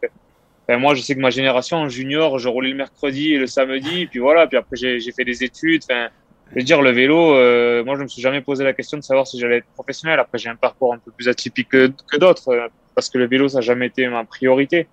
moi, 0.69 0.95
je 0.95 1.03
sais 1.03 1.15
que 1.15 1.21
ma 1.21 1.31
génération, 1.31 1.79
en 1.79 1.89
junior, 1.89 2.39
je 2.39 2.49
roulais 2.49 2.71
le 2.71 2.77
mercredi 2.77 3.35
et 3.35 3.39
le 3.39 3.47
samedi. 3.47 4.07
Puis 4.07 4.19
voilà. 4.19 4.47
Puis 4.47 4.57
après, 4.57 4.77
j'ai 4.77 5.13
fait 5.13 5.25
des 5.25 5.45
études. 5.45 5.83
Je 5.89 6.57
veux 6.57 6.63
dire, 6.63 6.83
le 6.83 6.91
vélo, 6.91 7.35
euh, 7.35 7.85
moi, 7.85 7.97
je 7.97 8.03
me 8.03 8.09
suis 8.09 8.21
jamais 8.21 8.41
posé 8.41 8.65
la 8.65 8.73
question 8.73 8.99
de 8.99 9.03
savoir 9.03 9.27
si 9.27 9.39
j'allais 9.39 9.59
être 9.59 9.73
professionnel. 9.75 10.19
Après, 10.19 10.39
j'ai 10.39 10.51
un 10.51 10.57
parcours 10.57 10.93
un 10.93 10.99
peu 10.99 11.11
plus 11.11 11.29
atypique 11.29 11.69
que, 11.69 11.93
que 12.11 12.17
d'autres. 12.17 12.49
Euh, 12.49 12.69
parce 12.95 13.09
que 13.09 13.17
le 13.17 13.27
vélo, 13.27 13.49
ça 13.49 13.59
n'a 13.59 13.63
jamais 13.63 13.87
été 13.87 14.07
ma 14.09 14.25
priorité 14.25 14.87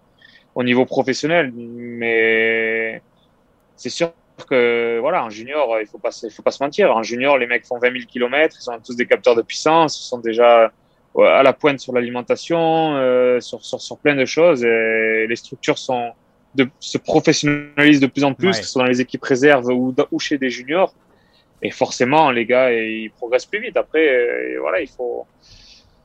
au 0.56 0.64
niveau 0.64 0.86
professionnel. 0.86 1.52
Mais 1.56 3.02
c'est 3.76 3.90
sûr 3.90 4.12
que 4.50 5.00
voilà, 5.00 5.24
en 5.24 5.30
junior, 5.30 5.78
il 5.82 5.88
faut 5.88 5.98
pas, 5.98 6.12
il 6.24 6.32
faut 6.32 6.44
pas 6.44 6.52
se 6.52 6.64
mentir. 6.64 6.96
En 6.96 7.04
junior, 7.04 7.38
les 7.38 7.48
mecs 7.48 7.66
font 7.66 7.80
20 7.80 7.92
000 7.92 8.04
km, 8.08 8.56
ils 8.60 8.70
ont 8.70 8.80
tous 8.80 8.96
des 8.96 9.06
capteurs 9.06 9.36
de 9.36 9.42
puissance, 9.42 10.00
ils 10.00 10.08
sont 10.08 10.20
déjà 10.20 10.72
à 11.18 11.44
la 11.44 11.54
pointe 11.54 11.80
sur 11.80 11.94
l'alimentation, 11.94 12.96
euh, 12.96 13.40
sur, 13.40 13.64
sur, 13.66 13.82
sur, 13.82 13.98
plein 13.98 14.16
de 14.16 14.26
choses. 14.26 14.64
Et 14.64 15.26
les 15.28 15.36
structures 15.36 15.78
sont 15.78 16.12
de, 16.56 16.70
se 16.80 16.98
professionnalisent 16.98 18.00
de 18.00 18.08
plus 18.08 18.24
en 18.24 18.34
plus, 18.34 18.58
que 18.60 18.66
ce 18.66 18.72
soit 18.72 18.84
dans 18.84 18.90
les 18.90 19.02
équipes 19.02 19.24
réserves 19.24 19.68
ou, 19.68 19.94
ou 20.12 20.20
chez 20.20 20.38
des 20.38 20.50
juniors. 20.50 20.94
Et 21.62 21.72
forcément, 21.72 22.32
les 22.32 22.46
gars, 22.46 22.72
ils 22.72 23.12
progressent 23.12 23.46
plus 23.46 23.60
vite. 23.60 23.76
Après, 23.76 24.08
euh, 24.08 24.58
voilà, 24.62 24.80
il 24.80 24.88
faut, 24.88 25.26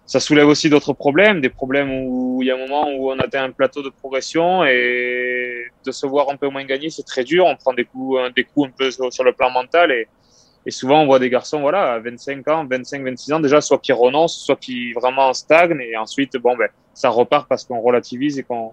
ça 0.06 0.20
soulève 0.20 0.46
aussi 0.48 0.68
d'autres 0.68 0.92
problèmes, 0.92 1.40
des 1.40 1.48
problèmes 1.48 1.90
où 1.90 2.42
il 2.42 2.48
y 2.48 2.50
a 2.50 2.54
un 2.54 2.58
moment 2.58 2.88
où 2.90 3.10
on 3.10 3.18
atteint 3.18 3.44
un 3.44 3.50
plateau 3.50 3.82
de 3.82 3.88
progression 3.88 4.64
et 4.64 5.64
de 5.84 5.92
se 5.92 6.06
voir 6.06 6.28
un 6.28 6.36
peu 6.36 6.48
moins 6.48 6.64
gagner, 6.64 6.90
c'est 6.90 7.04
très 7.04 7.24
dur. 7.24 7.46
On 7.46 7.56
prend 7.56 7.72
des 7.72 7.84
coups, 7.84 8.20
des 8.36 8.44
coups 8.44 8.68
un 8.68 8.72
peu 8.76 8.90
sur 8.90 9.24
le 9.24 9.32
plan 9.32 9.50
mental 9.50 9.92
et, 9.92 10.06
souvent 10.70 11.02
on 11.02 11.06
voit 11.06 11.18
des 11.18 11.30
garçons, 11.30 11.60
voilà, 11.60 11.94
à 11.94 11.98
25 11.98 12.48
ans, 12.48 12.66
25, 12.66 13.04
26 13.04 13.32
ans 13.32 13.40
déjà, 13.40 13.60
soit 13.60 13.78
qui 13.78 13.92
renoncent, 13.92 14.44
soit 14.44 14.56
qui 14.56 14.92
vraiment 14.92 15.32
stagnent 15.32 15.80
et 15.80 15.96
ensuite, 15.96 16.36
bon, 16.36 16.56
ben, 16.56 16.68
ça 16.94 17.08
repart 17.08 17.48
parce 17.48 17.64
qu'on 17.64 17.80
relativise 17.80 18.38
et 18.38 18.42
qu'on 18.42 18.72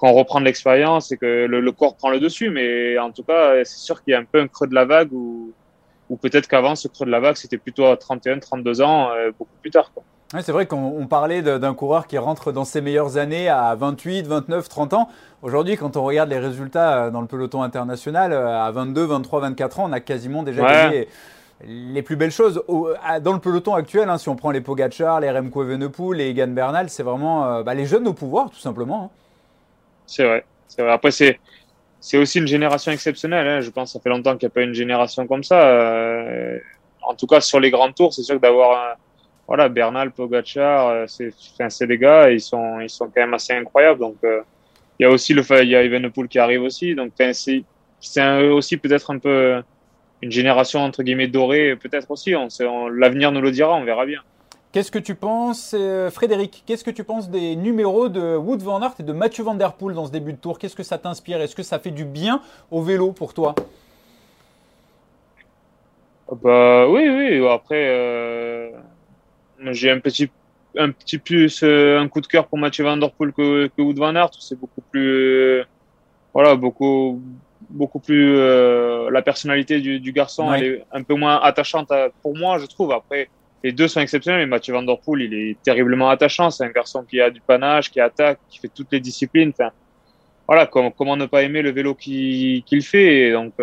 reprend 0.00 0.40
de 0.40 0.44
l'expérience 0.44 1.12
et 1.12 1.16
que 1.16 1.46
le, 1.46 1.72
corps 1.72 1.96
prend 1.96 2.10
le 2.10 2.20
dessus. 2.20 2.50
Mais 2.50 2.98
en 2.98 3.12
tout 3.12 3.22
cas, 3.22 3.64
c'est 3.64 3.78
sûr 3.78 4.02
qu'il 4.02 4.12
y 4.12 4.14
a 4.14 4.18
un 4.18 4.24
peu 4.24 4.40
un 4.40 4.48
creux 4.48 4.66
de 4.66 4.74
la 4.74 4.84
vague 4.84 5.12
ou 5.12 5.52
peut-être 6.20 6.48
qu'avant, 6.48 6.74
ce 6.74 6.88
creux 6.88 7.06
de 7.06 7.10
la 7.10 7.20
vague, 7.20 7.36
c'était 7.36 7.58
plutôt 7.58 7.86
à 7.86 7.96
31, 7.96 8.38
32 8.38 8.82
ans, 8.82 9.10
euh, 9.12 9.30
beaucoup 9.36 9.56
plus 9.60 9.70
tard. 9.70 9.90
Quoi. 9.92 10.04
C'est 10.42 10.52
vrai 10.52 10.66
qu'on 10.66 11.06
parlait 11.06 11.42
d'un 11.42 11.74
coureur 11.74 12.06
qui 12.06 12.18
rentre 12.18 12.50
dans 12.50 12.64
ses 12.64 12.80
meilleures 12.80 13.18
années 13.18 13.48
à 13.48 13.74
28, 13.74 14.26
29, 14.26 14.68
30 14.68 14.94
ans. 14.94 15.08
Aujourd'hui, 15.42 15.76
quand 15.76 15.96
on 15.96 16.02
regarde 16.02 16.30
les 16.30 16.38
résultats 16.38 17.04
euh, 17.04 17.10
dans 17.10 17.20
le 17.20 17.26
peloton 17.26 17.62
international, 17.62 18.32
euh, 18.32 18.62
à 18.62 18.70
22, 18.72 19.04
23, 19.04 19.40
24 19.40 19.80
ans, 19.80 19.84
on 19.88 19.92
a 19.92 20.00
quasiment 20.00 20.42
déjà 20.42 20.62
gagné 20.62 21.08
les 21.64 22.02
plus 22.02 22.16
belles 22.16 22.32
choses. 22.32 22.62
Dans 22.66 23.32
le 23.32 23.38
peloton 23.38 23.74
actuel, 23.74 24.08
hein, 24.08 24.18
si 24.18 24.28
on 24.28 24.34
prend 24.34 24.50
les 24.50 24.60
Pogacar, 24.60 25.20
les 25.20 25.30
Remco 25.30 25.62
Evenepoel, 25.62 26.18
les 26.18 26.30
Egan 26.30 26.48
Bernal, 26.48 26.90
c'est 26.90 27.04
vraiment 27.04 27.46
euh, 27.46 27.62
bah, 27.62 27.74
les 27.74 27.86
jeunes 27.86 28.08
au 28.08 28.12
pouvoir, 28.12 28.50
tout 28.50 28.58
simplement. 28.58 29.04
Hein. 29.04 29.10
C'est 30.06 30.24
vrai. 30.24 30.44
vrai. 30.78 30.90
Après, 30.90 31.10
c'est 31.10 31.38
c'est 32.00 32.18
aussi 32.18 32.38
une 32.38 32.46
génération 32.46 32.90
exceptionnelle. 32.92 33.46
Hein. 33.46 33.60
Je 33.60 33.70
pense 33.70 33.90
que 33.90 33.98
ça 33.98 34.00
fait 34.00 34.10
longtemps 34.10 34.36
qu'il 34.36 34.46
n'y 34.46 34.52
a 34.52 34.54
pas 34.54 34.62
une 34.62 34.74
génération 34.74 35.26
comme 35.26 35.44
ça. 35.44 35.80
en 37.02 37.14
tout 37.14 37.26
cas, 37.26 37.40
sur 37.40 37.60
les 37.60 37.70
grands 37.70 37.92
tours, 37.92 38.12
c'est 38.12 38.22
sûr 38.22 38.34
que 38.34 38.40
d'avoir 38.40 38.96
voilà, 39.46 39.68
Bernal, 39.68 40.10
Pogacar, 40.10 40.88
euh, 40.88 41.04
c'est, 41.06 41.86
des 41.86 41.98
gars, 41.98 42.30
ils 42.30 42.40
sont, 42.40 42.80
ils 42.80 42.90
sont 42.90 43.06
quand 43.06 43.20
même 43.20 43.34
assez 43.34 43.52
incroyables. 43.52 44.00
Donc, 44.00 44.16
euh, 44.24 44.40
il 44.98 45.02
y 45.02 45.06
a 45.06 45.10
aussi 45.10 45.34
le 45.34 45.42
il 45.62 45.68
y 45.68 45.76
a 45.76 45.82
Evenepoel 45.82 46.28
qui 46.28 46.38
arrive 46.38 46.62
aussi. 46.62 46.94
Donc, 46.94 47.12
c'est, 47.32 47.64
c'est 48.00 48.48
aussi 48.48 48.76
peut-être 48.76 49.10
un 49.10 49.18
peu 49.18 49.62
une 50.22 50.30
génération 50.30 50.80
entre 50.80 51.02
guillemets 51.02 51.28
dorée, 51.28 51.76
peut-être 51.76 52.10
aussi. 52.10 52.34
On, 52.34 52.88
l'avenir 52.88 53.32
nous 53.32 53.42
le 53.42 53.50
dira, 53.50 53.74
on 53.74 53.84
verra 53.84 54.06
bien. 54.06 54.20
Qu'est-ce 54.72 54.90
que 54.90 54.98
tu 54.98 55.14
penses, 55.14 55.74
euh, 55.78 56.10
Frédéric 56.10 56.64
Qu'est-ce 56.66 56.82
que 56.82 56.90
tu 56.90 57.04
penses 57.04 57.30
des 57.30 57.54
numéros 57.54 58.08
de 58.08 58.36
Wood 58.36 58.60
van 58.60 58.82
Aert 58.82 58.94
et 58.98 59.02
de 59.04 59.12
Mathieu 59.12 59.44
Van 59.44 59.54
Der 59.54 59.74
Poel 59.74 59.94
dans 59.94 60.06
ce 60.06 60.10
début 60.10 60.32
de 60.32 60.38
tour? 60.38 60.58
Qu'est-ce 60.58 60.74
que 60.74 60.82
ça 60.82 60.98
t'inspire? 60.98 61.40
Est-ce 61.40 61.54
que 61.54 61.62
ça 61.62 61.78
fait 61.78 61.92
du 61.92 62.04
bien 62.04 62.40
au 62.70 62.82
vélo 62.82 63.12
pour 63.12 63.34
toi? 63.34 63.54
Bah 66.42 66.88
oui, 66.88 67.08
oui. 67.08 67.46
Après, 67.46 68.72
j'ai 69.72 69.90
un 69.90 70.00
petit, 70.00 70.30
un 70.76 70.90
petit 70.90 71.18
plus 71.18 71.62
euh, 71.62 71.98
un 71.98 72.08
coup 72.08 72.20
de 72.20 72.26
cœur 72.26 72.46
pour 72.46 72.58
Mathieu 72.58 72.84
Van 72.84 72.96
Der 72.96 73.10
Poel 73.12 73.32
que, 73.32 73.68
que 73.68 73.82
Wood 73.82 73.98
Van 73.98 74.14
Aert. 74.14 74.30
C'est 74.38 74.58
beaucoup 74.58 74.80
plus, 74.80 75.08
euh, 75.08 75.64
voilà, 76.32 76.56
beaucoup, 76.56 77.22
beaucoup 77.70 78.00
plus 78.00 78.36
euh, 78.36 79.10
la 79.10 79.22
personnalité 79.22 79.80
du, 79.80 80.00
du 80.00 80.12
garçon. 80.12 80.52
Elle 80.52 80.64
est 80.64 80.84
un 80.92 81.02
peu 81.02 81.14
moins 81.14 81.40
attachante 81.40 81.92
pour 82.22 82.36
moi, 82.36 82.58
je 82.58 82.66
trouve. 82.66 82.92
Après, 82.92 83.28
les 83.62 83.72
deux 83.72 83.88
sont 83.88 84.00
exceptionnels, 84.00 84.40
mais 84.42 84.46
Mathieu 84.46 84.74
Van 84.74 84.82
Der 84.82 84.98
Poel, 84.98 85.22
il 85.22 85.34
est 85.34 85.56
terriblement 85.62 86.10
attachant. 86.10 86.50
C'est 86.50 86.64
un 86.64 86.70
garçon 86.70 87.04
qui 87.08 87.20
a 87.20 87.30
du 87.30 87.40
panache, 87.40 87.90
qui 87.90 88.00
attaque, 88.00 88.38
qui 88.48 88.58
fait 88.58 88.70
toutes 88.74 88.92
les 88.92 89.00
disciplines. 89.00 89.52
Enfin, 89.58 89.70
voilà, 90.46 90.66
comment, 90.66 90.90
comment 90.90 91.16
ne 91.16 91.24
pas 91.24 91.42
aimer 91.42 91.62
le 91.62 91.70
vélo 91.70 91.94
qu'il 91.94 92.82
fait. 92.82 93.32
donc, 93.32 93.54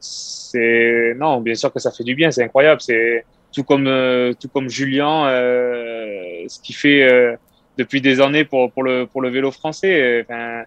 c'est 0.00 1.14
non, 1.16 1.40
bien 1.40 1.54
sûr 1.54 1.72
que 1.72 1.78
ça 1.78 1.92
fait 1.92 2.02
du 2.02 2.16
bien. 2.16 2.32
C'est 2.32 2.42
incroyable. 2.42 2.80
C'est 2.80 3.24
tout 3.52 3.64
comme 3.64 3.86
euh, 3.86 4.32
tout 4.34 4.48
comme 4.48 4.68
Julien, 4.68 5.26
euh, 5.26 6.44
ce 6.48 6.60
qu'il 6.60 6.74
fait 6.74 7.02
euh, 7.02 7.36
depuis 7.76 8.00
des 8.00 8.20
années 8.20 8.44
pour 8.44 8.70
pour 8.72 8.82
le 8.82 9.06
pour 9.06 9.22
le 9.22 9.30
vélo 9.30 9.50
français. 9.50 10.22
Enfin, 10.22 10.64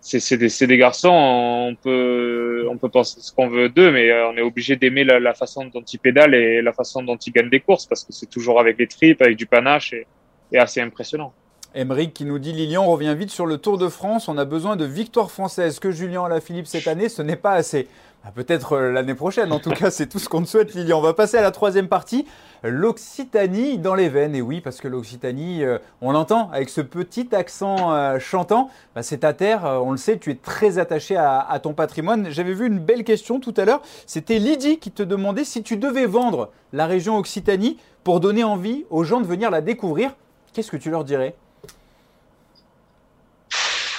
c'est 0.00 0.20
c'est 0.20 0.36
des 0.36 0.48
c'est 0.48 0.66
des 0.66 0.76
garçons. 0.76 1.08
On 1.10 1.74
peut 1.74 2.66
on 2.70 2.76
peut 2.76 2.88
penser 2.88 3.20
ce 3.20 3.32
qu'on 3.32 3.48
veut 3.48 3.68
d'eux, 3.68 3.90
mais 3.90 4.12
on 4.24 4.36
est 4.36 4.42
obligé 4.42 4.76
d'aimer 4.76 5.04
la, 5.04 5.18
la, 5.18 5.34
façon 5.34 5.64
dont 5.66 5.82
ils 5.82 5.98
pédalent 5.98 6.34
et 6.34 6.62
la 6.62 6.72
façon 6.72 7.02
dont 7.02 7.16
ils 7.16 7.32
gagnent 7.32 7.50
des 7.50 7.60
courses 7.60 7.86
parce 7.86 8.04
que 8.04 8.12
c'est 8.12 8.28
toujours 8.28 8.60
avec 8.60 8.76
des 8.76 8.86
tripes, 8.86 9.22
avec 9.22 9.36
du 9.36 9.46
panache 9.46 9.92
et, 9.92 10.06
et 10.52 10.58
assez 10.58 10.80
impressionnant. 10.80 11.32
Emeric 11.74 12.14
qui 12.14 12.24
nous 12.24 12.38
dit 12.38 12.52
Lilian 12.52 12.86
revient 12.86 13.16
vite 13.18 13.30
sur 13.30 13.46
le 13.46 13.58
Tour 13.58 13.78
de 13.78 13.88
France. 13.88 14.28
On 14.28 14.38
a 14.38 14.44
besoin 14.44 14.76
de 14.76 14.84
victoires 14.84 15.30
françaises. 15.30 15.80
Que 15.80 15.90
Julien 15.90 16.28
Philippe 16.40 16.68
cette 16.68 16.86
année, 16.86 17.08
ce 17.08 17.20
n'est 17.20 17.34
pas 17.34 17.54
assez. 17.54 17.88
Bah, 18.24 18.30
peut-être 18.32 18.74
euh, 18.74 18.92
l'année 18.92 19.14
prochaine. 19.14 19.52
En 19.52 19.58
tout 19.58 19.70
cas, 19.70 19.90
c'est 19.90 20.06
tout 20.06 20.20
ce 20.20 20.28
qu'on 20.28 20.42
te 20.42 20.46
souhaite, 20.46 20.72
Lilian. 20.74 20.98
On 20.98 21.02
va 21.02 21.14
passer 21.14 21.36
à 21.36 21.42
la 21.42 21.50
troisième 21.50 21.88
partie. 21.88 22.26
L'Occitanie 22.62 23.78
dans 23.78 23.96
les 23.96 24.08
veines. 24.08 24.36
Et 24.36 24.40
oui, 24.40 24.60
parce 24.60 24.80
que 24.80 24.86
l'Occitanie, 24.86 25.64
euh, 25.64 25.78
on 26.00 26.12
l'entend 26.12 26.48
avec 26.52 26.68
ce 26.68 26.80
petit 26.80 27.34
accent 27.34 27.92
euh, 27.92 28.20
chantant. 28.20 28.70
Bah, 28.94 29.02
c'est 29.02 29.18
ta 29.18 29.32
terre. 29.32 29.64
on 29.64 29.90
le 29.90 29.96
sait, 29.96 30.18
tu 30.18 30.30
es 30.30 30.36
très 30.36 30.78
attaché 30.78 31.16
à, 31.16 31.58
ton 31.60 31.74
patrimoine. 31.74 32.30
J'avais 32.30 32.54
vu 32.54 32.68
une 32.68 32.78
belle 32.78 33.02
question 33.02 33.40
tout 33.40 33.54
à 33.56 33.64
l'heure. 33.64 33.82
C'était 34.06 34.38
Lydie 34.38 34.78
qui 34.78 34.92
te 34.92 35.02
demandait 35.02 35.44
si 35.44 35.64
tu 35.64 35.76
devais 35.76 36.06
vendre 36.06 36.52
la 36.72 36.86
région 36.86 37.18
Occitanie 37.18 37.78
pour 38.04 38.20
donner 38.20 38.44
envie 38.44 38.84
aux 38.90 39.02
gens 39.02 39.20
de 39.20 39.26
venir 39.26 39.50
la 39.50 39.60
découvrir. 39.60 40.14
Qu'est-ce 40.52 40.70
que 40.70 40.76
tu 40.76 40.88
leur 40.88 41.02
dirais? 41.02 41.34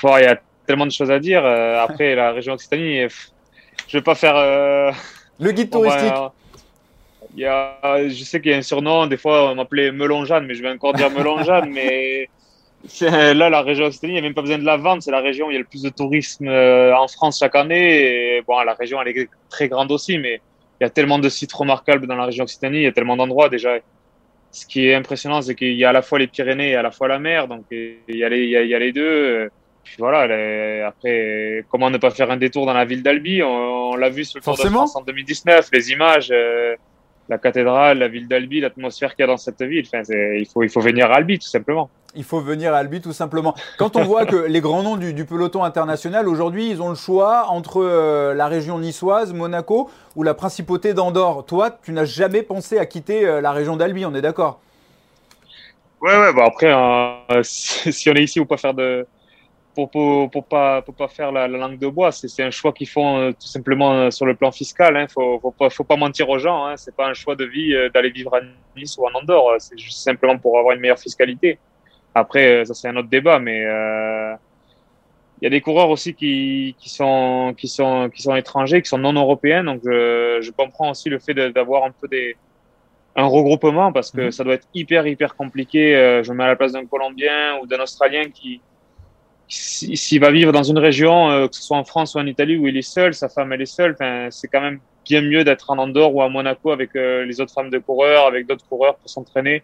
Il 0.04 0.24
y 0.24 0.26
a 0.26 0.40
tellement 0.68 0.86
de 0.86 0.92
choses 0.92 1.12
à 1.12 1.20
dire. 1.20 1.46
après, 1.46 2.16
la 2.16 2.32
région 2.32 2.54
Occitanie 2.54 3.08
je 3.88 3.98
vais 3.98 4.04
pas 4.04 4.16
faire. 4.16 4.36
Euh, 4.36 4.92
le 5.40 5.52
guide 5.52 5.70
touristique. 5.72 6.14
il 7.36 7.42
y 7.42 7.46
a, 7.46 8.08
je 8.08 8.24
sais 8.24 8.42
qu'il 8.42 8.52
y 8.52 8.54
a 8.54 8.58
un 8.58 8.62
surnom, 8.62 9.08
des 9.08 9.18
fois 9.18 9.52
on 9.52 9.56
m'appelait 9.56 9.92
Melon 9.92 10.26
Jeanne, 10.26 10.46
mais 10.46 10.56
je 10.56 10.62
vais 10.62 10.70
encore 10.70 10.94
dire 10.94 11.10
Melon 11.10 11.44
Jeanne, 11.44 11.70
mais 11.72 12.30
là, 13.02 13.50
la 13.50 13.62
région 13.62 13.86
Occitanie, 13.86 14.14
il 14.14 14.16
n'y 14.16 14.20
a 14.20 14.24
même 14.24 14.34
pas 14.34 14.42
besoin 14.42 14.58
de 14.58 14.66
la 14.66 14.78
vendre. 14.78 15.02
C'est 15.02 15.12
la 15.12 15.22
région 15.22 15.48
où 15.48 15.52
il 15.52 15.56
y 15.56 15.58
a 15.58 15.60
le 15.60 15.66
plus 15.66 15.82
de 15.82 15.90
tourisme 15.90 16.48
euh, 16.48 16.96
en 16.96 17.08
France 17.08 17.40
chaque 17.40 17.56
année. 17.56 18.38
Et 18.38 18.42
bon, 18.48 18.60
la 18.62 18.74
région, 18.74 19.02
elle 19.02 19.08
est 19.08 19.30
très 19.50 19.68
grande 19.68 19.92
aussi, 19.92 20.20
mais 20.20 20.40
il 20.80 20.84
y 20.84 20.86
a 20.86 20.90
tellement 20.90 21.18
de 21.18 21.28
sites 21.28 21.54
remarquables 21.54 22.06
dans 22.06 22.16
la 22.16 22.26
région 22.26 22.44
Occitanie. 22.44 22.78
Il 22.78 22.84
y 22.84 22.88
a 22.88 22.92
tellement 22.92 23.18
d'endroits 23.18 23.50
déjà. 23.50 23.78
Ce 24.52 24.66
qui 24.66 24.88
est 24.88 24.94
impressionnant, 24.94 25.42
c'est 25.42 25.56
qu'il 25.56 25.74
y 25.74 25.84
a 25.84 25.90
à 25.90 25.94
la 25.94 26.02
fois 26.04 26.20
les 26.20 26.28
Pyrénées 26.28 26.70
et 26.70 26.76
à 26.76 26.82
la 26.84 26.92
fois 26.92 27.08
la 27.08 27.18
mer. 27.18 27.48
Donc, 27.48 27.66
il 27.72 27.98
y 28.08 28.24
a 28.24 28.30
les, 28.30 28.44
il 28.44 28.50
y 28.50 28.76
a 28.76 28.80
les 28.80 28.92
deux. 28.94 29.50
Puis 29.86 29.98
voilà, 30.00 30.88
après, 30.88 31.64
comment 31.70 31.92
ne 31.92 32.00
pas 32.00 32.10
faire 32.10 32.32
un 32.32 32.38
détour 32.38 32.66
dans 32.66 32.74
la 32.74 32.86
ville 32.86 33.04
d'Albi? 33.04 33.44
On, 33.44 33.96
l'a 33.96 34.10
vu 34.10 34.26
sur 34.26 34.40
le 34.40 34.44
Tour 34.44 34.58
de 34.58 34.68
France 34.68 34.96
en 34.96 35.02
2019, 35.02 35.70
les 35.72 35.92
images, 35.92 36.30
euh, 36.32 36.76
la 37.30 37.38
cathédrale, 37.38 38.00
la 38.00 38.08
ville 38.08 38.28
d'Albi, 38.28 38.60
l'atmosphère 38.60 39.16
qu'il 39.16 39.22
y 39.22 39.26
a 39.26 39.28
dans 39.28 39.38
cette 39.38 39.62
ville. 39.62 39.86
Enfin, 39.86 40.02
il, 40.12 40.48
faut, 40.52 40.64
il 40.64 40.70
faut 40.70 40.82
venir 40.82 41.12
à 41.12 41.16
Albi, 41.16 41.38
tout 41.38 41.48
simplement. 41.48 41.92
Il 42.16 42.24
faut 42.24 42.40
venir 42.40 42.74
à 42.74 42.80
Albi, 42.80 43.00
tout 43.00 43.14
simplement. 43.14 43.54
Quand 43.78 43.96
on 43.96 44.04
voit 44.04 44.26
que 44.26 44.36
les 44.36 44.60
grands 44.60 44.82
noms 44.82 44.98
du, 44.98 45.24
peloton 45.24 45.64
international, 45.64 46.28
aujourd'hui, 46.28 46.68
ils 46.72 46.82
ont 46.82 46.90
le 46.90 46.96
choix 46.96 47.46
entre 47.50 47.84
euh, 47.84 48.34
la 48.34 48.48
région 48.48 48.80
niçoise, 48.80 49.34
Monaco, 49.34 49.92
ou 50.16 50.24
la 50.24 50.34
principauté 50.34 50.96
d'Andorre. 50.96 51.46
Toi, 51.46 51.70
tu 51.70 51.92
n'as 51.92 52.06
jamais 52.06 52.42
pensé 52.42 52.80
à 52.80 52.88
quitter 52.88 53.24
euh, 53.24 53.40
la 53.40 53.52
région 53.52 53.78
d'Albi, 53.78 54.04
on 54.04 54.16
est 54.16 54.22
d'accord? 54.22 54.60
Ouais, 56.02 56.18
ouais, 56.18 56.34
bah 56.34 56.46
après, 56.48 56.74
si 57.44 58.10
on 58.10 58.14
est 58.16 58.24
ici, 58.24 58.40
ou 58.40 58.46
pas 58.46 58.58
faire 58.58 58.74
de 58.74 59.06
pour, 59.76 59.92
pour, 59.92 60.32
pour, 60.32 60.46
pas, 60.46 60.82
pour 60.82 60.96
pas 60.96 61.08
faire 61.08 61.32
la, 61.32 61.48
langue 61.48 61.78
de 61.78 61.88
bois. 61.88 62.12
C'est 62.12 62.42
un 62.42 62.50
choix 62.50 62.72
qu'ils 62.72 62.88
font 62.88 63.18
euh, 63.18 63.32
tout 63.32 63.48
simplement 63.48 63.94
euh, 63.94 64.10
sur 64.10 64.26
le 64.26 64.34
plan 64.34 64.52
fiscal. 64.52 64.96
Hein. 64.96 65.08
Faut, 65.08 65.40
faut 65.40 65.52
pas, 65.52 65.70
faut 65.70 65.84
pas 65.84 65.98
mentir 65.98 66.30
aux 66.30 66.40
gens. 66.40 66.66
Hein. 66.66 66.78
C'est 66.78 66.96
pas 66.96 67.08
un 67.08 67.14
choix 67.14 67.36
de 67.36 67.46
vie 67.46 67.76
euh, 67.76 67.90
d'aller 67.90 68.10
vivre 68.10 68.34
à 68.34 68.40
Nice 68.76 68.98
ou 68.98 69.06
en 69.06 69.14
Andorre. 69.14 69.56
C'est 69.60 69.78
juste 69.78 70.00
simplement 70.00 70.38
pour 70.40 70.58
avoir 70.58 70.74
une 70.74 70.82
meilleure 70.82 71.00
fiscalité. 71.00 71.60
Après, 72.16 72.64
ça 72.66 72.74
c'est 72.74 72.88
un 72.88 72.96
autre 72.96 73.10
débat, 73.10 73.40
mais 73.40 73.60
il 73.60 75.44
y 75.44 75.48
a 75.48 75.50
des 75.50 75.60
coureurs 75.60 75.90
aussi 75.90 76.14
qui, 76.14 76.74
qui 76.80 76.88
sont 76.88 77.54
qui 77.58 77.68
sont 77.68 78.10
qui 78.10 78.22
sont 78.22 78.34
étrangers, 78.38 78.82
qui 78.82 78.88
sont 78.88 78.98
non 78.98 79.12
européens. 79.12 79.66
Donc 79.66 79.82
je, 79.84 80.40
je 80.42 80.52
comprends 80.52 80.92
aussi 80.92 81.10
le 81.10 81.20
fait 81.20 81.34
d'avoir 81.34 81.84
un 81.84 81.92
peu 81.92 82.08
des 82.08 82.38
un 83.18 83.26
regroupement 83.26 83.92
parce 83.92 84.12
que 84.12 84.22
mhm. 84.22 84.32
ça 84.32 84.46
doit 84.46 84.54
être 84.54 84.68
hyper 84.74 85.06
hyper 85.08 85.36
compliqué. 85.36 86.22
je 86.24 86.32
me 86.32 86.38
mets 86.38 86.46
à 86.46 86.48
la 86.48 86.56
place 86.56 86.72
d'un 86.72 86.86
Colombien 86.86 87.58
ou 87.62 87.68
d'un 87.68 87.82
Australien 87.82 88.30
qui 88.34 88.62
s'il 89.48 90.20
va 90.20 90.32
vivre 90.32 90.52
dans 90.52 90.64
une 90.64 90.78
région, 90.78 91.30
euh, 91.30 91.48
que 91.48 91.56
ce 91.56 91.62
soit 91.62 91.78
en 91.78 91.84
France 91.84 92.16
ou 92.16 92.20
en 92.20 92.26
Italie, 92.26 92.58
où 92.58 92.68
il 92.68 92.78
est 92.78 92.82
seul, 92.82 93.14
sa 93.14 93.30
femme 93.30 93.54
elle 93.54 93.62
est 93.62 93.66
seule, 93.66 93.96
c'est 94.32 94.48
quand 94.48 94.62
même 94.62 94.80
bien 95.06 95.22
mieux 95.22 95.44
d'être 95.44 95.70
en 95.70 95.78
Andorre 95.78 96.16
ou 96.16 96.22
à 96.22 96.30
Monaco 96.30 96.72
avec 96.72 96.96
euh, 96.96 97.26
les 97.26 97.40
autres 97.40 97.54
femmes 97.54 97.70
de 97.70 97.78
coureurs, 97.78 98.26
avec 98.26 98.48
d'autres 98.48 98.68
coureurs 98.68 98.96
pour 98.96 99.10
s'entraîner. 99.10 99.64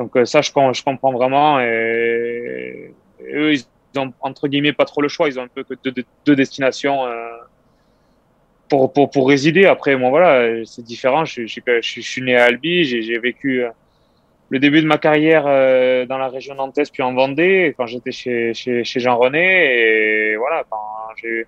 Donc 0.00 0.16
euh, 0.16 0.24
ça, 0.24 0.40
je, 0.40 0.50
je, 0.50 0.82
comprends 0.82 1.12
vraiment. 1.12 1.60
Et, 1.60 2.92
eux, 3.32 3.52
ils 3.52 3.64
ont 3.96 4.12
entre 4.20 4.48
guillemets 4.48 4.72
pas 4.72 4.84
trop 4.84 5.00
le 5.00 5.08
choix. 5.08 5.28
Ils 5.28 5.38
ont 5.38 5.44
un 5.44 5.48
peu 5.48 5.62
que 5.62 5.74
deux, 6.24 6.34
destinations 6.34 7.04
pour, 8.68 9.28
résider. 9.28 9.66
Après, 9.66 9.94
moi, 9.96 10.10
voilà, 10.10 10.64
c'est 10.64 10.82
différent. 10.82 11.24
Je, 11.24 11.46
je, 11.46 11.60
je, 11.80 12.00
suis 12.00 12.22
né 12.22 12.36
à 12.36 12.46
Albi, 12.46 12.84
j'ai 12.84 13.18
vécu 13.20 13.64
le 14.54 14.60
début 14.60 14.80
de 14.80 14.86
ma 14.86 14.98
carrière 14.98 15.46
euh, 15.48 16.06
dans 16.06 16.16
la 16.16 16.28
région 16.28 16.54
nantaise 16.54 16.88
puis 16.88 17.02
en 17.02 17.12
Vendée 17.12 17.74
quand 17.76 17.86
j'étais 17.86 18.12
chez, 18.12 18.54
chez, 18.54 18.84
chez 18.84 19.00
Jean 19.00 19.16
René 19.18 19.46
et 19.80 20.36
voilà 20.36 20.62
quand 20.70 20.86
j'ai 21.16 21.28
eu 21.28 21.46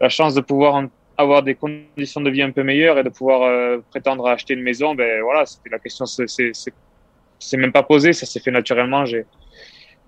la 0.00 0.08
chance 0.08 0.34
de 0.34 0.40
pouvoir 0.40 0.84
avoir 1.16 1.42
des 1.42 1.56
conditions 1.56 2.20
de 2.20 2.30
vie 2.30 2.42
un 2.42 2.52
peu 2.52 2.62
meilleures 2.62 2.96
et 3.00 3.02
de 3.02 3.08
pouvoir 3.08 3.42
euh, 3.42 3.78
prétendre 3.90 4.28
à 4.28 4.34
acheter 4.34 4.54
une 4.54 4.62
maison 4.62 4.94
ben 4.94 5.20
voilà 5.22 5.46
c'était 5.46 5.68
la 5.68 5.80
question 5.80 6.04
c'est 6.06 7.56
même 7.56 7.72
pas 7.72 7.82
posé 7.82 8.12
ça 8.12 8.24
s'est 8.24 8.38
fait 8.38 8.52
naturellement 8.52 9.04
j'ai 9.04 9.26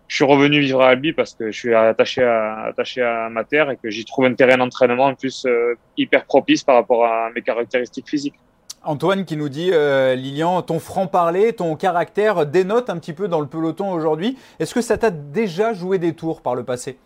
je 0.06 0.14
suis 0.14 0.24
revenu 0.24 0.60
vivre 0.60 0.82
à 0.82 0.90
Albi 0.90 1.12
parce 1.12 1.34
que 1.34 1.50
je 1.50 1.58
suis 1.58 1.74
attaché 1.74 2.22
à 2.22 2.66
attaché 2.70 3.02
à 3.02 3.28
ma 3.28 3.42
terre 3.42 3.70
et 3.72 3.76
que 3.76 3.90
j'y 3.90 4.04
trouve 4.04 4.26
un 4.26 4.34
terrain 4.34 4.56
d'entraînement 4.56 5.06
en 5.06 5.16
plus 5.16 5.46
euh, 5.46 5.74
hyper 5.96 6.24
propice 6.26 6.62
par 6.62 6.76
rapport 6.76 7.04
à 7.06 7.28
mes 7.34 7.42
caractéristiques 7.42 8.08
physiques 8.08 8.38
Antoine 8.86 9.24
qui 9.24 9.36
nous 9.36 9.48
dit, 9.48 9.70
euh, 9.72 10.14
Lilian, 10.14 10.62
ton 10.62 10.78
franc-parler, 10.78 11.52
ton 11.52 11.76
caractère 11.76 12.46
dénote 12.46 12.88
un 12.88 12.98
petit 12.98 13.12
peu 13.12 13.28
dans 13.28 13.40
le 13.40 13.46
peloton 13.46 13.92
aujourd'hui. 13.92 14.38
Est-ce 14.58 14.74
que 14.74 14.80
ça 14.80 14.96
t'a 14.96 15.10
déjà 15.10 15.72
joué 15.72 15.98
des 15.98 16.14
tours 16.14 16.40
par 16.40 16.54
le 16.54 16.64
passé? 16.64 16.96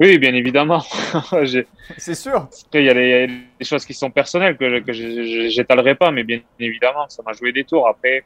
Oui, 0.00 0.18
bien 0.18 0.34
évidemment. 0.34 0.82
C'est 1.98 2.14
sûr. 2.14 2.48
il 2.74 2.84
y 2.84 2.88
a 2.88 2.94
des, 2.94 3.28
choses 3.62 3.84
qui 3.84 3.94
sont 3.94 4.10
personnelles 4.10 4.56
que, 4.56 4.92
je 4.92 5.58
n'étalerai 5.58 5.96
pas, 5.96 6.10
mais 6.10 6.22
bien 6.22 6.40
évidemment, 6.58 7.08
ça 7.08 7.22
m'a 7.24 7.32
joué 7.32 7.52
des 7.52 7.64
tours. 7.64 7.88
Après, 7.88 8.24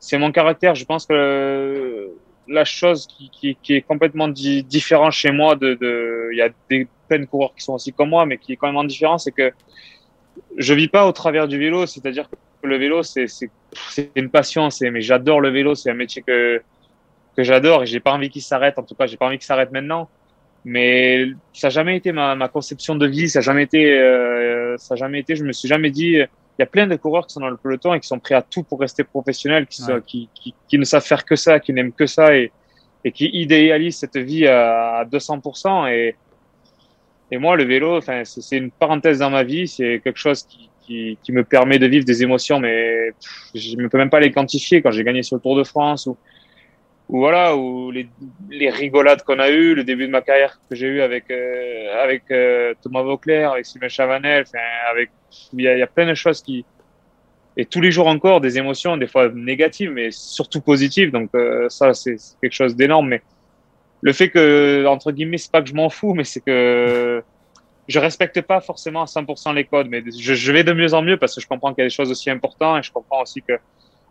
c'est 0.00 0.18
mon 0.18 0.32
caractère. 0.32 0.74
Je 0.74 0.84
pense 0.84 1.06
que 1.06 2.10
la 2.48 2.64
chose 2.64 3.06
qui, 3.06 3.30
qui, 3.30 3.56
qui 3.62 3.74
est 3.74 3.82
complètement 3.82 4.28
di 4.28 4.64
différente 4.64 5.12
chez 5.12 5.30
moi, 5.30 5.54
de, 5.54 5.74
de, 5.74 6.30
il 6.32 6.38
y 6.38 6.42
a 6.42 6.48
des 6.68 6.88
plein 7.08 7.18
de 7.18 7.24
coureurs 7.24 7.54
qui 7.56 7.64
sont 7.64 7.74
aussi 7.74 7.92
comme 7.92 8.10
moi, 8.10 8.26
mais 8.26 8.38
qui 8.38 8.52
est 8.52 8.56
quand 8.56 8.72
même 8.72 8.86
différent, 8.86 9.18
c'est 9.18 9.32
que 9.32 9.52
je 10.56 10.74
vis 10.74 10.88
pas 10.88 11.06
au 11.06 11.12
travers 11.12 11.48
du 11.48 11.58
vélo. 11.58 11.86
C'est-à-dire 11.86 12.28
que 12.28 12.66
le 12.66 12.76
vélo, 12.76 13.02
c'est 13.02 13.26
une 14.16 14.30
passion. 14.30 14.68
Mais 14.80 15.00
j'adore 15.00 15.40
le 15.40 15.50
vélo. 15.50 15.74
C'est 15.74 15.90
un 15.90 15.94
métier 15.94 16.22
que 16.22 16.60
que 17.36 17.44
j'adore 17.44 17.84
et 17.84 17.86
j'ai 17.86 18.00
pas 18.00 18.12
envie 18.12 18.30
qu'il 18.30 18.42
s'arrête. 18.42 18.78
En 18.78 18.82
tout 18.82 18.96
cas, 18.96 19.06
j'ai 19.06 19.16
pas 19.16 19.26
envie 19.26 19.38
qu'il 19.38 19.46
s'arrête 19.46 19.70
maintenant. 19.70 20.08
Mais 20.64 21.28
ça 21.52 21.68
n'a 21.68 21.70
jamais 21.70 21.96
été 21.96 22.10
ma, 22.10 22.34
ma, 22.34 22.48
conception 22.48 22.96
de 22.96 23.06
vie. 23.06 23.28
Ça 23.28 23.38
n'a 23.38 23.42
jamais 23.42 23.62
été. 23.62 23.98
Euh, 23.98 24.76
ça 24.76 24.94
a 24.94 24.96
jamais 24.96 25.20
été. 25.20 25.36
Je 25.36 25.44
me 25.44 25.52
suis 25.52 25.68
jamais 25.68 25.90
dit 25.90 26.18
il 26.58 26.62
y 26.62 26.64
a 26.64 26.66
plein 26.66 26.88
de 26.88 26.96
coureurs 26.96 27.26
qui 27.26 27.34
sont 27.34 27.40
dans 27.40 27.50
le 27.50 27.56
peloton 27.56 27.94
et 27.94 28.00
qui 28.00 28.08
sont 28.08 28.18
prêts 28.18 28.34
à 28.34 28.42
tout 28.42 28.64
pour 28.64 28.80
rester 28.80 29.04
professionnels, 29.04 29.66
qui, 29.68 29.80
qui, 30.06 30.28
qui, 30.34 30.54
qui, 30.68 30.78
ne 30.78 30.84
savent 30.84 31.04
faire 31.04 31.24
que 31.24 31.36
ça, 31.36 31.60
qui 31.60 31.72
n'aiment 31.72 31.92
que 31.92 32.06
ça 32.06 32.36
et, 32.36 32.50
et 33.04 33.12
qui 33.12 33.26
idéalisent 33.26 33.98
cette 33.98 34.16
vie 34.16 34.46
à, 34.48 35.04
200%. 35.04 35.92
Et, 35.92 36.16
et 37.30 37.38
moi, 37.38 37.56
le 37.56 37.64
vélo, 37.64 37.96
enfin, 37.96 38.22
c'est 38.24 38.56
une 38.56 38.70
parenthèse 38.70 39.18
dans 39.18 39.30
ma 39.30 39.42
vie, 39.42 39.68
c'est 39.68 40.00
quelque 40.02 40.18
chose 40.18 40.44
qui, 40.44 40.70
qui, 40.82 41.18
qui, 41.22 41.32
me 41.32 41.44
permet 41.44 41.78
de 41.78 41.86
vivre 41.86 42.04
des 42.04 42.22
émotions, 42.22 42.58
mais 42.58 43.12
je 43.54 43.76
ne 43.76 43.88
peux 43.88 43.98
même 43.98 44.10
pas 44.10 44.20
les 44.20 44.32
quantifier. 44.32 44.80
Quand 44.80 44.90
j'ai 44.90 45.04
gagné 45.04 45.22
sur 45.22 45.36
le 45.36 45.42
Tour 45.42 45.56
de 45.56 45.64
France 45.64 46.06
ou, 46.06 46.16
ou 47.10 47.18
voilà, 47.18 47.54
ou 47.56 47.90
les, 47.90 48.08
les 48.50 48.70
rigolades 48.70 49.22
qu'on 49.22 49.38
a 49.38 49.50
eues, 49.50 49.74
le 49.74 49.84
début 49.84 50.06
de 50.06 50.12
ma 50.12 50.22
carrière 50.22 50.58
que 50.68 50.74
j'ai 50.74 50.86
eu 50.86 51.00
avec 51.02 51.30
euh, 51.30 52.02
avec 52.02 52.30
euh, 52.30 52.74
Thomas 52.82 53.02
Vauclair, 53.02 53.52
avec 53.52 53.66
Sylvain 53.66 53.88
Chavanel, 53.88 54.44
enfin, 54.46 54.64
avec 54.90 55.10
il 55.52 55.62
y, 55.62 55.68
a, 55.68 55.76
y 55.76 55.82
a 55.82 55.86
plein 55.86 56.06
de 56.06 56.14
choses 56.14 56.42
qui 56.42 56.64
et 57.58 57.66
tous 57.66 57.80
les 57.80 57.90
jours 57.90 58.06
encore 58.06 58.40
des 58.40 58.56
émotions, 58.56 58.96
des 58.96 59.08
fois 59.08 59.28
négatives, 59.34 59.90
mais 59.90 60.12
surtout 60.12 60.60
positives. 60.60 61.10
Donc 61.10 61.30
euh, 61.34 61.68
ça, 61.68 61.92
c'est 61.92 62.16
quelque 62.40 62.52
chose 62.52 62.76
d'énorme. 62.76 63.08
Mais 63.08 63.22
le 64.00 64.12
fait 64.12 64.30
que 64.30 64.86
entre 64.86 65.12
guillemets, 65.12 65.38
c'est 65.38 65.50
pas 65.50 65.62
que 65.62 65.68
je 65.68 65.74
m'en 65.74 65.90
fous, 65.90 66.14
mais 66.14 66.24
c'est 66.24 66.40
que 66.40 67.22
je 67.88 67.98
respecte 67.98 68.40
pas 68.42 68.60
forcément 68.60 69.02
à 69.02 69.06
100% 69.06 69.54
les 69.54 69.64
codes, 69.64 69.88
mais 69.88 70.02
je, 70.18 70.34
je, 70.34 70.52
vais 70.52 70.62
de 70.62 70.72
mieux 70.72 70.92
en 70.94 71.02
mieux 71.02 71.16
parce 71.16 71.34
que 71.34 71.40
je 71.40 71.46
comprends 71.46 71.72
qu'il 71.72 71.82
y 71.82 71.86
a 71.86 71.88
des 71.88 71.94
choses 71.94 72.10
aussi 72.10 72.30
importantes 72.30 72.78
et 72.78 72.82
je 72.82 72.92
comprends 72.92 73.22
aussi 73.22 73.42
que 73.42 73.54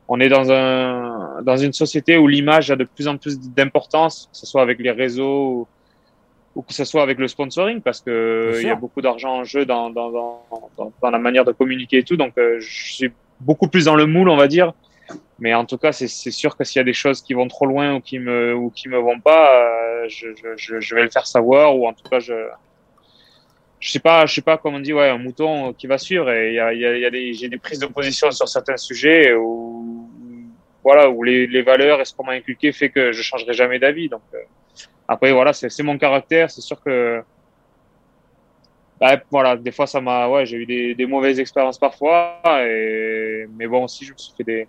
on 0.08 0.20
est 0.20 0.30
dans 0.30 0.52
un 0.52 1.42
dans 1.44 1.58
une 1.58 1.74
société 1.74 2.18
où 2.18 2.28
l'image 2.28 2.72
a 2.72 2.76
de 2.76 2.86
plus 2.86 3.08
en 3.08 3.18
plus 3.18 3.40
d'importance, 3.40 4.30
que 4.32 4.38
ce 4.38 4.46
soit 4.46 4.62
avec 4.62 4.80
les 4.80 4.92
réseaux 4.92 5.50
ou, 5.50 5.68
ou, 6.56 6.62
que 6.62 6.74
ce 6.74 6.86
soit 6.86 7.04
avec 7.04 7.20
le 7.20 7.28
sponsoring, 7.28 7.82
parce 7.82 8.02
que 8.02 8.54
il 8.60 8.68
y 8.68 8.70
a 8.70 8.76
beaucoup 8.76 9.02
d'argent 9.02 9.40
en 9.40 9.44
jeu 9.44 9.66
dans 9.66 9.90
dans, 9.90 10.10
dans 10.12 10.92
dans, 11.02 11.10
la 11.10 11.20
manière 11.20 11.46
de 11.46 11.52
communiquer 11.52 12.00
et 12.00 12.04
tout. 12.04 12.18
Donc, 12.18 12.38
euh, 12.38 12.60
je 12.60 12.94
suis 12.94 13.12
beaucoup 13.42 13.68
plus 13.68 13.86
dans 13.86 13.96
le 13.96 14.06
moule, 14.06 14.30
on 14.30 14.38
va 14.38 14.48
dire. 14.48 14.74
Mais 15.40 15.54
en 15.54 15.66
tout 15.66 15.78
cas, 15.78 15.92
c'est 15.92 16.08
sûr 16.08 16.58
que 16.58 16.64
s'il 16.64 16.80
y 16.80 16.82
a 16.82 16.84
des 16.84 16.94
choses 16.94 17.22
qui 17.22 17.34
vont 17.34 17.48
trop 17.48 17.66
loin 17.66 17.96
ou 17.96 18.02
qui 18.02 18.20
me 18.20 18.56
ou 18.56 18.72
qui 18.72 18.90
me 18.90 18.98
vont 18.98 19.20
pas, 19.20 19.54
euh, 19.54 20.06
je, 20.10 20.28
je, 20.58 20.96
vais 20.96 21.04
le 21.04 21.10
faire 21.10 21.28
savoir 21.28 21.78
ou 21.78 21.88
en 21.88 21.94
tout 21.94 22.08
cas 22.10 22.20
je 22.20 22.34
je 23.80 23.92
sais 23.92 24.00
pas, 24.00 24.26
je 24.26 24.34
sais 24.34 24.42
pas 24.42 24.58
comment 24.58 24.78
on 24.78 24.80
dit, 24.80 24.94
ouais, 24.94 25.10
un 25.10 25.20
mouton 25.20 25.74
qui 25.74 25.88
va 25.88 25.98
suivre. 25.98 26.32
Et 26.32 26.54
y 26.54 26.60
a, 26.60 26.74
y 26.74 26.80
y 26.80 27.06
a 27.06 27.12
j'ai 27.12 27.50
des 27.50 27.58
prises 27.58 27.80
de 27.80 27.86
position 27.86 28.32
sur 28.32 28.48
certains 28.48 28.78
sujets 28.78 29.34
où, 29.34 30.10
voilà, 30.84 31.10
où 31.10 31.22
les, 31.24 31.48
les 31.48 31.62
valeurs 31.62 32.02
et 32.02 32.06
ce 32.06 32.16
qu'on 32.16 32.26
m'a 32.26 32.34
inculqué 32.34 32.72
fait 32.72 32.90
que 32.90 33.12
je 33.12 33.22
changerai 33.22 33.54
jamais 33.54 33.78
d'avis. 33.78 34.10
Donc 34.10 34.24
euh, 34.34 34.40
après, 35.08 35.32
voilà, 35.32 35.54
c'est 35.54 35.84
mon 35.84 35.98
caractère. 35.98 36.50
C'est 36.50 36.62
sûr 36.62 36.82
que, 36.82 37.22
bah, 39.00 39.22
voilà, 39.30 39.56
des 39.56 39.72
fois 39.72 39.86
ça 39.86 40.02
m'a, 40.02 40.28
ouais, 40.28 40.48
j'ai 40.48 40.58
eu 40.58 40.66
des, 40.66 40.96
des, 40.96 41.06
mauvaises 41.06 41.40
expériences 41.40 41.78
parfois. 41.78 42.42
Et 42.66 43.46
mais 43.56 43.68
bon, 43.68 43.84
aussi, 43.84 44.06
je 44.06 44.14
me 44.14 44.18
suis 44.18 44.34
fait 44.36 44.44
des, 44.44 44.68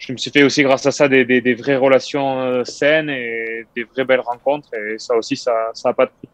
je 0.00 0.12
me 0.12 0.16
suis 0.16 0.30
fait 0.30 0.42
aussi 0.42 0.62
grâce 0.62 0.86
à 0.86 0.90
ça 0.90 1.08
des, 1.08 1.24
des, 1.26 1.42
des 1.42 1.54
vraies 1.54 1.76
relations 1.76 2.40
euh, 2.40 2.64
saines 2.64 3.10
et 3.10 3.66
des 3.76 3.84
vraies 3.84 4.04
belles 4.04 4.20
rencontres. 4.20 4.72
Et 4.74 4.98
ça 4.98 5.14
aussi, 5.14 5.36
ça, 5.36 5.52
ça 5.74 5.90
a 5.90 5.92
pas 5.92 6.06
de 6.06 6.10
prix. 6.10 6.28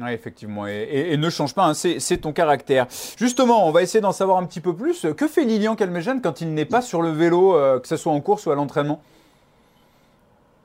Oui, 0.00 0.12
effectivement, 0.12 0.66
et, 0.66 1.16
ne 1.16 1.30
change 1.30 1.54
pas, 1.54 1.66
hein, 1.66 1.74
c'est 1.74 2.18
ton 2.18 2.32
caractère. 2.32 2.86
Justement, 3.16 3.66
on 3.66 3.70
va 3.70 3.80
essayer 3.82 4.00
d'en 4.00 4.12
savoir 4.12 4.38
un 4.38 4.44
petit 4.44 4.60
peu 4.60 4.74
plus. 4.74 5.06
Que 5.16 5.28
fait 5.28 5.44
Lilian 5.44 5.76
Calmejane 5.76 6.20
quand 6.20 6.40
il 6.40 6.52
n'est 6.52 6.64
pas 6.64 6.82
sur 6.82 7.00
le 7.00 7.10
vélo, 7.10 7.56
euh, 7.56 7.78
que 7.78 7.86
ce 7.86 7.96
soit 7.96 8.12
en 8.12 8.20
course 8.20 8.46
ou 8.46 8.50
à 8.50 8.56
l'entraînement? 8.56 9.00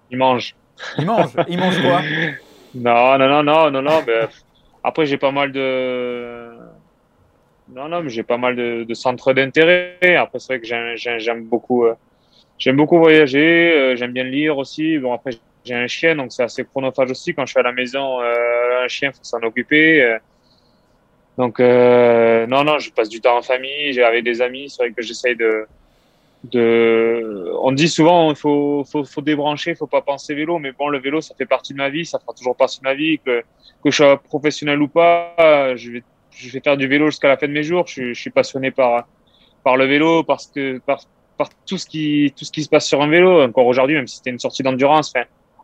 Il 0.09 0.17
mange. 0.17 0.55
Il 0.97 1.05
mange 1.05 1.29
Il 1.47 1.59
mange 1.59 1.81
quoi? 1.81 2.01
Non, 2.75 3.17
non, 3.17 3.27
non, 3.27 3.43
non, 3.43 3.71
non, 3.71 3.81
non. 3.81 4.03
Mais 4.05 4.27
après, 4.83 5.07
j'ai 5.07 5.17
pas 5.17 5.31
mal 5.31 5.51
de. 5.51 6.49
Non, 7.73 7.87
non, 7.87 8.01
mais 8.01 8.09
j'ai 8.09 8.23
pas 8.23 8.37
mal 8.37 8.55
de, 8.55 8.93
centres 8.93 9.33
d'intérêt. 9.33 9.97
Après, 10.17 10.39
c'est 10.39 10.57
vrai 10.57 10.59
que 10.59 11.17
j'aime 11.19 11.43
beaucoup. 11.43 11.85
Euh, 11.85 11.93
beaucoup 12.73 12.97
voyager, 12.97 13.71
euh, 13.73 13.95
j'aime 13.95 14.11
bien 14.11 14.23
lire 14.23 14.57
aussi. 14.57 14.97
Bon, 14.97 15.13
après, 15.13 15.31
j'ai 15.63 15.75
un 15.75 15.87
chien, 15.87 16.15
donc 16.15 16.31
c'est 16.31 16.43
assez 16.43 16.65
chronophage 16.65 17.11
aussi. 17.11 17.33
Quand 17.33 17.45
je 17.45 17.51
suis 17.51 17.59
à 17.59 17.63
la 17.63 17.71
maison, 17.71 18.21
euh, 18.21 18.83
un 18.83 18.87
chien, 18.87 19.11
faut 19.11 19.23
s'en 19.23 19.41
occuper. 19.43 20.17
Donc, 21.37 21.59
non, 21.59 22.63
non, 22.63 22.79
je 22.79 22.91
passe 22.91 23.09
du 23.09 23.21
temps 23.21 23.37
en 23.37 23.41
famille, 23.43 23.93
j'ai 23.93 24.03
avec 24.03 24.23
des 24.23 24.41
amis. 24.41 24.69
C'est 24.69 24.83
vrai 24.83 24.91
que 24.91 25.03
j'essaye 25.03 25.35
de, 25.35 25.67
de. 26.45 27.51
On 27.61 27.71
dit 27.71 27.87
souvent, 27.87 28.31
il 28.31 28.35
faut, 28.35 28.83
faut, 28.91 29.05
faut 29.05 29.21
débrancher, 29.21 29.71
il 29.71 29.77
faut 29.77 29.87
pas 29.87 30.01
penser 30.01 30.33
vélo. 30.33 30.57
Mais 30.57 30.71
bon, 30.71 30.89
le 30.89 30.99
vélo, 30.99 31.21
ça 31.21 31.35
fait 31.35 31.45
partie 31.45 31.73
de 31.73 31.77
ma 31.77 31.89
vie, 31.89 32.05
ça 32.05 32.17
fera 32.17 32.33
toujours 32.33 32.55
partie 32.55 32.79
de 32.79 32.85
ma 32.85 32.95
vie. 32.95 33.19
Que, 33.19 33.43
que 33.83 33.91
je 33.91 33.97
sois 33.97 34.17
professionnel 34.17 34.81
ou 34.81 34.87
pas, 34.87 35.75
je 35.75 35.91
vais, 35.91 36.03
je 36.39 36.51
vais 36.51 36.61
faire 36.61 36.77
du 36.77 36.87
vélo 36.87 37.07
jusqu'à 37.07 37.27
la 37.27 37.37
fin 37.37 37.47
de 37.47 37.53
mes 37.53 37.63
jours. 37.63 37.85
Je, 37.87 38.13
suis 38.13 38.29
passionné 38.29 38.71
par, 38.71 39.07
par 39.63 39.77
le 39.77 39.85
vélo, 39.85 40.23
parce 40.23 40.47
que, 40.47 40.79
par, 40.79 41.01
par 41.37 41.49
tout 41.65 41.77
ce 41.77 41.85
qui, 41.85 42.33
tout 42.37 42.45
ce 42.45 42.51
qui 42.51 42.63
se 42.63 42.69
passe 42.69 42.87
sur 42.87 43.01
un 43.01 43.07
vélo. 43.07 43.41
Encore 43.43 43.65
aujourd'hui, 43.67 43.95
même 43.95 44.07
si 44.07 44.17
c'était 44.17 44.29
une 44.29 44.39
sortie 44.39 44.63
d'endurance, 44.63 45.13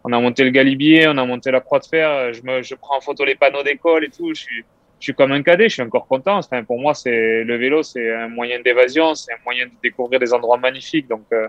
on 0.03 0.11
a 0.11 0.19
monté 0.19 0.43
le 0.43 0.51
galibier, 0.51 1.07
on 1.07 1.17
a 1.17 1.25
monté 1.25 1.51
la 1.51 1.61
croix 1.61 1.79
de 1.79 1.85
fer. 1.85 2.33
Je, 2.33 2.41
me, 2.43 2.61
je 2.61 2.75
prends 2.75 2.97
en 2.97 3.01
photo 3.01 3.25
les 3.25 3.35
panneaux 3.35 3.63
d'école 3.63 4.05
et 4.05 4.09
tout. 4.09 4.33
Je 4.33 4.41
suis, 4.41 4.63
je 4.99 5.05
suis 5.05 5.13
comme 5.13 5.31
un 5.31 5.43
cadet, 5.43 5.69
je 5.69 5.75
suis 5.75 5.81
encore 5.81 6.07
content. 6.07 6.37
Enfin, 6.37 6.63
pour 6.63 6.79
moi, 6.79 6.93
c'est 6.93 7.43
le 7.43 7.57
vélo, 7.57 7.83
c'est 7.83 8.13
un 8.13 8.27
moyen 8.27 8.59
d'évasion, 8.59 9.15
c'est 9.15 9.33
un 9.33 9.37
moyen 9.43 9.65
de 9.65 9.71
découvrir 9.81 10.19
des 10.19 10.33
endroits 10.33 10.57
magnifiques. 10.57 11.07
Donc, 11.07 11.25
euh, 11.33 11.47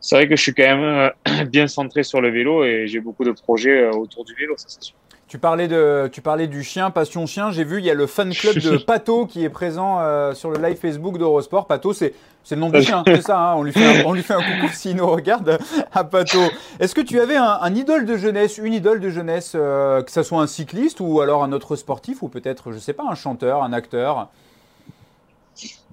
c'est 0.00 0.16
vrai 0.16 0.28
que 0.28 0.36
je 0.36 0.42
suis 0.42 0.54
quand 0.54 0.62
même 0.64 1.12
euh, 1.28 1.44
bien 1.50 1.66
centré 1.68 2.02
sur 2.02 2.20
le 2.20 2.30
vélo 2.30 2.64
et 2.64 2.86
j'ai 2.86 3.00
beaucoup 3.00 3.24
de 3.24 3.32
projets 3.32 3.82
euh, 3.82 3.90
autour 3.90 4.24
du 4.24 4.34
vélo, 4.34 4.56
ça 4.56 4.66
c'est 4.68 4.82
sûr. 4.82 4.96
Tu 5.30 5.38
parlais, 5.38 5.68
de, 5.68 6.10
tu 6.12 6.22
parlais 6.22 6.48
du 6.48 6.64
chien, 6.64 6.90
Passion 6.90 7.24
Chien. 7.24 7.52
J'ai 7.52 7.62
vu, 7.62 7.78
il 7.78 7.84
y 7.84 7.90
a 7.90 7.94
le 7.94 8.08
fan 8.08 8.32
club 8.34 8.56
de 8.56 8.76
Pato 8.84 9.26
qui 9.26 9.44
est 9.44 9.48
présent 9.48 10.00
euh, 10.00 10.34
sur 10.34 10.50
le 10.50 10.60
live 10.60 10.76
Facebook 10.76 11.18
d'Eurosport. 11.18 11.68
Pato, 11.68 11.92
c'est 11.92 12.14
le 12.50 12.56
nom 12.56 12.68
du 12.68 12.82
chien, 12.82 13.04
c'est 13.06 13.22
ça. 13.22 13.38
Hein 13.38 13.54
on, 13.54 13.62
lui 13.62 13.70
fait 13.72 14.00
un, 14.00 14.04
on 14.06 14.12
lui 14.12 14.24
fait 14.24 14.34
un 14.34 14.42
coucou 14.42 14.72
s'il 14.72 14.96
nous 14.96 15.06
regarde 15.06 15.60
à 15.92 16.02
Pato. 16.02 16.40
Est-ce 16.80 16.96
que 16.96 17.00
tu 17.00 17.20
avais 17.20 17.36
un, 17.36 17.58
un, 17.62 17.74
idole 17.76 18.06
de 18.06 18.16
jeunesse, 18.16 18.58
une 18.58 18.72
idole 18.72 18.98
de 18.98 19.08
jeunesse, 19.08 19.52
euh, 19.54 20.02
que 20.02 20.10
ce 20.10 20.24
soit 20.24 20.40
un 20.40 20.48
cycliste 20.48 20.98
ou 20.98 21.20
alors 21.20 21.44
un 21.44 21.52
autre 21.52 21.76
sportif 21.76 22.22
ou 22.22 22.28
peut-être, 22.28 22.72
je 22.72 22.78
sais 22.78 22.92
pas, 22.92 23.04
un 23.08 23.14
chanteur, 23.14 23.62
un 23.62 23.72
acteur? 23.72 24.30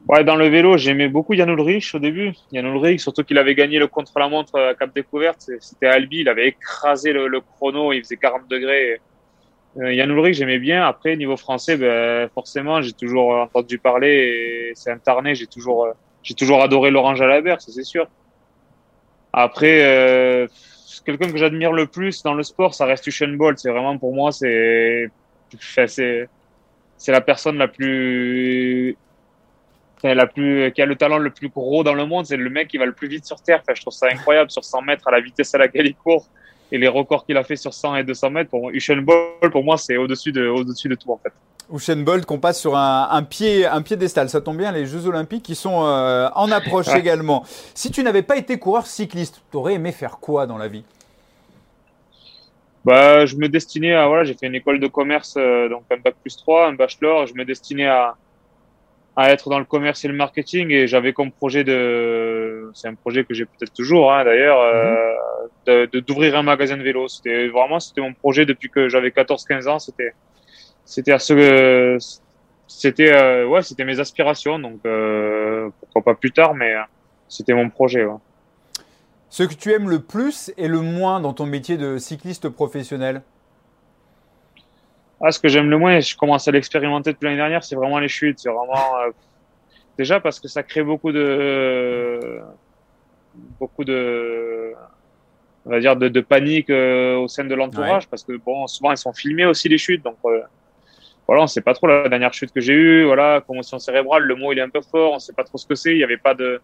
Ouais, 0.07 0.23
dans 0.23 0.35
le 0.35 0.47
vélo, 0.47 0.77
j'aimais 0.77 1.09
beaucoup 1.09 1.33
Yann 1.33 1.49
Ulrich 1.49 1.93
au 1.93 1.99
début. 1.99 2.33
Yann 2.53 2.65
Ulrich, 2.65 3.01
surtout 3.01 3.23
qu'il 3.23 3.37
avait 3.37 3.53
gagné 3.53 3.77
le 3.77 3.85
contre-la-montre 3.85 4.57
à 4.57 4.73
Cap 4.73 4.95
Découverte. 4.95 5.51
C'était 5.59 5.85
Albi, 5.85 6.21
il 6.21 6.29
avait 6.29 6.47
écrasé 6.47 7.13
le, 7.13 7.27
le, 7.27 7.41
chrono, 7.41 7.93
il 7.93 8.01
faisait 8.01 8.17
40 8.17 8.47
degrés. 8.49 8.99
Euh, 9.79 9.93
Yann 9.93 10.09
Ulrich, 10.09 10.35
j'aimais 10.35 10.59
bien. 10.59 10.85
Après, 10.85 11.15
niveau 11.15 11.37
français, 11.37 11.77
ben, 11.77 12.29
forcément, 12.29 12.81
j'ai 12.81 12.93
toujours 12.93 13.31
entendu 13.31 13.77
parler 13.77 14.09
et 14.09 14.71
c'est 14.75 14.91
un 14.91 14.97
tarné. 14.97 15.35
J'ai 15.35 15.47
toujours, 15.47 15.85
euh, 15.85 15.91
j'ai 16.23 16.33
toujours 16.33 16.61
adoré 16.63 16.89
Laurent 16.89 17.15
Jalabert, 17.15 17.61
ça 17.61 17.71
c'est 17.71 17.83
sûr. 17.83 18.07
Après, 19.33 19.83
euh, 19.83 20.47
quelqu'un 21.05 21.29
que 21.29 21.37
j'admire 21.37 21.71
le 21.71 21.85
plus 21.85 22.23
dans 22.23 22.33
le 22.33 22.43
sport, 22.43 22.73
ça 22.73 22.85
reste 22.85 23.05
Usain 23.07 23.35
Bolt. 23.35 23.59
C'est 23.59 23.69
vraiment 23.69 23.97
pour 23.97 24.13
moi, 24.13 24.31
c'est, 24.31 25.11
c'est, 25.59 26.27
c'est 26.97 27.11
la 27.11 27.21
personne 27.21 27.57
la 27.57 27.67
plus, 27.67 28.97
la 30.03 30.25
plus, 30.25 30.71
qui 30.71 30.81
a 30.81 30.87
le 30.87 30.95
talent 30.95 31.19
le 31.19 31.29
plus 31.29 31.49
gros 31.49 31.83
dans 31.83 31.93
le 31.93 32.05
monde. 32.07 32.25
C'est 32.25 32.37
le 32.37 32.49
mec 32.49 32.67
qui 32.67 32.79
va 32.79 32.85
le 32.85 32.93
plus 32.93 33.07
vite 33.07 33.25
sur 33.25 33.41
terre. 33.41 33.61
Je 33.71 33.81
trouve 33.81 33.93
ça 33.93 34.07
incroyable 34.11 34.49
sur 34.49 34.63
100 34.63 34.81
mètres 34.81 35.07
à 35.07 35.11
la 35.11 35.19
vitesse 35.19 35.53
à 35.53 35.59
laquelle 35.59 35.85
il 35.85 35.95
court 35.95 36.27
et 36.71 36.77
les 36.77 36.87
records 36.87 37.25
qu'il 37.25 37.37
a 37.37 37.43
fait 37.43 37.55
sur 37.55 37.73
100 37.73 37.97
et 37.97 38.03
200 38.03 38.29
mètres, 38.29 38.49
pour 38.49 38.69
Usain 38.71 39.01
Bolt, 39.01 39.51
pour 39.51 39.63
moi, 39.63 39.77
c'est 39.77 39.97
au-dessus 39.97 40.31
de, 40.31 40.47
au-dessus 40.47 40.89
de 40.89 40.95
tout, 40.95 41.11
en 41.11 41.17
fait. 41.17 41.31
Usain 41.73 41.97
Bolt 41.97 42.25
qu'on 42.25 42.39
passe 42.39 42.59
sur 42.59 42.77
un, 42.77 43.09
un, 43.11 43.23
pied, 43.23 43.65
un 43.65 43.81
piédestal. 43.81 44.29
Ça 44.29 44.41
tombe 44.41 44.57
bien, 44.57 44.71
les 44.71 44.85
Jeux 44.85 45.05
Olympiques 45.07 45.43
qui 45.43 45.55
sont 45.55 45.85
euh, 45.85 46.29
en 46.35 46.51
approche 46.51 46.87
également. 46.95 47.43
Si 47.73 47.91
tu 47.91 48.03
n'avais 48.03 48.21
pas 48.21 48.37
été 48.37 48.57
coureur 48.57 48.87
cycliste, 48.87 49.41
tu 49.51 49.57
aurais 49.57 49.73
aimé 49.73 49.91
faire 49.91 50.19
quoi 50.19 50.45
dans 50.45 50.57
la 50.57 50.67
vie? 50.67 50.83
Bah, 52.85 53.25
je 53.25 53.35
me 53.35 53.49
destinais 53.49 53.93
à, 53.93 54.07
voilà, 54.07 54.23
j'ai 54.23 54.33
fait 54.33 54.47
une 54.47 54.55
école 54.55 54.79
de 54.79 54.87
commerce, 54.87 55.35
euh, 55.37 55.67
donc 55.67 55.83
un 55.91 55.97
bac 55.97 56.15
plus 56.21 56.37
3, 56.37 56.69
un 56.69 56.73
bachelor, 56.73 57.27
je 57.27 57.33
me 57.33 57.43
destinais 57.43 57.87
à, 57.87 58.15
à 59.17 59.31
être 59.31 59.49
dans 59.49 59.57
le 59.57 59.65
commerce 59.65 60.05
et 60.05 60.07
le 60.07 60.13
marketing 60.13 60.69
et 60.69 60.85
j'avais 60.85 61.11
comme 61.11 61.31
projet 61.31 61.63
de, 61.63 62.69
c'est 62.75 62.87
un 62.87 62.93
projet 62.93 63.25
que 63.25 63.33
j'ai 63.33 63.45
peut-être 63.45 63.73
toujours 63.73 64.13
hein, 64.13 64.23
d'ailleurs, 64.23 64.61
euh, 64.61 65.87
de 65.89 65.99
d'ouvrir 65.99 66.37
un 66.37 66.43
magasin 66.43 66.77
de 66.77 66.83
vélo. 66.83 67.07
C'était 67.07 67.47
vraiment 67.47 67.79
c'était 67.79 68.01
mon 68.01 68.13
projet 68.13 68.45
depuis 68.45 68.69
que 68.69 68.89
j'avais 68.89 69.09
14-15 69.09 69.67
ans. 69.67 69.79
C'était 69.79 70.13
c'était 70.85 71.13
à 71.13 71.19
ce 71.19 71.97
c'était 72.67 73.11
euh, 73.11 73.47
ouais 73.47 73.63
c'était 73.63 73.85
mes 73.85 73.99
aspirations 73.99 74.59
donc 74.59 74.81
euh, 74.85 75.69
pourquoi 75.79 76.03
pas 76.03 76.13
plus 76.13 76.31
tard 76.31 76.53
mais 76.53 76.75
c'était 77.27 77.55
mon 77.55 77.71
projet. 77.71 78.05
Ce 79.29 79.41
que 79.41 79.55
tu 79.55 79.73
aimes 79.73 79.89
le 79.89 79.99
plus 79.99 80.53
et 80.57 80.67
le 80.67 80.81
moins 80.81 81.19
dans 81.21 81.33
ton 81.33 81.47
métier 81.47 81.77
de 81.77 81.97
cycliste 81.97 82.49
professionnel? 82.49 83.23
Ah, 85.21 85.31
Ce 85.31 85.39
que 85.39 85.47
j'aime 85.47 85.69
le 85.69 85.77
moins, 85.77 85.97
et 85.97 86.01
je 86.01 86.15
commence 86.15 86.47
à 86.47 86.51
l'expérimenter 86.51 87.11
depuis 87.11 87.25
l'année 87.25 87.37
dernière, 87.37 87.63
c'est 87.63 87.75
vraiment 87.75 87.99
les 87.99 88.07
chutes. 88.07 88.39
C'est 88.39 88.49
vraiment. 88.49 88.99
Euh, 88.99 89.11
déjà 89.97 90.19
parce 90.19 90.39
que 90.39 90.47
ça 90.47 90.63
crée 90.63 90.83
beaucoup 90.83 91.11
de. 91.11 92.39
beaucoup 93.59 93.83
de. 93.83 94.73
On 95.65 95.69
va 95.69 95.79
dire 95.79 95.97
de, 95.97 96.07
de 96.07 96.21
panique 96.21 96.69
euh, 96.69 97.17
au 97.17 97.27
sein 97.27 97.43
de 97.43 97.53
l'entourage 97.53 98.07
parce 98.07 98.23
que 98.23 98.37
bon, 98.37 98.67
souvent 98.67 98.91
ils 98.91 98.97
sont 98.97 99.11
filmés 99.11 99.45
aussi 99.45 99.67
les 99.67 99.77
chutes. 99.77 100.01
Donc 100.01 100.15
euh, 100.23 100.41
voilà, 101.27 101.43
on 101.43 101.47
sait 101.47 101.61
pas 101.61 101.73
trop 101.73 101.87
la 101.87 102.07
dernière 102.07 102.33
chute 102.33 102.53
que 102.53 102.61
j'ai 102.61 102.73
eue. 102.73 103.05
Voilà, 103.05 103.41
commotion 103.45 103.77
cérébrale, 103.77 104.23
le 104.23 104.35
mot 104.35 104.53
il 104.53 104.59
est 104.59 104.61
un 104.61 104.69
peu 104.69 104.79
fort, 104.79 105.13
on 105.13 105.19
sait 105.19 105.33
pas 105.33 105.43
trop 105.43 105.57
ce 105.57 105.67
que 105.67 105.75
c'est. 105.75 105.91
Il 105.91 105.97
y 105.97 106.05
avait 106.05 106.17
pas 106.17 106.33
de 106.33 106.61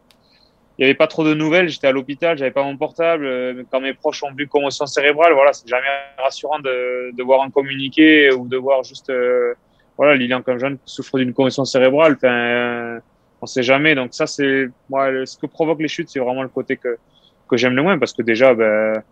il 0.77 0.81
n'y 0.81 0.85
avait 0.85 0.97
pas 0.97 1.07
trop 1.07 1.23
de 1.23 1.33
nouvelles. 1.33 1.69
J'étais 1.69 1.87
à 1.87 1.91
l'hôpital, 1.91 2.37
j'avais 2.37 2.51
pas 2.51 2.63
mon 2.63 2.77
portable. 2.77 3.25
Euh, 3.25 3.63
quand 3.71 3.79
mes 3.79 3.93
proches 3.93 4.23
ont 4.23 4.33
vu 4.33 4.47
commotion 4.47 4.85
cérébrale, 4.87 5.33
voilà, 5.33 5.53
c'est 5.53 5.67
jamais 5.67 5.87
rassurant 6.17 6.59
de, 6.59 7.15
de 7.15 7.23
voir 7.23 7.41
un 7.41 7.51
communiqué 7.51 8.31
ou 8.31 8.47
de 8.47 8.57
voir 8.57 8.83
juste, 8.83 9.09
euh, 9.09 9.53
voilà, 9.97 10.15
Lilian 10.15 10.41
comme 10.41 10.57
jeune 10.57 10.77
souffre 10.85 11.19
d'une 11.19 11.33
commotion 11.33 11.65
cérébrale. 11.65 12.13
Enfin, 12.13 12.33
euh, 12.33 12.99
on 13.41 13.45
sait 13.45 13.63
jamais. 13.63 13.93
Donc 13.93 14.13
ça, 14.13 14.25
c'est 14.25 14.67
moi, 14.89 15.25
ce 15.25 15.37
que 15.37 15.45
provoque 15.45 15.79
les 15.79 15.87
chutes, 15.87 16.09
c'est 16.09 16.19
vraiment 16.19 16.43
le 16.43 16.49
côté 16.49 16.77
que 16.77 16.97
que 17.49 17.57
j'aime 17.57 17.75
le 17.75 17.83
moins 17.83 17.99
parce 17.99 18.13
que 18.13 18.23
déjà, 18.23 18.53
ben, 18.55 19.03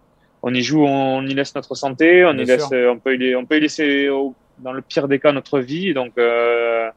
on 0.41 0.53
y 0.53 0.63
joue, 0.63 0.83
on 0.83 1.21
y 1.27 1.33
laisse 1.33 1.53
notre 1.53 1.75
santé, 1.75 2.25
on 2.25 2.33
y 2.33 2.45
laisse, 2.45 2.71
on 2.71 2.97
peut 2.97 3.15
y, 3.15 3.35
on 3.35 3.45
peut 3.45 3.57
y 3.57 3.59
laisser 3.59 4.09
dans 4.57 4.73
le 4.73 4.81
pire 4.81 5.07
des 5.07 5.19
cas 5.19 5.31
notre 5.31 5.59
vie. 5.59 5.93
Donc 5.93 6.13
euh, 6.17 6.89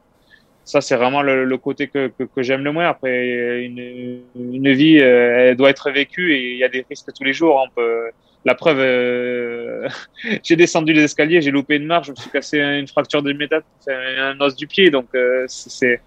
ça 0.65 0.81
c'est 0.81 0.95
vraiment 0.95 1.21
le, 1.21 1.57
côté 1.57 1.87
que, 1.87 2.11
j'aime 2.37 2.63
le 2.63 2.71
moins. 2.71 2.89
Après, 2.89 3.63
une, 3.63 4.23
une 4.35 4.73
vie, 4.73 4.99
euh, 4.99 5.49
elle 5.49 5.55
doit 5.55 5.69
être 5.69 5.91
vécue 5.91 6.33
et 6.33 6.53
il 6.53 6.57
y 6.57 6.63
a 6.63 6.69
des 6.69 6.83
risques 6.89 7.13
tous 7.13 7.23
les 7.23 7.33
jours. 7.33 7.63
On 7.63 7.69
peut, 7.69 8.09
la 8.43 8.55
preuve, 8.55 8.79
euh, 8.79 9.87
j'ai 10.43 10.55
descendu 10.55 10.91
les 10.91 11.03
escaliers, 11.03 11.39
j'ai 11.41 11.51
loupé 11.51 11.75
une 11.75 11.85
marche, 11.85 12.07
je 12.07 12.11
me 12.11 12.15
suis 12.15 12.31
cassé 12.31 12.59
une 12.59 12.87
fracture 12.87 13.21
de 13.21 13.31
métal, 13.31 13.63
un 13.87 14.39
os 14.41 14.55
du 14.55 14.65
pied. 14.65 14.89
Donc 14.89 15.07
euh, 15.13 15.45
c'est 15.47 16.01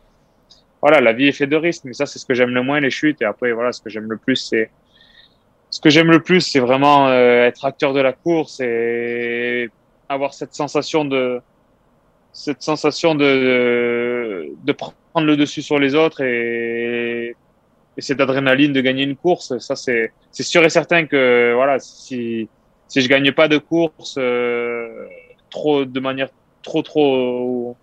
voilà, 0.83 1.01
la 1.01 1.13
vie 1.13 1.29
est 1.29 1.33
faite 1.33 1.51
de 1.51 1.57
risques, 1.57 1.85
mais 1.85 1.93
ça 1.93 2.07
c'est 2.07 2.19
ce 2.19 2.27
que 2.27 2.35
j'aime 2.35 2.51
le 2.51 2.63
moins 2.63 2.81
les 2.81 2.91
chutes. 2.91 3.23
Et 3.23 3.25
après 3.25 3.53
voilà, 3.53 3.71
ce 3.73 3.81
que 3.81 3.91
j'aime 3.91 4.11
le 4.11 4.17
plus 4.17 4.37
c'est 4.37 4.71
ce 5.71 5.81
que 5.81 5.91
j'aime 5.91 6.11
le 6.11 6.21
plus, 6.21 6.41
c'est 6.41 6.61
vraiment 6.61 7.13
être 7.13 7.65
acteur 7.65 7.93
de 7.93 8.01
la 8.01 8.13
course 8.13 8.59
et 8.59 9.69
avoir 10.09 10.35
cette 10.35 10.55
sensation 10.55 11.05
de 11.05 11.41
cette 12.39 12.63
sensation 12.63 13.17
de, 13.17 14.49
de 14.63 14.73
prendre 14.73 15.27
le 15.27 15.37
dessus 15.37 15.61
sur 15.61 15.81
les 15.81 15.97
autres 15.97 16.21
et, 16.23 17.35
et 17.97 18.01
cette 18.01 18.21
adrénaline 18.21 18.73
de 18.73 18.81
gagner 18.81 19.03
une 19.03 19.17
course, 19.17 19.59
ça 19.59 19.75
c'est 19.75 20.13
sûr 20.33 20.65
et 20.65 20.71
certain 20.71 21.07
que 21.07 21.53
voilà 21.57 21.81
si 21.81 22.49
si 22.87 23.01
je 23.01 23.09
gagne 23.09 23.33
pas 23.33 23.49
de 23.49 23.59
course 23.59 24.15
euh, 24.19 25.07
trop 25.51 25.85
de 25.85 25.99
manière 25.99 26.29
trop 26.63 26.83
trop 26.83 27.77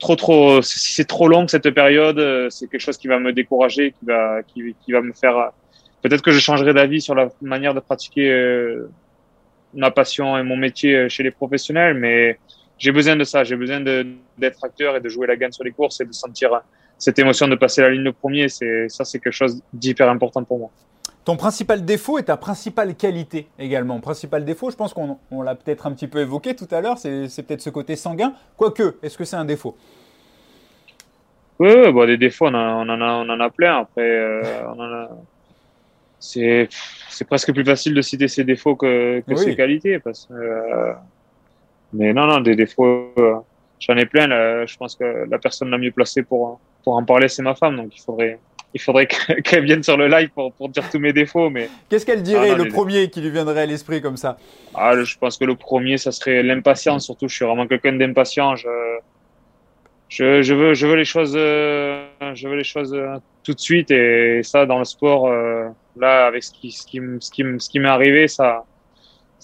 trop 0.00 0.16
trop 0.16 0.60
si 0.60 0.92
c'est 0.92 1.04
trop 1.04 1.28
long 1.28 1.46
cette 1.46 1.70
période, 1.70 2.20
c'est 2.50 2.68
quelque 2.68 2.80
chose 2.80 2.98
qui 2.98 3.06
va 3.06 3.20
me 3.20 3.32
décourager, 3.32 3.92
qui 3.92 4.04
va 4.04 4.42
qui 4.42 4.92
va 4.92 5.00
me 5.00 5.12
faire 5.12 5.52
peut-être 6.02 6.22
que 6.22 6.32
je 6.32 6.40
changerai 6.40 6.74
d'avis 6.74 7.00
sur 7.00 7.14
la 7.14 7.28
manière 7.40 7.72
de 7.72 7.78
pratiquer 7.78 8.28
euh, 8.32 8.90
ma 9.74 9.92
passion 9.92 10.36
et 10.36 10.42
mon 10.42 10.56
métier 10.56 11.08
chez 11.08 11.22
les 11.22 11.30
professionnels, 11.30 11.94
mais 11.94 12.36
j'ai 12.78 12.92
besoin 12.92 13.16
de 13.16 13.24
ça. 13.24 13.44
J'ai 13.44 13.56
besoin 13.56 13.80
d'être 13.80 14.64
acteur 14.64 14.96
et 14.96 15.00
de 15.00 15.08
jouer 15.08 15.26
la 15.26 15.36
gagne 15.36 15.52
sur 15.52 15.64
les 15.64 15.72
courses 15.72 16.00
et 16.00 16.04
de 16.04 16.12
sentir 16.12 16.50
cette 16.98 17.18
émotion 17.18 17.48
de 17.48 17.56
passer 17.56 17.82
la 17.82 17.90
ligne 17.90 18.04
de 18.04 18.10
premier. 18.10 18.48
C'est 18.48 18.88
ça, 18.88 19.04
c'est 19.04 19.18
quelque 19.18 19.32
chose 19.32 19.62
d'hyper 19.72 20.08
important 20.08 20.44
pour 20.44 20.58
moi. 20.58 20.70
Ton 21.24 21.36
principal 21.36 21.84
défaut 21.84 22.18
et 22.18 22.22
ta 22.22 22.36
principale 22.36 22.94
qualité 22.94 23.48
également. 23.58 23.98
Principal 24.00 24.44
défaut, 24.44 24.70
je 24.70 24.76
pense 24.76 24.92
qu'on 24.92 25.42
l'a 25.42 25.54
peut-être 25.54 25.86
un 25.86 25.92
petit 25.92 26.06
peu 26.06 26.20
évoqué 26.20 26.54
tout 26.54 26.68
à 26.70 26.82
l'heure, 26.82 26.98
c'est 26.98 27.42
peut-être 27.46 27.62
ce 27.62 27.70
côté 27.70 27.96
sanguin. 27.96 28.34
Quoique, 28.58 28.96
est-ce 29.02 29.16
que 29.16 29.24
c'est 29.24 29.36
un 29.36 29.46
défaut? 29.46 29.74
Oui, 31.58 31.92
bon, 31.92 32.06
des 32.06 32.18
défauts, 32.18 32.48
on, 32.48 32.54
en, 32.54 33.00
a, 33.00 33.12
on 33.14 33.28
en 33.28 33.40
a 33.40 33.50
plein. 33.50 33.78
Après, 33.78 34.02
euh, 34.02 35.06
c'est 36.18 36.68
presque 37.26 37.54
plus 37.54 37.64
facile 37.64 37.94
de 37.94 38.02
citer 38.02 38.28
ses 38.28 38.44
défauts 38.44 38.76
que, 38.76 39.20
que 39.20 39.36
ses 39.36 39.56
qualités. 39.56 39.98
Parce 40.00 40.26
que, 40.26 40.34
euh, 40.34 40.92
mais 41.94 42.12
non, 42.12 42.26
non, 42.26 42.40
des 42.40 42.56
défauts, 42.56 43.12
euh, 43.18 43.34
j'en 43.78 43.96
ai 43.96 44.04
plein. 44.04 44.26
je 44.66 44.76
pense 44.76 44.96
que 44.96 45.26
la 45.28 45.38
personne 45.38 45.70
la 45.70 45.78
mieux 45.78 45.92
placée 45.92 46.22
pour, 46.22 46.60
pour 46.82 46.96
en 46.96 47.04
parler, 47.04 47.28
c'est 47.28 47.42
ma 47.42 47.54
femme. 47.54 47.76
Donc 47.76 47.96
il 47.96 48.02
faudrait, 48.02 48.38
il 48.74 48.80
faudrait 48.80 49.06
qu'elle 49.44 49.64
vienne 49.64 49.82
sur 49.82 49.96
le 49.96 50.08
live 50.08 50.30
pour, 50.30 50.52
pour 50.52 50.68
dire 50.68 50.88
tous 50.90 50.98
mes 50.98 51.12
défauts. 51.12 51.50
Mais 51.50 51.68
qu'est-ce 51.88 52.04
qu'elle 52.04 52.22
dirait, 52.22 52.56
le 52.56 52.68
premier 52.68 53.08
qui 53.10 53.20
lui 53.20 53.30
viendrait 53.30 53.62
à 53.62 53.66
l'esprit 53.66 54.02
comme 54.02 54.16
ça? 54.16 54.36
Ah, 54.74 55.00
Je 55.02 55.16
pense 55.16 55.38
que 55.38 55.44
le 55.44 55.54
premier, 55.54 55.96
ça 55.96 56.10
serait 56.10 56.42
l'impatience. 56.42 57.04
Surtout, 57.04 57.28
je 57.28 57.36
suis 57.36 57.44
vraiment 57.44 57.66
quelqu'un 57.66 57.92
d'impatient. 57.92 58.56
Je, 58.56 58.68
je, 60.08 60.42
je, 60.42 60.54
veux, 60.54 60.74
je 60.74 60.86
veux 60.86 60.96
les 60.96 61.04
choses, 61.04 61.34
euh, 61.36 62.06
je 62.34 62.48
veux 62.48 62.56
les 62.56 62.64
choses 62.64 62.92
euh, 62.92 63.16
tout 63.44 63.54
de 63.54 63.60
suite. 63.60 63.92
Et 63.92 64.42
ça, 64.42 64.66
dans 64.66 64.78
le 64.78 64.84
sport, 64.84 65.30
là, 65.96 66.26
avec 66.26 66.42
ce 66.42 66.50
qui, 66.50 66.72
ce 66.72 66.84
qui, 66.84 67.00
ce 67.20 67.30
qui, 67.30 67.44
ce 67.58 67.70
qui 67.70 67.78
m'est 67.78 67.88
arrivé, 67.88 68.26
ça 68.26 68.64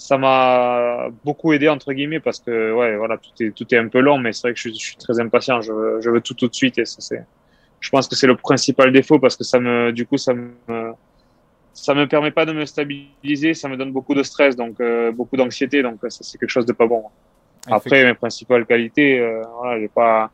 ça 0.00 0.16
m'a 0.16 1.10
beaucoup 1.24 1.52
aidé 1.52 1.68
entre 1.68 1.92
guillemets 1.92 2.20
parce 2.20 2.40
que 2.40 2.72
ouais 2.72 2.96
voilà 2.96 3.18
tout 3.18 3.32
est 3.42 3.50
tout 3.50 3.66
est 3.74 3.76
un 3.76 3.88
peu 3.88 4.00
long 4.00 4.16
mais 4.16 4.32
c'est 4.32 4.48
vrai 4.48 4.54
que 4.54 4.58
je, 4.58 4.70
suis 4.70 4.96
très 4.96 5.20
impatient. 5.20 5.60
Je 5.60 5.72
veux, 5.72 6.00
je 6.00 6.10
tout 6.20 6.32
tout 6.32 6.48
de 6.48 6.54
suite 6.54 6.78
et 6.78 6.86
ça 6.86 7.02
c'est 7.02 7.22
je 7.80 7.90
pense 7.90 8.08
que 8.08 8.16
c'est 8.16 8.26
le 8.26 8.34
principal 8.34 8.92
défaut 8.92 9.18
parce 9.18 9.36
que 9.36 9.44
ça 9.44 9.60
me 9.60 9.92
du 9.92 10.06
coup 10.06 10.16
ça 10.16 10.32
me 10.32 10.52
ça 11.74 11.92
me 11.92 12.06
permet 12.08 12.30
pas 12.30 12.46
de 12.46 12.54
me 12.54 12.64
stabiliser 12.64 13.52
ça 13.52 13.68
me 13.68 13.76
donne 13.76 13.92
beaucoup 13.92 14.14
de 14.14 14.22
stress 14.22 14.56
donc 14.56 14.80
euh, 14.80 15.12
beaucoup 15.12 15.36
d'anxiété 15.36 15.82
donc 15.82 15.98
ça 16.08 16.20
c'est 16.22 16.38
quelque 16.38 16.48
chose 16.48 16.66
de 16.66 16.72
pas 16.72 16.86
bon. 16.86 17.04
Après 17.66 18.02
mes 18.02 18.14
principales 18.14 18.64
qualités 18.64 19.20
euh, 19.20 19.42
voilà 19.58 19.78
j'ai 19.80 19.88
pas 19.88 20.30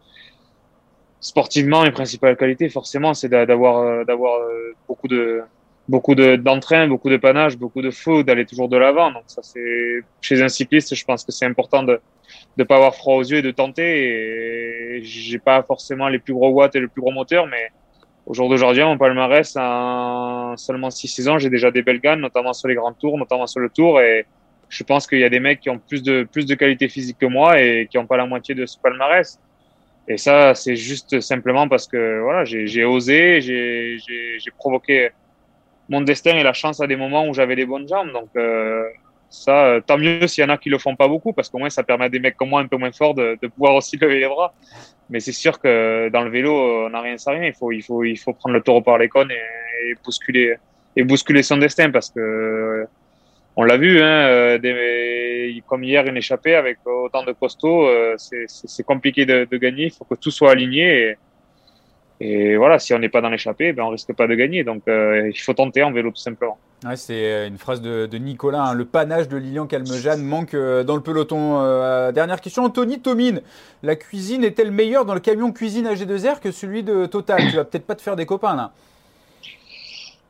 sportivement 1.19 1.83
mes 1.83 1.91
principales 1.91 2.37
qualités 2.37 2.69
forcément 2.69 3.15
c'est 3.15 3.29
d'avoir 3.29 4.07
d'avoir 4.07 4.43
euh, 4.43 4.77
beaucoup 4.87 5.09
de 5.09 5.43
beaucoup 5.89 6.15
d'entrain, 6.15 6.89
beaucoup 6.89 7.11
de 7.11 7.17
panache, 7.17 7.57
beaucoup 7.57 7.83
de 7.83 7.91
feu, 7.91 8.25
d'aller 8.25 8.45
toujours 8.45 8.69
de 8.69 8.77
l'avant. 8.77 9.13
Donc 9.13 9.25
ça, 9.27 9.43
c'est 9.43 10.01
chez 10.21 10.43
un 10.43 10.49
cycliste, 10.49 10.95
je 10.95 11.05
pense 11.05 11.25
que 11.25 11.33
c'est 11.33 11.47
important 11.47 11.83
de 11.83 12.01
ne 12.57 12.65
pas 12.65 12.77
avoir 12.77 12.95
froid 12.95 13.15
aux 13.15 13.23
yeux 13.23 13.39
et 13.39 13.43
de 13.43 13.51
tenter. 13.51 14.99
Et 14.99 15.03
j'ai 15.03 15.39
pas 15.39 15.63
forcément 15.63 16.09
les 16.09 16.19
plus 16.19 16.35
gros 16.35 16.51
watts 16.51 16.75
et 16.77 16.81
le 16.81 16.89
plus 16.89 17.01
gros 17.01 17.13
moteur, 17.13 17.47
mais 17.47 17.69
au 18.27 18.35
jour 18.35 18.49
d'aujourd'hui, 18.49 18.83
mon 18.83 18.99
palmarès, 18.99 19.57
en 19.57 20.57
seulement 20.57 20.91
6 20.91 21.29
ans, 21.29 21.39
j'ai 21.39 21.51
déjà 21.51 21.71
des 21.71 21.83
belles 21.83 22.01
ganes, 22.01 22.21
notamment 22.21 22.53
sur 22.53 22.67
les 22.67 22.75
grands 22.75 22.93
tours, 22.93 23.17
notamment 23.17 23.47
sur 23.47 23.61
le 23.61 23.71
tour. 23.71 24.01
Et 24.01 24.27
je 24.69 24.83
pense 24.83 25.07
qu'il 25.07 25.21
y 25.21 25.25
a 25.25 25.29
des 25.29 25.39
mecs 25.39 25.61
qui 25.61 25.71
ont 25.71 25.79
plus 25.79 26.03
de 26.03 26.25
plus 26.25 26.45
de 26.45 26.57
qualité 26.57 26.89
physique 26.89 27.19
que 27.19 27.27
moi 27.27 27.61
et 27.61 27.87
qui 27.89 27.99
n'ont 27.99 28.07
pas 28.07 28.17
la 28.17 28.27
moitié 28.27 28.57
de 28.57 28.67
ce 28.67 28.77
palmarès. 28.81 29.39
Et 30.09 30.17
ça, 30.19 30.55
c'est 30.55 30.75
juste 30.75 31.21
simplement 31.21 31.69
parce 31.69 31.87
que 31.87 32.21
voilà, 32.21 32.45
j'ai 32.45 32.85
osé, 32.85 33.41
j'ai 33.41 34.51
provoqué 34.59 35.11
mon 35.89 36.01
destin 36.01 36.37
et 36.37 36.43
la 36.43 36.53
chance 36.53 36.81
à 36.81 36.87
des 36.87 36.97
moments 36.97 37.27
où 37.29 37.35
j'avais 37.35 37.55
les 37.55 37.67
bonnes 37.67 37.89
jambes. 37.89 38.13
Donc 38.13 38.29
euh, 38.37 38.85
ça, 39.31 39.67
euh, 39.67 39.81
tant 39.81 39.99
mieux 39.99 40.27
s'il 40.27 40.43
y 40.43 40.47
en 40.47 40.51
a 40.51 40.59
qui 40.59 40.69
le 40.69 40.79
font 40.79 40.97
pas 40.97 41.09
beaucoup, 41.09 41.33
parce 41.33 41.49
qu'au 41.49 41.59
moins 41.59 41.71
ça 41.71 41.83
permet 41.83 42.07
à 42.07 42.09
des 42.09 42.19
mecs 42.19 42.37
comme 42.37 42.51
moi 42.51 42.61
un 42.61 42.67
peu 42.67 42.77
moins 42.77 42.93
forts 42.93 43.15
de, 43.15 43.39
pouvoir 43.47 43.75
aussi 43.75 43.97
lever 44.01 44.21
les 44.21 44.29
bras. 44.29 44.55
Mais 45.09 45.21
c'est 45.21 45.33
sûr 45.33 45.61
que 45.61 46.09
dans 46.09 46.23
le 46.23 46.31
vélo, 46.31 46.87
on 46.87 46.91
n'a 46.91 47.01
rien 47.01 47.17
sans 47.17 47.33
rien. 47.33 47.45
Il 47.45 47.55
faut, 47.55 47.71
il 47.71 47.83
faut, 47.83 48.03
il 48.03 48.17
faut 48.17 48.33
prendre 48.33 48.55
le 48.55 48.63
taureau 48.63 48.83
par 48.83 48.99
les 48.99 49.09
cônes 49.09 49.31
et, 49.31 49.95
bousculer 50.05 50.57
et 50.97 51.05
bousculer 51.05 51.43
son 51.43 51.59
destin, 51.59 51.91
parce 51.91 52.11
que 52.11 52.87
on 53.59 53.63
l'a 53.63 53.77
vu, 53.77 54.03
hein, 54.03 54.27
euh, 54.29 54.59
des, 54.59 55.63
comme 55.67 55.85
hier 55.85 56.05
une 56.07 56.17
échappée 56.17 56.57
avec 56.57 56.79
autant 56.85 57.23
de 57.23 57.33
costauds, 57.33 57.89
c'est 58.19 58.83
compliqué 58.83 59.25
de, 59.25 59.57
gagner. 59.57 59.85
Il 59.85 59.93
faut 59.93 60.05
que 60.05 60.17
tout 60.17 60.33
soit 60.33 60.51
aligné. 60.51 61.17
Et 62.19 62.57
voilà, 62.57 62.79
si 62.79 62.95
on 62.95 62.99
n'est 62.99 63.11
pas 63.11 63.21
dans 63.21 63.29
l'échappée, 63.29 63.73
ben 63.73 63.85
on 63.85 63.91
risque 63.91 64.13
pas 64.15 64.27
de 64.27 64.35
gagner. 64.35 64.65
Donc 64.65 64.83
euh, 64.89 65.29
il 65.29 65.39
faut 65.39 65.53
tenter 65.53 65.83
en 65.83 65.93
vélo 65.93 66.11
tout 66.11 66.17
simplement. 66.17 66.59
Ouais, 66.85 66.97
c'est 66.97 67.13
euh, 67.15 67.49
une 67.49 67.59
phrase 67.59 67.83
de, 67.83 68.07
de 68.07 68.19
Nicolas. 68.19 68.63
Hein. 68.63 68.75
Le 68.75 68.87
panache 68.87 69.29
de 69.29 69.37
Lilian 69.37 69.67
Calmejane 69.67 70.23
manque 70.23 70.55
euh, 70.55 70.83
dans 70.83 70.97
le 70.97 71.03
peloton. 71.03 71.61
dernière 72.13 72.41
question, 72.41 72.65
Anthony 72.65 73.01
Tomine. 73.01 73.43
La 73.83 73.97
cuisine 73.97 74.45
est-elle 74.45 74.71
meilleure 74.71 75.05
dans 75.05 75.15
le 75.15 75.21
camion 75.21 75.53
cuisine 75.53 75.87
AG2R 75.87 76.41
que 76.41 76.53
celui 76.53 76.83
de 76.83 77.07
Total? 77.07 77.41
Tu 77.51 77.57
vas 77.57 77.65
peut-être 77.65 77.87
pas 77.87 77.95
te 77.95 78.03
faire 78.03 78.17
des 78.17 78.27
copains 78.27 78.57
là. 78.57 78.73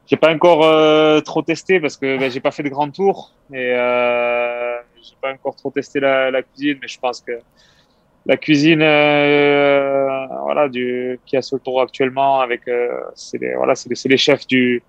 J'ai 0.09 0.16
pas 0.16 0.32
encore 0.32 1.22
trop 1.24 1.43
testé 1.43 1.80
parce 1.80 1.97
que 1.97 2.18
ben, 2.18 2.30
j'ai 2.30 2.39
pas 2.41 2.53
fait 2.53 2.62
de 2.62 2.68
grand 2.68 2.91
tour 2.91 3.32
et 3.53 3.74
j'ai 3.74 5.16
pas 5.20 5.32
encore 5.32 5.57
trop 5.57 5.70
testé 5.70 5.99
la, 5.99 6.30
la, 6.30 6.43
cuisine, 6.43 6.78
mais 6.80 6.87
je 6.87 6.99
pense 7.01 7.20
que 7.20 7.32
la 8.27 8.37
cuisine 8.37 8.83
euh, 8.83 10.27
voilà 10.43 10.68
du 10.68 11.18
qui 11.27 11.37
a 11.37 11.41
le 11.53 11.59
tour 11.61 11.81
actuellement 11.81 12.41
avec 12.41 12.66
euh, 12.66 13.01
c'est 13.14 13.39
les 13.39 13.55
voilà 13.55 13.74
c'est 13.74 13.89
les, 14.09 14.16
chefs 14.16 14.47
du 14.47 14.83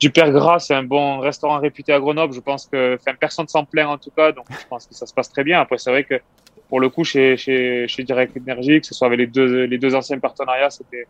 du 0.00 0.10
Père 0.10 0.30
Gras. 0.30 0.60
C'est 0.60 0.74
un 0.74 0.82
bon 0.82 1.18
restaurant 1.18 1.58
réputé 1.58 1.92
à 1.92 2.00
Grenoble. 2.00 2.32
Je 2.32 2.40
pense 2.40 2.66
que 2.66 2.94
enfin 2.94 3.14
personne 3.18 3.48
s'en 3.48 3.64
plaint 3.64 3.88
en 3.88 3.98
tout 3.98 4.10
cas. 4.10 4.32
Donc 4.32 4.46
je 4.50 4.66
pense 4.66 4.86
que 4.86 4.94
ça 4.94 5.06
se 5.06 5.12
passe 5.12 5.30
très 5.30 5.44
bien. 5.44 5.60
Après 5.60 5.78
c'est 5.78 5.90
vrai 5.90 6.04
que 6.04 6.20
pour 6.68 6.80
le 6.80 6.88
coup 6.88 7.04
chez 7.04 7.36
chez 7.36 7.86
chez 7.86 8.02
Direct 8.04 8.36
Energy 8.36 8.80
que 8.80 8.86
ce 8.86 8.94
soit 8.94 9.08
avec 9.08 9.18
les 9.18 9.26
deux 9.26 9.64
les 9.64 9.78
deux 9.78 9.94
anciens 9.94 10.18
partenariats 10.18 10.70
c'était 10.70 11.06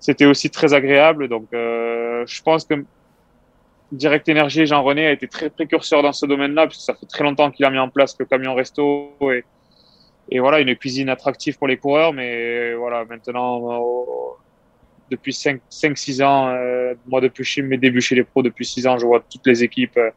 c'était 0.00 0.26
aussi 0.26 0.50
très 0.50 0.72
agréable. 0.74 1.28
Donc, 1.28 1.48
je 1.52 2.42
pense 2.42 2.64
que 2.64 2.74
Direct 3.92 4.28
Energy, 4.30 4.64
Jean-René 4.66 5.06
a 5.08 5.12
été 5.12 5.28
très 5.28 5.50
précurseur 5.50 6.02
dans 6.02 6.12
ce 6.12 6.24
domaine-là, 6.24 6.68
puisque 6.68 6.82
ça 6.82 6.94
fait 6.94 7.04
très 7.06 7.22
longtemps 7.22 7.50
qu'il 7.50 7.66
a 7.66 7.70
mis 7.70 7.78
en 7.78 7.90
place 7.90 8.16
le 8.18 8.24
camion 8.24 8.54
resto 8.54 9.12
et 10.30 10.38
voilà, 10.38 10.60
une 10.60 10.74
cuisine 10.76 11.08
attractive 11.08 11.58
pour 11.58 11.66
les 11.66 11.76
coureurs. 11.76 12.12
Mais 12.12 12.74
voilà, 12.74 13.04
maintenant, 13.04 14.36
depuis 15.10 15.32
5-6 15.32 16.22
ans, 16.22 16.48
euh, 16.48 16.94
moi 17.06 17.20
depuis 17.20 17.62
mes 17.62 17.76
débuts 17.76 18.00
chez 18.00 18.14
les 18.14 18.22
pros, 18.22 18.42
depuis 18.42 18.64
6 18.64 18.86
ans, 18.86 18.98
je 18.98 19.06
vois 19.06 19.22
toutes 19.28 19.46
les 19.46 19.64
équipes 19.64 19.96
euh, 19.96 20.10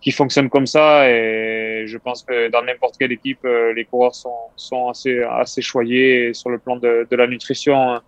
qui 0.00 0.12
fonctionnent 0.12 0.48
comme 0.48 0.66
ça 0.66 1.08
et 1.10 1.84
je 1.86 1.98
pense 1.98 2.22
que 2.22 2.48
dans 2.48 2.62
n'importe 2.62 2.96
quelle 2.98 3.12
équipe, 3.12 3.44
euh, 3.44 3.72
les 3.74 3.84
coureurs 3.84 4.14
sont, 4.14 4.34
sont 4.56 4.88
assez, 4.88 5.22
assez 5.22 5.62
choyés 5.62 6.32
sur 6.34 6.50
le 6.50 6.58
plan 6.58 6.76
de, 6.76 7.06
la 7.10 7.26
nutrition 7.26 7.76
hein, 7.76 8.02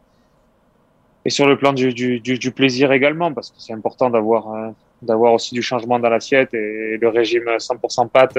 et 1.24 1.30
sur 1.30 1.46
le 1.46 1.56
plan 1.56 1.72
du, 1.72 1.92
du, 1.92 2.50
plaisir 2.52 2.92
également 2.92 3.32
parce 3.32 3.50
que 3.50 3.56
c'est 3.58 3.72
important 3.72 4.10
d'avoir 4.10 4.72
d'avoir 5.02 5.34
aussi 5.34 5.54
du 5.54 5.62
changement 5.62 5.98
dans 5.98 6.08
l'assiette 6.08 6.54
et 6.54 6.96
le 6.98 7.08
régime 7.08 7.44
100% 7.44 8.08
pâte 8.08 8.38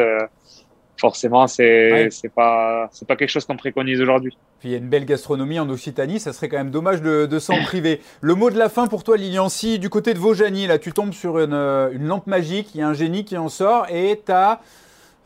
forcément, 0.97 1.47
c'est 1.47 2.09
c'est 2.11 2.33
pas 2.33 2.87
c'est 2.91 3.07
pas 3.07 3.15
quelque 3.15 3.29
chose 3.29 3.45
qu'on 3.45 3.57
préconise 3.57 4.01
aujourd'hui. 4.01 4.37
Puis 4.59 4.69
il 4.69 4.71
y 4.71 4.75
a 4.75 4.77
une 4.77 4.87
belle 4.87 5.05
gastronomie 5.05 5.59
en 5.59 5.69
Occitanie, 5.69 6.19
ça 6.19 6.33
serait 6.33 6.49
quand 6.49 6.57
même 6.57 6.71
dommage 6.71 7.01
de, 7.01 7.25
de 7.25 7.39
s'en 7.39 7.61
priver. 7.63 8.01
Le 8.21 8.35
mot 8.35 8.49
de 8.49 8.57
la 8.57 8.69
fin 8.69 8.87
pour 8.87 9.03
toi, 9.03 9.17
Lilian, 9.17 9.49
si 9.49 9.79
du 9.79 9.89
côté 9.89 10.13
de 10.13 10.19
Vaujany, 10.19 10.67
là, 10.67 10.79
tu 10.79 10.91
tombes 10.91 11.13
sur 11.13 11.39
une, 11.39 11.53
une 11.53 12.07
lampe 12.07 12.27
magique, 12.27 12.73
il 12.73 12.79
y 12.79 12.81
a 12.81 12.87
un 12.87 12.93
génie 12.93 13.25
qui 13.25 13.37
en 13.37 13.49
sort 13.49 13.87
et 13.89 14.21
tu 14.25 14.31
as 14.31 14.61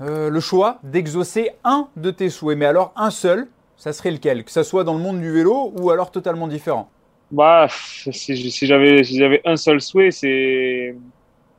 euh, 0.02 0.30
le 0.30 0.40
choix 0.40 0.80
d'exaucer 0.84 1.52
un 1.64 1.88
de 1.96 2.12
tes 2.12 2.30
souhaits. 2.30 2.58
Mais 2.58 2.66
alors 2.66 2.92
un 2.96 3.12
seul, 3.12 3.48
ça 3.78 3.94
serait 3.94 4.12
lequel? 4.12 4.44
Que 4.44 4.52
ça 4.52 4.64
soit 4.64 4.84
dans 4.84 4.94
le 4.94 5.02
monde 5.02 5.20
du 5.20 5.32
vélo 5.32 5.72
ou 5.78 5.92
alors 5.92 6.12
totalement 6.12 6.48
différent? 6.48 6.90
Bah, 7.32 7.68
si, 7.70 8.52
si 8.52 8.66
j'avais 8.66 9.04
si 9.04 9.18
j'avais 9.18 9.42
un 9.46 9.56
seul 9.56 9.82
souhait, 9.82 10.10
c'est 10.10 10.96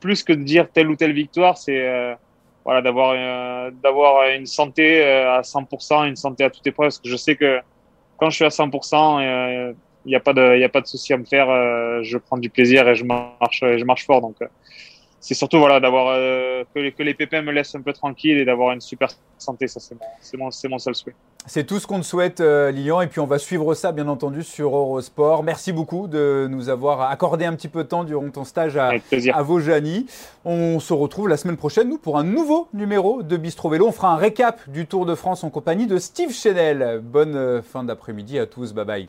plus 0.01 0.25
que 0.25 0.33
de 0.33 0.43
dire 0.43 0.67
telle 0.73 0.89
ou 0.89 0.97
telle 0.97 1.13
victoire, 1.13 1.57
c'est 1.57 1.87
euh, 1.87 2.15
d'avoir 2.83 3.14
euh, 3.16 3.71
d'avoir 3.83 4.29
une 4.31 4.47
santé 4.47 5.03
euh, 5.03 5.39
à 5.39 5.41
100%, 5.41 6.09
une 6.09 6.16
santé 6.16 6.45
à 6.45 6.51
toute 6.51 6.66
épreuve. 6.66 6.87
Parce 6.87 7.01
que 7.01 7.09
je 7.09 7.16
sais 7.16 7.35
que 7.35 7.61
quand 8.16 8.31
je 8.31 8.37
suis 8.37 8.45
à 8.45 8.49
100%, 8.49 9.21
il 9.21 9.27
euh, 9.27 9.73
n'y 10.07 10.14
a 10.14 10.21
pas 10.21 10.33
de 10.33 10.57
il 10.57 10.62
a 10.62 10.68
pas 10.68 10.81
de 10.81 10.87
souci 10.87 11.12
à 11.12 11.18
me 11.18 11.25
faire. 11.25 11.49
je 12.03 12.16
prends 12.18 12.39
du 12.39 12.49
plaisir 12.49 12.89
et 12.89 12.95
je 12.95 13.05
marche 13.05 13.61
je 13.61 13.85
marche 13.85 14.07
fort. 14.07 14.21
Donc 14.21 14.37
c'est 15.21 15.35
surtout 15.35 15.59
voilà 15.59 15.81
d'avoir 15.81 16.16
que, 16.75 16.91
que, 16.91 17.03
les 17.03 17.14
pépins 17.14 17.43
me 17.43 17.53
laissent 17.53 17.75
un 17.75 17.83
peu 17.83 17.93
tranquille 17.93 18.39
et 18.39 18.45
d'avoir 18.45 18.73
une 18.73 18.81
super 18.81 19.11
santé. 19.39 19.68
Ça 19.68 19.81
c'est 19.81 19.95
mon 20.39 20.51
c'est 20.51 20.68
mon, 20.68 20.75
mon 20.75 20.79
seul 20.79 20.95
souhait. 20.95 21.14
C'est 21.47 21.64
tout 21.64 21.79
ce 21.79 21.87
qu'on 21.87 22.01
te 22.01 22.05
souhaite, 22.05 22.41
euh, 22.41 22.71
Lilian. 22.71 23.01
Et 23.01 23.07
puis, 23.07 23.18
on 23.18 23.27
va 23.27 23.39
suivre 23.39 23.75
ça, 23.75 23.93
bien 23.93 24.09
entendu, 24.09 24.43
sur 24.43 24.77
Eurosport. 24.77 25.43
Merci 25.43 25.73
beaucoup 25.73 26.07
de 26.07 26.47
nous 26.51 26.68
avoir 26.68 27.11
accordé 27.11 27.47
un 27.47 27.55
petit 27.55 27.68
peu 27.68 27.83
de 27.83 27.89
temps 27.89 28.05
durant 28.05 28.29
ton 28.29 28.45
stage 28.45 28.77
à, 28.77 28.93
à 29.33 29.43
Vaujany. 29.43 30.07
On 30.45 30.81
se 30.81 30.93
retrouve 30.93 31.29
la 31.29 31.39
semaine 31.39 31.57
prochaine, 31.57 31.89
nous, 31.89 31.99
pour 31.99 32.18
un 32.18 32.25
nouveau 32.25 32.68
numéro 32.75 33.23
de 33.23 33.37
Bistro 33.37 33.71
Vélo. 33.71 33.89
On 33.89 33.93
fera 33.93 34.12
un 34.12 34.16
récap 34.16 34.68
du 34.68 34.87
Tour 34.87 35.07
de 35.07 35.14
France 35.14 35.43
en 35.43 35.51
compagnie 35.51 35.87
de 35.87 35.99
Steve 35.99 36.33
Chenel. 36.33 37.01
Bonne 37.03 37.37
euh, 37.37 37.62
fin 37.62 37.85
d'après-midi 37.85 38.39
à 38.39 38.47
tous. 38.47 38.75
Bye 38.75 38.85
bye. 38.85 39.09